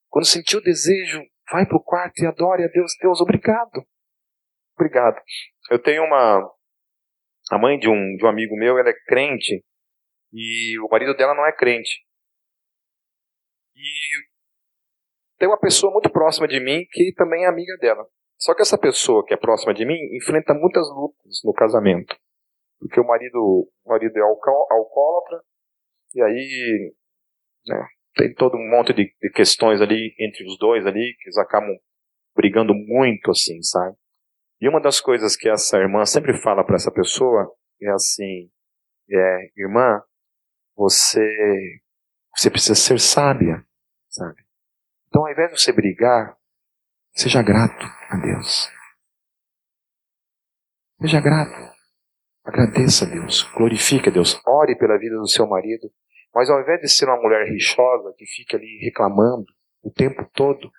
Quando 0.09 0.25
sentir 0.25 0.57
o 0.57 0.61
desejo, 0.61 1.21
vai 1.51 1.65
para 1.65 1.77
o 1.77 1.83
quarto 1.83 2.21
e 2.21 2.25
adore 2.25 2.63
a 2.63 2.67
Deus. 2.67 2.91
Deus, 3.01 3.21
obrigado. 3.21 3.85
Obrigado. 4.75 5.21
Eu 5.69 5.81
tenho 5.81 6.03
uma. 6.03 6.49
A 7.51 7.57
mãe 7.57 7.77
de 7.79 7.89
um, 7.89 8.15
de 8.15 8.25
um 8.25 8.29
amigo 8.29 8.55
meu, 8.55 8.77
ela 8.77 8.89
é 8.89 8.93
crente, 9.07 9.63
e 10.31 10.79
o 10.79 10.87
marido 10.89 11.15
dela 11.15 11.33
não 11.33 11.45
é 11.45 11.51
crente. 11.51 12.05
E 13.75 13.81
tem 15.37 15.47
uma 15.47 15.59
pessoa 15.59 15.91
muito 15.91 16.11
próxima 16.11 16.47
de 16.47 16.59
mim 16.59 16.85
que 16.91 17.13
também 17.15 17.45
é 17.45 17.47
amiga 17.47 17.75
dela. 17.77 18.05
Só 18.37 18.53
que 18.53 18.61
essa 18.61 18.77
pessoa 18.77 19.25
que 19.25 19.33
é 19.33 19.37
próxima 19.37 19.73
de 19.73 19.85
mim 19.85 19.97
enfrenta 20.15 20.53
muitas 20.53 20.87
lutas 20.89 21.41
no 21.43 21.53
casamento. 21.53 22.15
Porque 22.79 22.99
o 22.99 23.05
marido, 23.05 23.37
o 23.83 23.89
marido 23.89 24.15
é 24.17 24.21
alcoólatra, 24.21 25.41
e 26.13 26.21
aí, 26.21 26.93
né, 27.67 27.87
tem 28.19 28.33
todo 28.33 28.57
um 28.57 28.69
monte 28.69 28.93
de, 28.93 29.15
de, 29.21 29.29
questões 29.31 29.79
ali 29.79 30.13
entre 30.19 30.45
os 30.45 30.57
dois 30.57 30.85
ali, 30.85 31.15
que 31.17 31.29
eles 31.29 31.37
acabam 31.37 31.73
brigando 32.35 32.73
muito, 32.73 33.31
assim, 33.31 33.61
sabe? 33.63 33.95
E 34.59 34.67
uma 34.67 34.81
das 34.81 34.99
coisas 34.99 35.37
que 35.37 35.47
essa 35.47 35.77
irmã 35.77 36.05
sempre 36.05 36.33
fala 36.33 36.65
para 36.65 36.75
essa 36.75 36.91
pessoa 36.91 37.49
é 37.81 37.89
assim, 37.91 38.51
é, 39.09 39.51
irmã, 39.55 40.01
você, 40.75 41.25
você 42.35 42.51
precisa 42.51 42.75
ser 42.75 42.99
sábia, 42.99 43.65
sabe? 44.09 44.43
Então, 45.07 45.25
ao 45.25 45.31
invés 45.31 45.51
de 45.51 45.61
você 45.61 45.71
brigar, 45.71 46.37
seja 47.13 47.41
grato 47.41 47.85
a 48.09 48.17
Deus. 48.17 48.69
Seja 50.99 51.21
grato. 51.21 51.69
Agradeça 52.43 53.05
a 53.05 53.09
Deus, 53.09 53.43
glorifique 53.55 54.09
a 54.09 54.11
Deus, 54.11 54.41
ore 54.45 54.77
pela 54.77 54.97
vida 54.97 55.15
do 55.15 55.27
seu 55.27 55.47
marido, 55.47 55.89
mas 56.33 56.49
ao 56.49 56.61
invés 56.61 56.79
de 56.81 56.89
ser 56.89 57.05
uma 57.05 57.21
mulher 57.21 57.47
rixosa 57.47 58.13
que 58.17 58.25
fica 58.25 58.57
ali 58.57 58.79
reclamando 58.83 59.45
o 59.81 59.91
tempo 59.91 60.29
todo, 60.33 60.71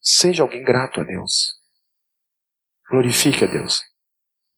seja 0.00 0.42
alguém 0.42 0.62
grato 0.62 1.00
a 1.00 1.04
Deus. 1.04 1.58
Glorifique 2.90 3.44
a 3.44 3.46
Deus. 3.46 3.82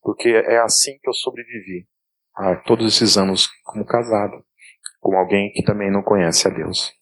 Porque 0.01 0.29
é 0.29 0.59
assim 0.59 0.99
que 0.99 1.09
eu 1.09 1.13
sobrevivi 1.13 1.87
a 2.35 2.57
todos 2.57 2.95
esses 2.95 3.17
anos 3.17 3.49
como 3.65 3.85
casado, 3.85 4.45
com 4.99 5.17
alguém 5.17 5.53
que 5.53 5.63
também 5.63 5.91
não 5.91 6.03
conhece 6.03 6.49
a 6.49 6.51
Deus. 6.51 6.93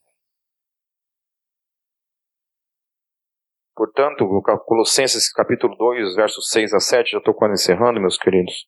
Portanto, 3.74 4.26
Colossenses 4.66 5.32
capítulo 5.32 5.76
2, 5.76 6.16
versos 6.16 6.50
6 6.50 6.74
a 6.74 6.80
7, 6.80 7.12
já 7.12 7.18
estou 7.18 7.32
quase 7.32 7.62
encerrando, 7.62 8.00
meus 8.00 8.18
queridos. 8.18 8.66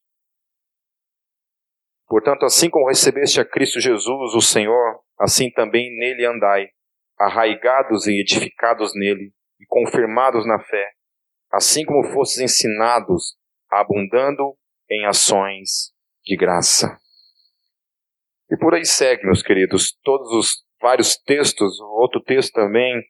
Portanto, 2.11 2.45
assim 2.45 2.69
como 2.69 2.89
recebeste 2.89 3.41
a 3.41 3.45
Cristo 3.45 3.79
Jesus, 3.79 4.35
o 4.35 4.41
Senhor, 4.41 5.01
assim 5.17 5.49
também 5.49 5.97
nele 5.97 6.27
andai, 6.27 6.67
arraigados 7.17 8.09
e 8.09 8.21
edificados 8.21 8.93
nele, 8.97 9.33
e 9.61 9.67
confirmados 9.69 10.45
na 10.45 10.59
fé, 10.59 10.91
assim 11.53 11.85
como 11.85 12.13
fostes 12.13 12.41
ensinados, 12.41 13.37
abundando 13.71 14.57
em 14.91 15.07
ações 15.07 15.93
de 16.25 16.37
graça. 16.37 16.99
E 18.51 18.57
por 18.57 18.75
aí 18.75 18.85
segue, 18.85 19.25
meus 19.25 19.41
queridos, 19.41 19.97
todos 20.03 20.33
os 20.33 20.65
vários 20.83 21.17
textos, 21.17 21.79
outro 21.81 22.21
texto 22.21 22.53
também, 22.55 23.01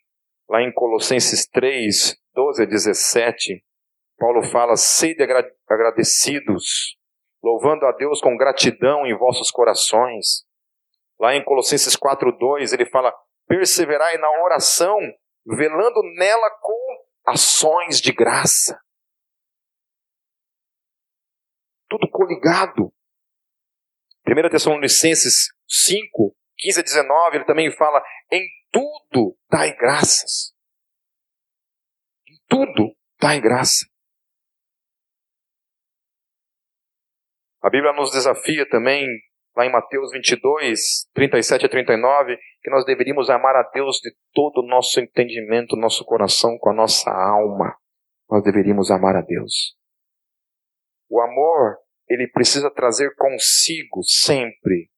lá 0.47 0.61
em 0.61 0.71
Colossenses 0.75 1.49
3, 1.49 2.19
12 2.35 2.65
a 2.65 2.67
17, 2.67 3.65
Paulo 4.19 4.43
fala: 4.43 4.77
sede 4.77 5.27
agradecidos, 5.67 7.00
louvando 7.43 7.87
a 7.87 7.93
Deus 7.93 8.21
com 8.21 8.37
gratidão 8.37 9.07
em 9.07 9.17
vossos 9.17 9.51
corações. 9.51 10.45
Lá 11.19 11.35
em 11.35 11.45
Colossenses 11.45 11.97
4, 11.97 12.33
2, 12.33 12.73
ele 12.73 12.87
fala: 12.87 13.13
perseverai 13.47 14.17
na 14.19 14.31
oração, 14.43 14.99
velando 15.47 16.03
nela 16.17 16.51
com 16.61 17.05
ações 17.27 18.01
de 18.01 18.13
graça. 18.13 18.81
Tudo 21.89 22.09
coligado. 22.09 22.93
1 24.27 24.49
Tessalonicenses 24.49 25.49
5, 25.69 26.37
15 26.59 26.81
a 26.81 26.83
19, 26.83 27.37
ele 27.37 27.45
também 27.45 27.71
fala: 27.73 28.03
em 28.31 28.47
tudo 28.71 29.37
dai 29.51 29.75
graças. 29.77 30.55
Em 32.29 32.39
tudo 32.49 32.95
dai 33.21 33.41
graça. 33.41 33.87
A 37.63 37.69
Bíblia 37.69 37.93
nos 37.93 38.11
desafia 38.11 38.69
também, 38.69 39.07
lá 39.57 39.67
em 39.67 39.73
Mateus 39.73 40.13
22, 40.13 41.09
37 41.13 41.67
a 41.67 41.69
39, 41.69 42.37
que 42.63 42.71
nós 42.71 42.85
deveríamos 42.85 43.29
amar 43.29 43.55
a 43.57 43.69
Deus 43.75 43.97
de 43.97 44.11
todo 44.33 44.63
o 44.63 44.67
nosso 44.67 45.01
entendimento, 45.01 45.77
nosso 45.77 46.05
coração, 46.05 46.57
com 46.59 46.71
a 46.71 46.75
nossa 46.75 47.11
alma. 47.11 47.77
Nós 48.31 48.43
deveríamos 48.43 48.91
amar 48.91 49.17
a 49.17 49.21
Deus. 49.21 49.77
O 51.09 51.21
amor, 51.21 51.79
ele 52.09 52.29
precisa 52.29 52.71
trazer 52.71 53.15
consigo 53.17 54.03
sempre 54.05 54.91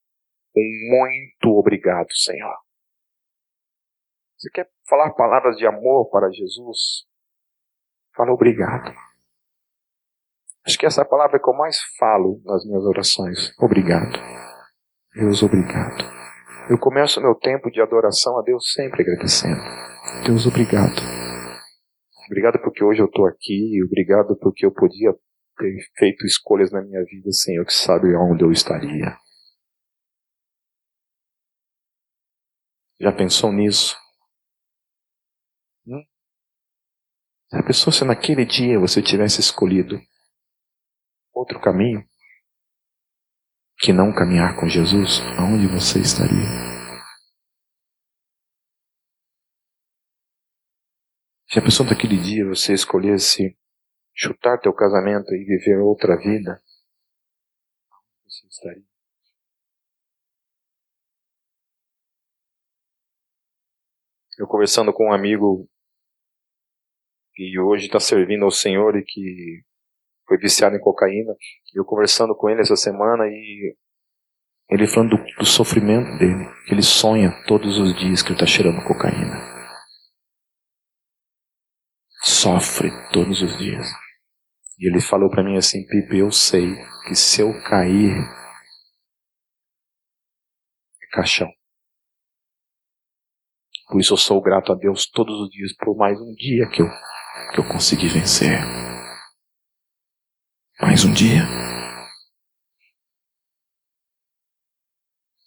um 0.55 0.91
muito 0.91 1.59
obrigado, 1.59 2.13
Senhor. 2.15 2.55
Você 4.37 4.51
quer 4.51 4.71
falar 4.87 5.15
palavras 5.15 5.57
de 5.57 5.67
amor 5.67 6.11
para 6.11 6.31
Jesus? 6.31 7.07
Fala 8.15 8.33
obrigado. 8.33 8.93
Acho 10.65 10.79
que 10.79 10.87
essa 10.87 11.05
palavra 11.05 11.37
é 11.37 11.41
que 11.41 11.49
eu 11.49 11.55
mais 11.55 11.79
falo 11.99 12.41
nas 12.45 12.65
minhas 12.65 12.85
orações. 12.85 13.53
Obrigado. 13.59 14.19
Deus, 15.15 15.43
obrigado. 15.43 16.05
Eu 16.71 16.79
começo 16.79 17.21
meu 17.21 17.35
tempo 17.35 17.71
de 17.71 17.83
adoração 17.83 18.39
a 18.39 18.43
Deus 18.43 18.73
sempre 18.73 19.03
agradecendo. 19.03 19.61
Deus, 20.25 20.47
obrigado. 20.47 20.95
Obrigado 22.27 22.61
porque 22.63 22.85
hoje 22.85 23.03
eu 23.03 23.07
estou 23.07 23.27
aqui. 23.27 23.83
Obrigado 23.85 24.37
porque 24.37 24.65
eu 24.65 24.73
podia 24.73 25.13
ter 25.59 25.77
feito 25.99 26.25
escolhas 26.25 26.71
na 26.71 26.81
minha 26.81 27.05
vida, 27.05 27.33
Senhor, 27.33 27.67
que 27.67 27.75
sabe 27.75 28.15
onde 28.15 28.45
eu 28.45 28.53
estaria. 28.53 29.17
Já 33.01 33.13
pensou 33.13 33.53
nisso? 33.53 33.97
Hum? 35.85 36.05
Já 37.53 37.63
pensou 37.65 37.93
se 37.93 38.05
naquele 38.05 38.47
dia 38.47 38.79
você 38.79 39.03
tivesse 39.03 39.41
escolhido 39.41 40.01
outro 41.33 41.61
caminho 41.61 42.07
que 43.79 43.93
não 43.93 44.15
caminhar 44.15 44.55
com 44.61 44.69
Jesus? 44.69 45.21
Aonde 45.39 45.67
você 45.67 45.99
estaria? 46.01 46.73
Já 51.51 51.61
pensou 51.61 51.85
naquele 51.85 52.17
dia 52.17 52.47
você 52.47 52.73
escolhesse 52.73 53.59
chutar 54.15 54.59
teu 54.59 54.73
casamento 54.73 55.35
e 55.35 55.45
viver 55.45 55.79
outra 55.81 56.17
vida? 56.17 56.63
Aonde 57.91 58.23
você 58.25 58.47
estaria? 58.47 58.93
Eu 64.39 64.47
conversando 64.47 64.93
com 64.93 65.09
um 65.09 65.13
amigo 65.13 65.69
que 67.35 67.59
hoje 67.59 67.87
está 67.87 68.01
servindo 68.01 68.45
ao 68.45 68.51
Senhor 68.51 68.97
e 68.97 69.05
que 69.05 69.63
foi 70.33 70.39
viciado 70.39 70.75
em 70.75 70.81
cocaína. 70.81 71.35
Eu 71.75 71.85
conversando 71.85 72.35
com 72.35 72.49
ele 72.49 72.63
essa 72.63 72.77
semana 72.77 73.27
e 73.27 73.77
ele 74.71 74.87
falando 74.87 75.11
do, 75.11 75.25
do 75.39 75.45
sofrimento 75.45 76.19
dele, 76.19 76.49
que 76.67 76.73
ele 76.73 76.83
sonha 76.83 77.31
todos 77.47 77.79
os 77.79 77.95
dias 77.99 78.23
que 78.23 78.29
ele 78.29 78.37
está 78.37 78.47
cheirando 78.47 78.83
cocaína. 78.87 79.37
Sofre 82.23 82.91
todos 83.13 83.43
os 83.43 83.59
dias. 83.59 83.87
E 84.79 84.89
ele 84.89 85.03
falou 85.03 85.29
para 85.29 85.45
mim 85.45 85.59
assim, 85.59 85.87
Pipe, 85.87 86.19
eu 86.19 86.33
sei 86.33 86.75
que 87.07 87.15
se 87.15 87.43
eu 87.43 87.53
cair, 87.65 88.17
é 91.03 91.07
caixão. 91.11 91.49
Por 93.89 94.01
isso 94.01 94.15
eu 94.15 94.19
sou 94.19 94.41
grato 94.41 94.73
a 94.73 94.75
Deus 94.75 95.07
todos 95.11 95.39
os 95.39 95.51
dias 95.51 95.77
por 95.77 95.95
mais 95.95 96.19
um 96.19 96.33
dia 96.35 96.67
que 96.71 96.81
eu 96.81 96.89
que 97.53 97.61
eu 97.61 97.69
consegui 97.69 98.09
vencer. 98.09 98.59
Mais 100.83 101.05
um 101.05 101.13
dia. 101.13 101.43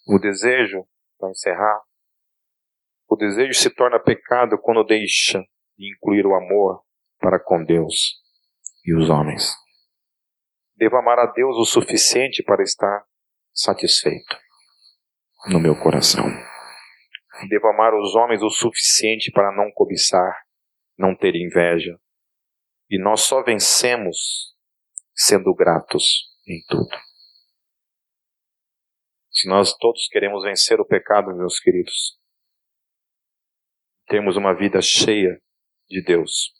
O 0.08 0.18
desejo, 0.18 0.86
para 1.18 1.30
encerrar, 1.30 1.82
o 3.08 3.16
desejo 3.16 3.52
se 3.54 3.68
torna 3.70 4.00
pecado 4.00 4.58
quando 4.58 4.82
deixa 4.82 5.44
de 5.76 5.94
incluir 5.94 6.26
o 6.26 6.34
amor 6.34 6.82
para 7.20 7.38
com 7.38 7.62
Deus 7.62 8.20
e 8.84 8.94
os 8.94 9.10
homens. 9.10 9.54
Devo 10.74 10.96
amar 10.96 11.18
a 11.18 11.26
Deus 11.26 11.56
o 11.58 11.64
suficiente 11.66 12.42
para 12.42 12.62
estar 12.62 13.04
satisfeito 13.52 14.36
no 15.50 15.60
meu 15.60 15.78
coração. 15.78 16.24
Devo 17.48 17.68
amar 17.68 17.94
os 17.94 18.14
homens 18.14 18.42
o 18.42 18.48
suficiente 18.48 19.30
para 19.30 19.54
não 19.54 19.70
cobiçar 19.72 20.46
não 20.98 21.14
ter 21.14 21.34
inveja. 21.36 21.98
E 22.88 22.98
nós 22.98 23.22
só 23.22 23.42
vencemos 23.42 24.55
sendo 25.16 25.54
gratos 25.54 26.28
em 26.46 26.62
tudo. 26.68 26.94
Se 29.32 29.48
nós 29.48 29.74
todos 29.76 30.06
queremos 30.08 30.44
vencer 30.44 30.80
o 30.80 30.84
pecado, 30.84 31.34
meus 31.34 31.58
queridos, 31.58 32.18
temos 34.06 34.36
uma 34.36 34.54
vida 34.54 34.80
cheia 34.80 35.40
de 35.88 36.02
Deus. 36.02 36.52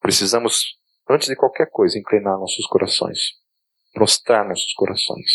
Precisamos, 0.00 0.78
antes 1.08 1.28
de 1.28 1.36
qualquer 1.36 1.68
coisa, 1.70 1.98
inclinar 1.98 2.38
nossos 2.38 2.66
corações, 2.66 3.32
prostrar 3.92 4.46
nossos 4.48 4.72
corações, 4.74 5.30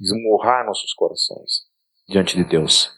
esmurrar 0.00 0.64
nossos 0.66 0.92
corações 0.94 1.68
diante 2.08 2.36
de 2.36 2.44
Deus, 2.44 2.90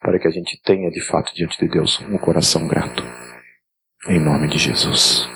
para 0.00 0.18
que 0.18 0.28
a 0.28 0.30
gente 0.30 0.60
tenha 0.62 0.90
de 0.90 1.00
fato 1.00 1.34
diante 1.34 1.58
de 1.58 1.68
Deus 1.68 2.00
um 2.00 2.18
coração 2.18 2.66
grato. 2.68 3.02
Em 4.08 4.20
nome 4.20 4.48
de 4.48 4.58
Jesus. 4.58 5.26